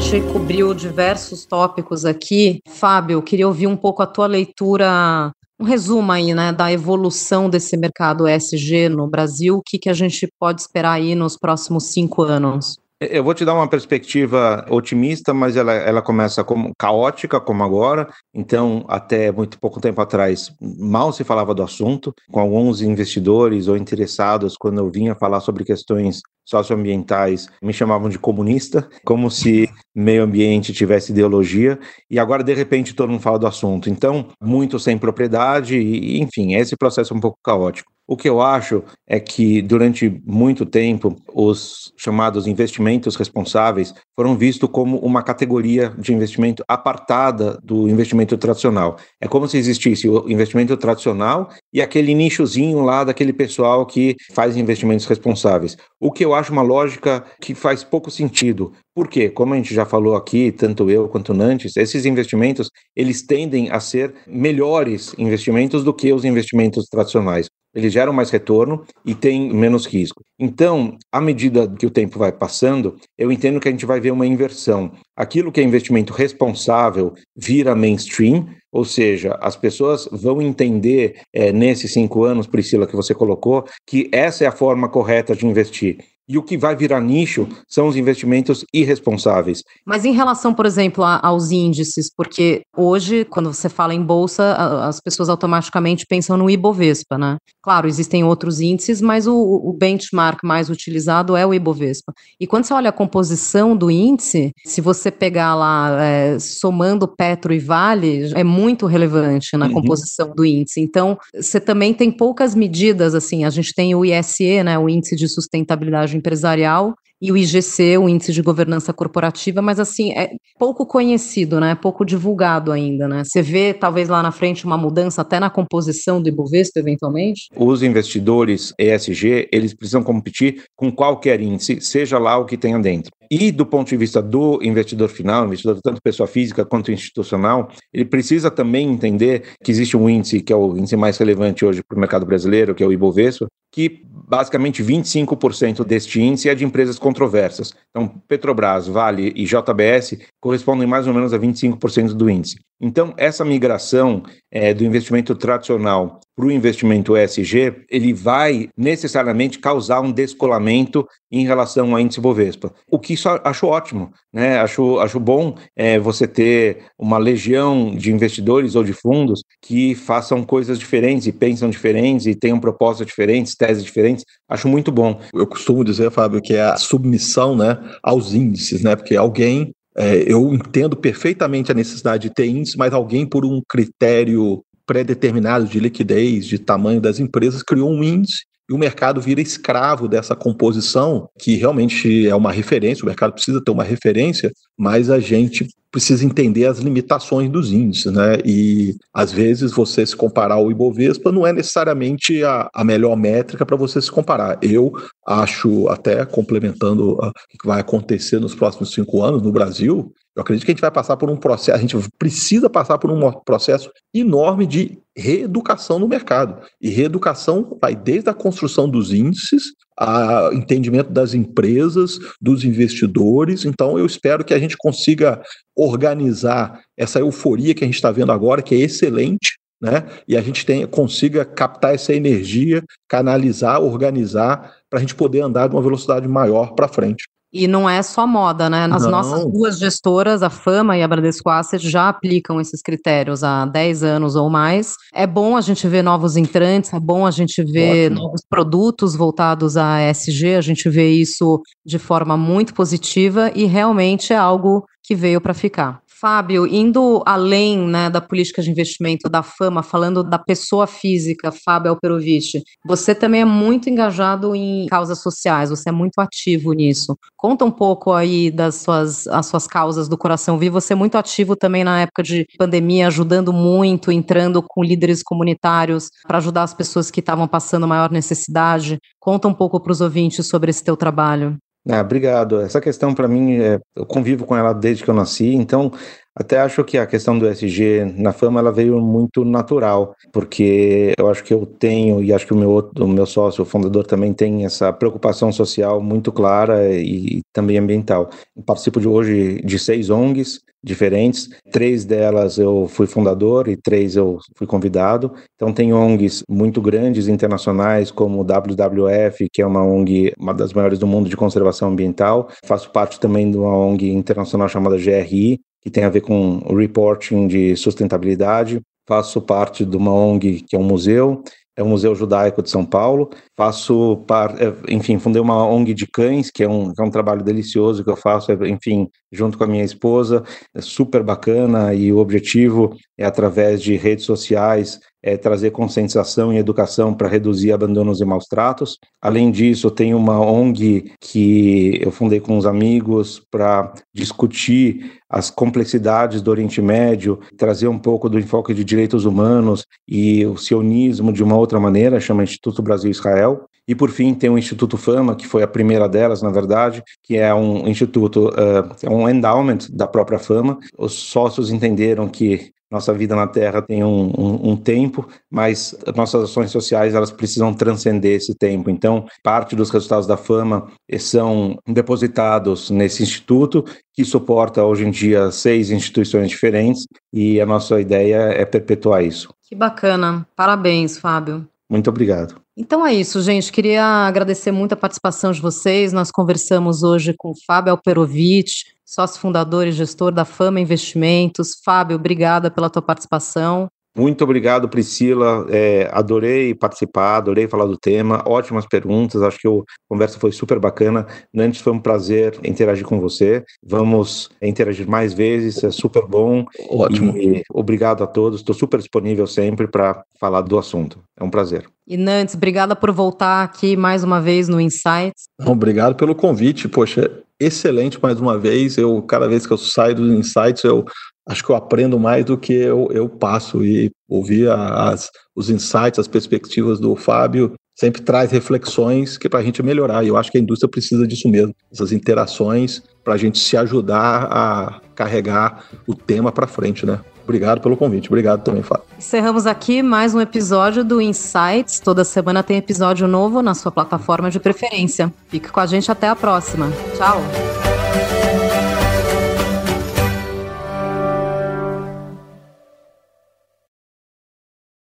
gente 0.00 0.26
cobriu 0.32 0.72
diversos 0.72 1.44
tópicos 1.44 2.06
aqui. 2.06 2.60
Fábio, 2.66 3.22
queria 3.22 3.46
ouvir 3.46 3.66
um 3.66 3.76
pouco 3.76 4.02
a 4.02 4.06
tua 4.06 4.26
leitura, 4.26 5.30
um 5.60 5.64
resumo 5.64 6.10
aí, 6.10 6.32
né, 6.32 6.52
da 6.52 6.72
evolução 6.72 7.50
desse 7.50 7.76
mercado 7.76 8.26
ESG 8.26 8.88
no 8.88 9.06
Brasil. 9.06 9.58
O 9.58 9.62
que, 9.62 9.78
que 9.78 9.90
a 9.90 9.94
gente 9.94 10.26
pode 10.38 10.62
esperar 10.62 10.92
aí 10.92 11.14
nos 11.14 11.36
próximos 11.36 11.92
cinco 11.92 12.22
anos? 12.22 12.78
Eu 13.02 13.24
vou 13.24 13.32
te 13.32 13.46
dar 13.46 13.54
uma 13.54 13.68
perspectiva 13.68 14.66
otimista, 14.68 15.32
mas 15.32 15.56
ela, 15.56 15.72
ela 15.72 16.02
começa 16.02 16.44
como 16.44 16.72
caótica, 16.78 17.40
como 17.40 17.62
agora. 17.62 18.08
Então, 18.34 18.84
até 18.88 19.32
muito 19.32 19.58
pouco 19.58 19.80
tempo 19.80 20.00
atrás, 20.02 20.52
mal 20.60 21.10
se 21.10 21.24
falava 21.24 21.54
do 21.54 21.62
assunto, 21.62 22.14
com 22.30 22.40
alguns 22.40 22.82
investidores 22.82 23.68
ou 23.68 23.76
interessados, 23.76 24.54
quando 24.54 24.78
eu 24.78 24.90
vinha 24.90 25.14
falar 25.14 25.40
sobre 25.40 25.64
questões 25.64 26.20
socioambientais, 26.44 27.48
me 27.62 27.72
chamavam 27.72 28.08
de 28.08 28.18
comunista, 28.18 28.88
como 29.04 29.30
se 29.30 29.68
meio 29.94 30.22
ambiente 30.22 30.72
tivesse 30.72 31.12
ideologia, 31.12 31.78
e 32.10 32.18
agora, 32.18 32.42
de 32.42 32.54
repente, 32.54 32.94
todo 32.94 33.10
mundo 33.10 33.22
fala 33.22 33.38
do 33.38 33.46
assunto. 33.46 33.88
Então, 33.88 34.28
muito 34.42 34.78
sem 34.78 34.98
propriedade, 34.98 35.76
e, 35.76 36.20
enfim, 36.20 36.54
esse 36.54 36.76
processo 36.76 37.12
é 37.12 37.16
um 37.16 37.20
pouco 37.20 37.38
caótico. 37.42 37.90
O 38.10 38.16
que 38.16 38.28
eu 38.28 38.40
acho 38.40 38.82
é 39.06 39.20
que 39.20 39.62
durante 39.62 40.20
muito 40.26 40.66
tempo 40.66 41.14
os 41.32 41.92
chamados 41.96 42.48
investimentos 42.48 43.14
responsáveis 43.14 43.94
foram 44.16 44.36
vistos 44.36 44.68
como 44.68 44.98
uma 44.98 45.22
categoria 45.22 45.94
de 45.96 46.12
investimento 46.12 46.64
apartada 46.66 47.56
do 47.62 47.88
investimento 47.88 48.36
tradicional. 48.36 48.96
É 49.20 49.28
como 49.28 49.46
se 49.46 49.58
existisse 49.58 50.08
o 50.08 50.28
investimento 50.28 50.76
tradicional 50.76 51.50
e 51.72 51.80
aquele 51.80 52.14
nichozinho 52.14 52.82
lá 52.82 53.04
daquele 53.04 53.32
pessoal 53.32 53.86
que 53.86 54.16
faz 54.32 54.56
investimentos 54.56 55.06
responsáveis. 55.06 55.76
O 56.00 56.10
que 56.10 56.24
eu 56.24 56.34
acho 56.34 56.52
uma 56.52 56.62
lógica 56.62 57.24
que 57.40 57.54
faz 57.54 57.84
pouco 57.84 58.10
sentido. 58.10 58.72
Por 58.94 59.08
quê? 59.08 59.30
Como 59.30 59.54
a 59.54 59.56
gente 59.56 59.74
já 59.74 59.86
falou 59.86 60.16
aqui, 60.16 60.50
tanto 60.50 60.90
eu 60.90 61.08
quanto 61.08 61.32
Nantes, 61.32 61.76
esses 61.76 62.04
investimentos, 62.04 62.70
eles 62.94 63.22
tendem 63.22 63.70
a 63.70 63.78
ser 63.80 64.14
melhores 64.26 65.14
investimentos 65.16 65.84
do 65.84 65.94
que 65.94 66.12
os 66.12 66.24
investimentos 66.24 66.86
tradicionais 66.86 67.48
eles 67.74 67.92
geram 67.92 68.12
mais 68.12 68.30
retorno 68.30 68.84
e 69.04 69.14
têm 69.14 69.52
menos 69.52 69.86
risco. 69.86 70.22
Então, 70.38 70.96
à 71.12 71.20
medida 71.20 71.68
que 71.68 71.86
o 71.86 71.90
tempo 71.90 72.18
vai 72.18 72.32
passando, 72.32 72.96
eu 73.16 73.30
entendo 73.30 73.60
que 73.60 73.68
a 73.68 73.70
gente 73.70 73.86
vai 73.86 74.00
ver 74.00 74.10
uma 74.10 74.26
inversão. 74.26 74.92
Aquilo 75.16 75.52
que 75.52 75.60
é 75.60 75.64
investimento 75.64 76.12
responsável 76.12 77.14
vira 77.36 77.74
mainstream, 77.74 78.48
ou 78.72 78.84
seja, 78.84 79.36
as 79.40 79.56
pessoas 79.56 80.08
vão 80.10 80.40
entender 80.40 81.20
é, 81.32 81.52
nesses 81.52 81.92
cinco 81.92 82.24
anos, 82.24 82.46
Priscila, 82.46 82.86
que 82.86 82.96
você 82.96 83.14
colocou, 83.14 83.64
que 83.86 84.08
essa 84.12 84.44
é 84.44 84.46
a 84.46 84.52
forma 84.52 84.88
correta 84.88 85.34
de 85.34 85.46
investir. 85.46 85.98
E 86.28 86.38
o 86.38 86.42
que 86.42 86.56
vai 86.56 86.76
virar 86.76 87.00
nicho 87.00 87.48
são 87.68 87.88
os 87.88 87.96
investimentos 87.96 88.64
irresponsáveis. 88.72 89.62
Mas 89.84 90.04
em 90.04 90.12
relação, 90.12 90.54
por 90.54 90.64
exemplo, 90.64 91.02
a, 91.02 91.18
aos 91.22 91.50
índices, 91.50 92.10
porque 92.14 92.62
hoje, 92.76 93.24
quando 93.24 93.52
você 93.52 93.68
fala 93.68 93.94
em 93.94 94.02
bolsa, 94.02 94.42
a, 94.42 94.88
as 94.88 95.00
pessoas 95.00 95.28
automaticamente 95.28 96.06
pensam 96.06 96.36
no 96.36 96.48
Ibovespa, 96.48 97.18
né? 97.18 97.36
Claro, 97.62 97.88
existem 97.88 98.24
outros 98.24 98.60
índices, 98.60 99.00
mas 99.00 99.26
o, 99.26 99.34
o, 99.34 99.72
benchmark 99.72 100.42
mais 100.44 100.70
utilizado 100.70 101.36
é 101.36 101.44
o 101.44 101.52
Ibovespa. 101.52 102.12
E 102.38 102.46
quando 102.46 102.64
você 102.64 102.74
olha 102.74 102.90
a 102.90 102.92
composição 102.92 103.76
do 103.76 103.90
índice, 103.90 104.52
se 104.64 104.80
você 104.80 105.10
pegar 105.10 105.54
lá, 105.54 106.02
é, 106.02 106.38
somando 106.38 107.08
Petro 107.08 107.52
e 107.52 107.58
Vale, 107.58 108.32
é 108.34 108.44
muito 108.44 108.86
relevante 108.86 109.56
na 109.56 109.66
uhum. 109.66 109.72
composição 109.72 110.32
do 110.34 110.44
índice. 110.44 110.80
Então, 110.80 111.18
você 111.34 111.60
também 111.60 111.92
tem 111.92 112.10
poucas 112.10 112.54
medidas, 112.54 113.14
assim, 113.14 113.44
a 113.44 113.50
gente 113.50 113.74
tem 113.74 113.94
o 113.94 114.04
ISE, 114.04 114.62
né, 114.62 114.78
o 114.78 114.88
Índice 114.88 115.16
de 115.16 115.28
Sustentabilidade 115.28 116.16
empresarial 116.20 116.94
e 117.20 117.30
o 117.30 117.36
IGC, 117.36 117.98
o 117.98 118.08
Índice 118.08 118.32
de 118.32 118.40
Governança 118.40 118.94
Corporativa, 118.94 119.60
mas 119.60 119.78
assim, 119.78 120.12
é 120.12 120.30
pouco 120.58 120.86
conhecido, 120.86 121.60
né? 121.60 121.74
Pouco 121.74 122.04
divulgado 122.04 122.72
ainda, 122.72 123.06
né? 123.06 123.22
Você 123.24 123.42
vê 123.42 123.74
talvez 123.74 124.08
lá 124.08 124.22
na 124.22 124.32
frente 124.32 124.64
uma 124.64 124.78
mudança 124.78 125.20
até 125.20 125.38
na 125.38 125.50
composição 125.50 126.22
do 126.22 126.28
Ibovespa, 126.28 126.80
eventualmente? 126.80 127.48
Os 127.54 127.82
investidores 127.82 128.72
ESG, 128.78 129.48
eles 129.52 129.74
precisam 129.74 130.02
competir 130.02 130.64
com 130.74 130.90
qualquer 130.90 131.40
índice, 131.42 131.80
seja 131.82 132.18
lá 132.18 132.38
o 132.38 132.46
que 132.46 132.56
tenha 132.56 132.78
dentro. 132.78 133.10
E 133.30 133.52
do 133.52 133.64
ponto 133.64 133.88
de 133.88 133.96
vista 133.96 134.20
do 134.20 134.58
investidor 134.60 135.08
final, 135.08 135.46
investidor 135.46 135.80
tanto 135.80 136.02
pessoa 136.02 136.26
física 136.26 136.64
quanto 136.64 136.90
institucional, 136.90 137.70
ele 137.94 138.04
precisa 138.04 138.50
também 138.50 138.90
entender 138.90 139.54
que 139.62 139.70
existe 139.70 139.96
um 139.96 140.10
índice 140.10 140.40
que 140.40 140.52
é 140.52 140.56
o 140.56 140.76
índice 140.76 140.96
mais 140.96 141.16
relevante 141.16 141.64
hoje 141.64 141.80
para 141.86 141.96
o 141.96 142.00
mercado 142.00 142.26
brasileiro, 142.26 142.74
que 142.74 142.82
é 142.82 142.86
o 142.86 142.92
Ibovespa, 142.92 143.46
que 143.72 144.02
basicamente 144.04 144.82
25% 144.82 145.84
deste 145.84 146.20
índice 146.20 146.48
é 146.48 146.54
de 146.56 146.64
empresas 146.64 146.98
controversas. 146.98 147.72
Então, 147.90 148.08
Petrobras, 148.26 148.88
Vale 148.88 149.32
e 149.36 149.44
JBS 149.44 150.18
correspondem 150.40 150.88
mais 150.88 151.06
ou 151.06 151.14
menos 151.14 151.32
a 151.32 151.38
25% 151.38 152.14
do 152.14 152.28
índice. 152.28 152.58
Então, 152.80 153.14
essa 153.16 153.44
migração 153.44 154.24
é, 154.50 154.74
do 154.74 154.84
investimento 154.84 155.34
tradicional 155.36 156.18
para 156.40 156.46
o 156.46 156.50
investimento 156.50 157.14
ESG, 157.14 157.84
ele 157.90 158.14
vai 158.14 158.70
necessariamente 158.74 159.58
causar 159.58 160.00
um 160.00 160.10
descolamento 160.10 161.06
em 161.30 161.44
relação 161.44 161.92
ao 161.92 162.00
índice 162.00 162.18
Bovespa. 162.18 162.72
O 162.90 162.98
que 162.98 163.12
isso 163.12 163.28
acho 163.28 163.66
ótimo, 163.66 164.10
né? 164.32 164.58
Acho, 164.58 164.98
acho 165.00 165.20
bom 165.20 165.54
é, 165.76 165.98
você 165.98 166.26
ter 166.26 166.86
uma 166.98 167.18
legião 167.18 167.94
de 167.94 168.10
investidores 168.10 168.74
ou 168.74 168.82
de 168.82 168.94
fundos 168.94 169.42
que 169.60 169.94
façam 169.94 170.42
coisas 170.42 170.78
diferentes 170.78 171.26
e 171.26 171.32
pensam 171.32 171.68
diferentes 171.68 172.24
e 172.24 172.34
tenham 172.34 172.58
propostas 172.58 173.06
diferentes, 173.06 173.54
teses 173.54 173.84
diferentes. 173.84 174.24
Acho 174.48 174.66
muito 174.66 174.90
bom. 174.90 175.20
Eu 175.34 175.46
costumo 175.46 175.84
dizer, 175.84 176.10
Fábio, 176.10 176.40
que 176.40 176.54
é 176.54 176.62
a 176.62 176.78
submissão 176.78 177.54
né, 177.54 177.78
aos 178.02 178.32
índices, 178.32 178.82
né? 178.82 178.96
Porque 178.96 179.14
alguém 179.14 179.74
é, 179.94 180.24
eu 180.26 180.54
entendo 180.54 180.96
perfeitamente 180.96 181.70
a 181.70 181.74
necessidade 181.74 182.28
de 182.28 182.34
ter 182.34 182.46
índice, 182.46 182.78
mas 182.78 182.94
alguém, 182.94 183.26
por 183.26 183.44
um 183.44 183.60
critério 183.68 184.64
pré-determinado 184.90 185.66
de 185.66 185.78
liquidez, 185.78 186.44
de 186.46 186.58
tamanho 186.58 187.00
das 187.00 187.20
empresas, 187.20 187.62
criou 187.62 187.88
um 187.88 188.02
índice 188.02 188.42
e 188.68 188.74
o 188.74 188.78
mercado 188.78 189.20
vira 189.20 189.40
escravo 189.40 190.08
dessa 190.08 190.34
composição, 190.34 191.28
que 191.38 191.54
realmente 191.54 192.26
é 192.26 192.34
uma 192.34 192.50
referência, 192.50 193.04
o 193.04 193.06
mercado 193.06 193.32
precisa 193.32 193.62
ter 193.64 193.70
uma 193.70 193.84
referência, 193.84 194.50
mas 194.80 195.10
a 195.10 195.20
gente 195.20 195.68
precisa 195.92 196.24
entender 196.24 196.64
as 196.64 196.78
limitações 196.78 197.50
dos 197.50 197.70
índices, 197.70 198.10
né? 198.10 198.38
E 198.46 198.96
às 199.12 199.30
vezes 199.30 199.72
você 199.72 200.06
se 200.06 200.16
comparar 200.16 200.54
ao 200.54 200.70
Ibovespa 200.70 201.30
não 201.30 201.46
é 201.46 201.52
necessariamente 201.52 202.42
a, 202.42 202.70
a 202.72 202.82
melhor 202.82 203.14
métrica 203.14 203.66
para 203.66 203.76
você 203.76 204.00
se 204.00 204.10
comparar. 204.10 204.58
Eu 204.62 204.90
acho, 205.26 205.86
até 205.88 206.24
complementando 206.24 207.12
o 207.12 207.32
que 207.60 207.66
vai 207.66 207.78
acontecer 207.78 208.40
nos 208.40 208.54
próximos 208.54 208.94
cinco 208.94 209.22
anos 209.22 209.42
no 209.42 209.52
Brasil, 209.52 210.10
eu 210.34 210.40
acredito 210.40 210.64
que 210.64 210.70
a 210.70 210.74
gente 210.74 210.80
vai 210.80 210.90
passar 210.90 211.18
por 211.18 211.28
um 211.28 211.36
processo, 211.36 211.76
a 211.76 211.80
gente 211.80 211.96
precisa 212.18 212.70
passar 212.70 212.96
por 212.96 213.10
um 213.10 213.32
processo 213.44 213.90
enorme 214.14 214.66
de 214.66 214.98
reeducação 215.14 215.98
no 215.98 216.08
mercado. 216.08 216.62
E 216.80 216.88
reeducação 216.88 217.76
vai 217.78 217.94
desde 217.94 218.30
a 218.30 218.34
construção 218.34 218.88
dos 218.88 219.12
índices, 219.12 219.64
a 220.00 220.48
entendimento 220.54 221.12
das 221.12 221.34
empresas, 221.34 222.18
dos 222.40 222.64
investidores. 222.64 223.66
Então, 223.66 223.98
eu 223.98 224.06
espero 224.06 224.42
que 224.42 224.54
a 224.54 224.58
gente 224.58 224.76
consiga 224.78 225.42
organizar 225.76 226.80
essa 226.96 227.18
euforia 227.18 227.74
que 227.74 227.84
a 227.84 227.86
gente 227.86 227.96
está 227.96 228.10
vendo 228.10 228.32
agora, 228.32 228.62
que 228.62 228.74
é 228.74 228.78
excelente, 228.78 229.58
né? 229.80 230.06
E 230.26 230.38
a 230.38 230.40
gente 230.40 230.64
tem, 230.64 230.86
consiga 230.86 231.44
captar 231.44 231.94
essa 231.94 232.14
energia, 232.14 232.82
canalizar, 233.06 233.82
organizar, 233.82 234.74
para 234.88 234.98
a 234.98 235.00
gente 235.00 235.14
poder 235.14 235.42
andar 235.42 235.68
de 235.68 235.74
uma 235.74 235.82
velocidade 235.82 236.26
maior 236.26 236.74
para 236.74 236.88
frente. 236.88 237.28
E 237.52 237.66
não 237.66 237.88
é 237.90 238.00
só 238.02 238.26
moda, 238.26 238.70
né? 238.70 238.88
As 238.90 239.02
não. 239.02 239.10
nossas 239.10 239.44
duas 239.44 239.78
gestoras, 239.78 240.42
a 240.42 240.50
Fama 240.50 240.96
e 240.96 241.02
a 241.02 241.08
Bradesco 241.08 241.48
Asset, 241.50 241.88
já 241.88 242.08
aplicam 242.08 242.60
esses 242.60 242.80
critérios 242.80 243.42
há 243.42 243.66
10 243.66 244.04
anos 244.04 244.36
ou 244.36 244.48
mais. 244.48 244.96
É 245.12 245.26
bom 245.26 245.56
a 245.56 245.60
gente 245.60 245.86
ver 245.88 246.02
novos 246.02 246.36
entrantes, 246.36 246.92
é 246.92 247.00
bom 247.00 247.26
a 247.26 247.30
gente 247.30 247.62
ver 247.64 248.12
Ótimo. 248.12 248.22
novos 248.22 248.42
produtos 248.48 249.16
voltados 249.16 249.76
à 249.76 250.00
ESG, 250.00 250.54
a 250.54 250.60
gente 250.60 250.88
vê 250.88 251.10
isso 251.10 251.60
de 251.84 251.98
forma 251.98 252.36
muito 252.36 252.72
positiva 252.72 253.50
e 253.54 253.64
realmente 253.64 254.32
é 254.32 254.36
algo 254.36 254.84
que 255.02 255.14
veio 255.16 255.40
para 255.40 255.54
ficar. 255.54 256.00
Fábio, 256.20 256.66
indo 256.66 257.22
além 257.24 257.78
né, 257.78 258.10
da 258.10 258.20
política 258.20 258.60
de 258.60 258.70
investimento 258.70 259.28
da 259.28 259.42
fama, 259.42 259.82
falando 259.82 260.22
da 260.22 260.38
pessoa 260.38 260.86
física, 260.86 261.50
Fábio 261.50 261.90
Alperovitch, 261.90 262.56
você 262.84 263.14
também 263.14 263.40
é 263.40 263.44
muito 263.44 263.88
engajado 263.88 264.54
em 264.54 264.86
causas 264.86 265.20
sociais, 265.20 265.70
você 265.70 265.88
é 265.88 265.92
muito 265.92 266.18
ativo 266.18 266.72
nisso. 266.72 267.16
Conta 267.36 267.64
um 267.64 267.70
pouco 267.70 268.12
aí 268.12 268.50
das 268.50 268.76
suas, 268.76 269.26
as 269.28 269.46
suas 269.46 269.66
causas 269.66 270.08
do 270.08 270.18
coração. 270.18 270.58
Vi 270.58 270.68
você 270.68 270.94
muito 270.94 271.16
ativo 271.16 271.56
também 271.56 271.84
na 271.84 272.02
época 272.02 272.22
de 272.22 272.46
pandemia, 272.58 273.06
ajudando 273.06 273.52
muito, 273.52 274.12
entrando 274.12 274.62
com 274.62 274.84
líderes 274.84 275.22
comunitários 275.22 276.10
para 276.26 276.38
ajudar 276.38 276.64
as 276.64 276.74
pessoas 276.74 277.10
que 277.10 277.20
estavam 277.20 277.48
passando 277.48 277.88
maior 277.88 278.10
necessidade. 278.10 278.98
Conta 279.18 279.48
um 279.48 279.54
pouco 279.54 279.80
para 279.80 279.92
os 279.92 280.00
ouvintes 280.02 280.46
sobre 280.46 280.70
esse 280.70 280.84
teu 280.84 280.96
trabalho. 280.96 281.56
Ah, 281.88 282.00
obrigado. 282.00 282.60
Essa 282.60 282.80
questão, 282.80 283.14
para 283.14 283.26
mim, 283.26 283.54
é, 283.54 283.80
eu 283.96 284.04
convivo 284.04 284.44
com 284.44 284.54
ela 284.54 284.72
desde 284.74 285.02
que 285.02 285.08
eu 285.08 285.14
nasci, 285.14 285.54
então 285.54 285.90
até 286.34 286.58
acho 286.60 286.84
que 286.84 286.96
a 286.96 287.06
questão 287.06 287.38
do 287.38 287.46
SG 287.46 288.04
na 288.16 288.32
fama 288.32 288.60
ela 288.60 288.72
veio 288.72 289.00
muito 289.00 289.44
natural, 289.44 290.14
porque 290.32 291.12
eu 291.18 291.28
acho 291.28 291.42
que 291.42 291.52
eu 291.52 291.66
tenho, 291.66 292.22
e 292.22 292.32
acho 292.32 292.46
que 292.46 292.52
o 292.52 292.56
meu, 292.56 292.90
o 292.98 293.08
meu 293.08 293.26
sócio, 293.26 293.62
o 293.62 293.66
fundador, 293.66 294.06
também 294.06 294.32
tem 294.32 294.64
essa 294.64 294.92
preocupação 294.92 295.52
social 295.52 296.00
muito 296.00 296.30
clara 296.30 296.92
e, 296.92 297.38
e 297.38 297.42
também 297.52 297.78
ambiental. 297.78 298.30
Eu 298.56 298.62
participo 298.62 299.00
de 299.00 299.08
hoje 299.08 299.60
de 299.62 299.78
seis 299.78 300.08
ONGs 300.08 300.60
diferentes, 300.82 301.50
três 301.70 302.04
delas 302.04 302.58
eu 302.58 302.88
fui 302.88 303.06
fundador 303.06 303.68
e 303.68 303.76
três 303.76 304.16
eu 304.16 304.38
fui 304.56 304.66
convidado. 304.66 305.34
Então 305.54 305.72
tem 305.72 305.92
ONGs 305.92 306.42
muito 306.48 306.80
grandes 306.80 307.28
internacionais 307.28 308.10
como 308.10 308.40
o 308.40 308.44
WWF, 308.44 309.48
que 309.52 309.60
é 309.60 309.66
uma 309.66 309.84
ONG, 309.84 310.32
uma 310.38 310.54
das 310.54 310.72
maiores 310.72 310.98
do 310.98 311.06
mundo 311.06 311.28
de 311.28 311.36
conservação 311.36 311.88
ambiental. 311.88 312.48
Faço 312.64 312.90
parte 312.90 313.20
também 313.20 313.50
de 313.50 313.58
uma 313.58 313.76
ONG 313.76 314.10
internacional 314.10 314.68
chamada 314.68 314.96
GRI, 314.96 315.60
que 315.80 315.90
tem 315.90 316.04
a 316.04 316.10
ver 316.10 316.20
com 316.20 316.58
o 316.66 316.76
reporting 316.76 317.46
de 317.46 317.76
sustentabilidade. 317.76 318.80
Faço 319.08 319.40
parte 319.40 319.84
de 319.84 319.96
uma 319.96 320.12
ONG 320.12 320.60
que 320.68 320.76
é 320.76 320.78
um 320.78 320.84
museu, 320.84 321.42
é 321.76 321.82
o 321.82 321.86
Museu 321.86 322.14
Judaico 322.14 322.62
de 322.62 322.70
São 322.70 322.84
Paulo. 322.84 323.30
Faço 323.56 324.18
parte, 324.26 324.62
é, 324.62 324.72
enfim, 324.88 325.18
fundei 325.18 325.40
uma 325.40 325.66
ONG 325.66 325.94
de 325.94 326.06
cães, 326.06 326.50
que 326.50 326.62
é 326.62 326.68
um, 326.68 326.92
que 326.92 327.02
é 327.02 327.04
um 327.04 327.10
trabalho 327.10 327.42
delicioso 327.42 328.04
que 328.04 328.10
eu 328.10 328.16
faço, 328.16 328.52
é, 328.52 328.68
enfim, 328.68 329.08
junto 329.32 329.56
com 329.56 329.64
a 329.64 329.66
minha 329.66 329.84
esposa. 329.84 330.44
É 330.74 330.80
super 330.80 331.22
bacana 331.22 331.94
e 331.94 332.12
o 332.12 332.18
objetivo 332.18 332.94
é 333.18 333.24
através 333.24 333.82
de 333.82 333.96
redes 333.96 334.24
sociais 334.24 335.00
é, 335.22 335.36
trazer 335.36 335.70
conscientização 335.70 336.52
e 336.52 336.58
educação 336.58 337.12
para 337.14 337.28
reduzir 337.28 337.72
abandonos 337.72 338.20
e 338.20 338.24
maus 338.24 338.46
tratos. 338.46 338.98
Além 339.20 339.50
disso, 339.50 339.90
tenho 339.90 340.16
uma 340.16 340.40
ONG 340.40 341.12
que 341.20 341.98
eu 342.02 342.10
fundei 342.10 342.40
com 342.40 342.56
uns 342.56 342.66
amigos 342.66 343.42
para 343.50 343.92
discutir 344.14 345.20
as 345.28 345.50
complexidades 345.50 346.42
do 346.42 346.50
Oriente 346.50 346.82
Médio, 346.82 347.38
trazer 347.56 347.88
um 347.88 347.98
pouco 347.98 348.28
do 348.28 348.38
enfoque 348.38 348.74
de 348.74 348.84
direitos 348.84 349.24
humanos 349.24 349.86
e 350.08 350.44
o 350.46 350.56
sionismo 350.56 351.32
de 351.32 351.42
uma 351.42 351.56
outra 351.56 351.78
maneira, 351.78 352.18
chama 352.20 352.42
Instituto 352.42 352.82
Brasil-Israel. 352.82 353.66
E 353.86 353.94
por 353.94 354.10
fim 354.10 354.34
tem 354.34 354.48
o 354.48 354.58
Instituto 354.58 354.96
Fama, 354.96 355.34
que 355.34 355.46
foi 355.46 355.62
a 355.62 355.68
primeira 355.68 356.08
delas, 356.08 356.42
na 356.42 356.50
verdade, 356.50 357.02
que 357.22 357.36
é 357.36 357.52
um 357.52 357.88
instituto, 357.88 358.48
uh, 358.50 358.94
é 359.02 359.10
um 359.10 359.28
endowment 359.28 359.78
da 359.92 360.06
própria 360.06 360.38
Fama. 360.38 360.78
Os 360.96 361.12
sócios 361.12 361.72
entenderam 361.72 362.28
que 362.28 362.72
nossa 362.90 363.12
vida 363.14 363.36
na 363.36 363.46
Terra 363.46 363.80
tem 363.80 364.02
um, 364.02 364.32
um, 364.36 364.70
um, 364.70 364.76
tempo, 364.76 365.28
mas 365.50 365.96
nossas 366.16 366.44
ações 366.44 366.70
sociais 366.70 367.14
elas 367.14 367.30
precisam 367.30 367.72
transcender 367.72 368.36
esse 368.36 368.54
tempo. 368.54 368.90
Então, 368.90 369.26
parte 369.42 369.76
dos 369.76 369.90
resultados 369.90 370.26
da 370.26 370.36
fama 370.36 370.90
são 371.18 371.78
depositados 371.86 372.90
nesse 372.90 373.22
instituto 373.22 373.84
que 374.12 374.24
suporta 374.24 374.84
hoje 374.84 375.06
em 375.06 375.10
dia 375.10 375.50
seis 375.50 375.90
instituições 375.90 376.48
diferentes 376.48 377.06
e 377.32 377.60
a 377.60 377.66
nossa 377.66 378.00
ideia 378.00 378.36
é 378.36 378.64
perpetuar 378.64 379.24
isso. 379.24 379.54
Que 379.68 379.74
bacana! 379.74 380.46
Parabéns, 380.56 381.16
Fábio. 381.16 381.66
Muito 381.88 382.10
obrigado. 382.10 382.60
Então 382.80 383.06
é 383.06 383.12
isso, 383.12 383.42
gente. 383.42 383.70
Queria 383.70 384.02
agradecer 384.02 384.72
muito 384.72 384.94
a 384.94 384.96
participação 384.96 385.52
de 385.52 385.60
vocês. 385.60 386.14
Nós 386.14 386.30
conversamos 386.30 387.02
hoje 387.02 387.34
com 387.36 387.52
Fábio 387.66 387.90
Alperovitch, 387.90 388.84
sócio 389.04 389.38
fundador 389.38 389.86
e 389.86 389.92
gestor 389.92 390.32
da 390.32 390.46
Fama 390.46 390.80
Investimentos. 390.80 391.78
Fábio, 391.84 392.16
obrigada 392.16 392.70
pela 392.70 392.88
tua 392.88 393.02
participação. 393.02 393.90
Muito 394.20 394.44
obrigado, 394.44 394.86
Priscila. 394.86 395.66
É, 395.70 396.10
adorei 396.12 396.74
participar, 396.74 397.36
adorei 397.36 397.66
falar 397.66 397.86
do 397.86 397.96
tema. 397.96 398.44
Ótimas 398.46 398.84
perguntas. 398.84 399.40
Acho 399.40 399.58
que 399.58 399.66
a 399.66 399.80
conversa 400.06 400.38
foi 400.38 400.52
super 400.52 400.78
bacana. 400.78 401.26
Nantes, 401.54 401.80
foi 401.80 401.94
um 401.94 401.98
prazer 401.98 402.60
interagir 402.62 403.06
com 403.06 403.18
você. 403.18 403.64
Vamos 403.82 404.50
interagir 404.60 405.08
mais 405.08 405.32
vezes, 405.32 405.82
é 405.82 405.90
super 405.90 406.26
bom. 406.26 406.66
Ótimo. 406.90 407.34
E 407.34 407.62
obrigado 407.72 408.22
a 408.22 408.26
todos. 408.26 408.60
Estou 408.60 408.74
super 408.74 408.98
disponível 408.98 409.46
sempre 409.46 409.88
para 409.88 410.22
falar 410.38 410.60
do 410.60 410.78
assunto. 410.78 411.18
É 411.34 411.42
um 411.42 411.48
prazer. 411.48 411.86
E 412.06 412.18
Nantes, 412.18 412.54
obrigada 412.54 412.94
por 412.94 413.10
voltar 413.12 413.62
aqui 413.62 413.96
mais 413.96 414.22
uma 414.22 414.38
vez 414.38 414.68
no 414.68 414.78
Insights. 414.78 415.44
Obrigado 415.64 416.14
pelo 416.14 416.34
convite. 416.34 416.88
Poxa, 416.88 417.30
excelente 417.60 418.18
mais 418.22 418.40
uma 418.40 418.58
vez. 418.58 418.96
Eu, 418.96 419.22
cada 419.22 419.46
vez 419.46 419.66
que 419.66 419.72
eu 419.72 419.78
saio 419.78 420.14
dos 420.14 420.30
insights, 420.30 420.82
eu 420.82 421.04
acho 421.48 421.64
que 421.64 421.70
eu 421.70 421.76
aprendo 421.76 422.18
mais 422.18 422.44
do 422.44 422.56
que 422.56 422.72
eu, 422.72 423.08
eu 423.12 423.28
passo. 423.28 423.84
E 423.84 424.10
ouvir 424.28 424.70
as, 424.70 425.28
os 425.54 425.70
insights, 425.70 426.18
as 426.18 426.28
perspectivas 426.28 427.00
do 427.00 427.16
Fábio 427.16 427.74
sempre 427.98 428.22
traz 428.22 428.50
reflexões 428.50 429.36
que 429.36 429.48
para 429.48 429.60
a 429.60 429.62
gente 429.62 429.82
melhorar. 429.82 430.24
E 430.24 430.28
eu 430.28 430.36
acho 430.36 430.50
que 430.50 430.56
a 430.56 430.60
indústria 430.60 430.88
precisa 430.88 431.26
disso 431.26 431.48
mesmo, 431.48 431.74
essas 431.92 432.12
interações 432.12 433.02
para 433.22 433.34
a 433.34 433.36
gente 433.36 433.58
se 433.58 433.76
ajudar 433.76 434.48
a 434.50 435.00
carregar 435.14 435.84
o 436.06 436.14
tema 436.14 436.50
para 436.50 436.66
frente, 436.66 437.04
né? 437.04 437.20
Obrigado 437.44 437.80
pelo 437.80 437.96
convite. 437.96 438.28
Obrigado 438.28 438.62
também, 438.62 438.82
Fábio. 438.82 439.04
Encerramos 439.18 439.66
aqui 439.66 440.02
mais 440.02 440.34
um 440.34 440.40
episódio 440.40 441.04
do 441.04 441.20
Insights. 441.20 442.00
Toda 442.00 442.24
semana 442.24 442.62
tem 442.62 442.76
episódio 442.76 443.26
novo 443.26 443.60
na 443.60 443.74
sua 443.74 443.90
plataforma 443.90 444.50
de 444.50 444.60
preferência. 444.60 445.32
Fique 445.48 445.68
com 445.70 445.80
a 445.80 445.86
gente 445.86 446.10
até 446.10 446.28
a 446.28 446.36
próxima. 446.36 446.90
Tchau. 447.16 447.99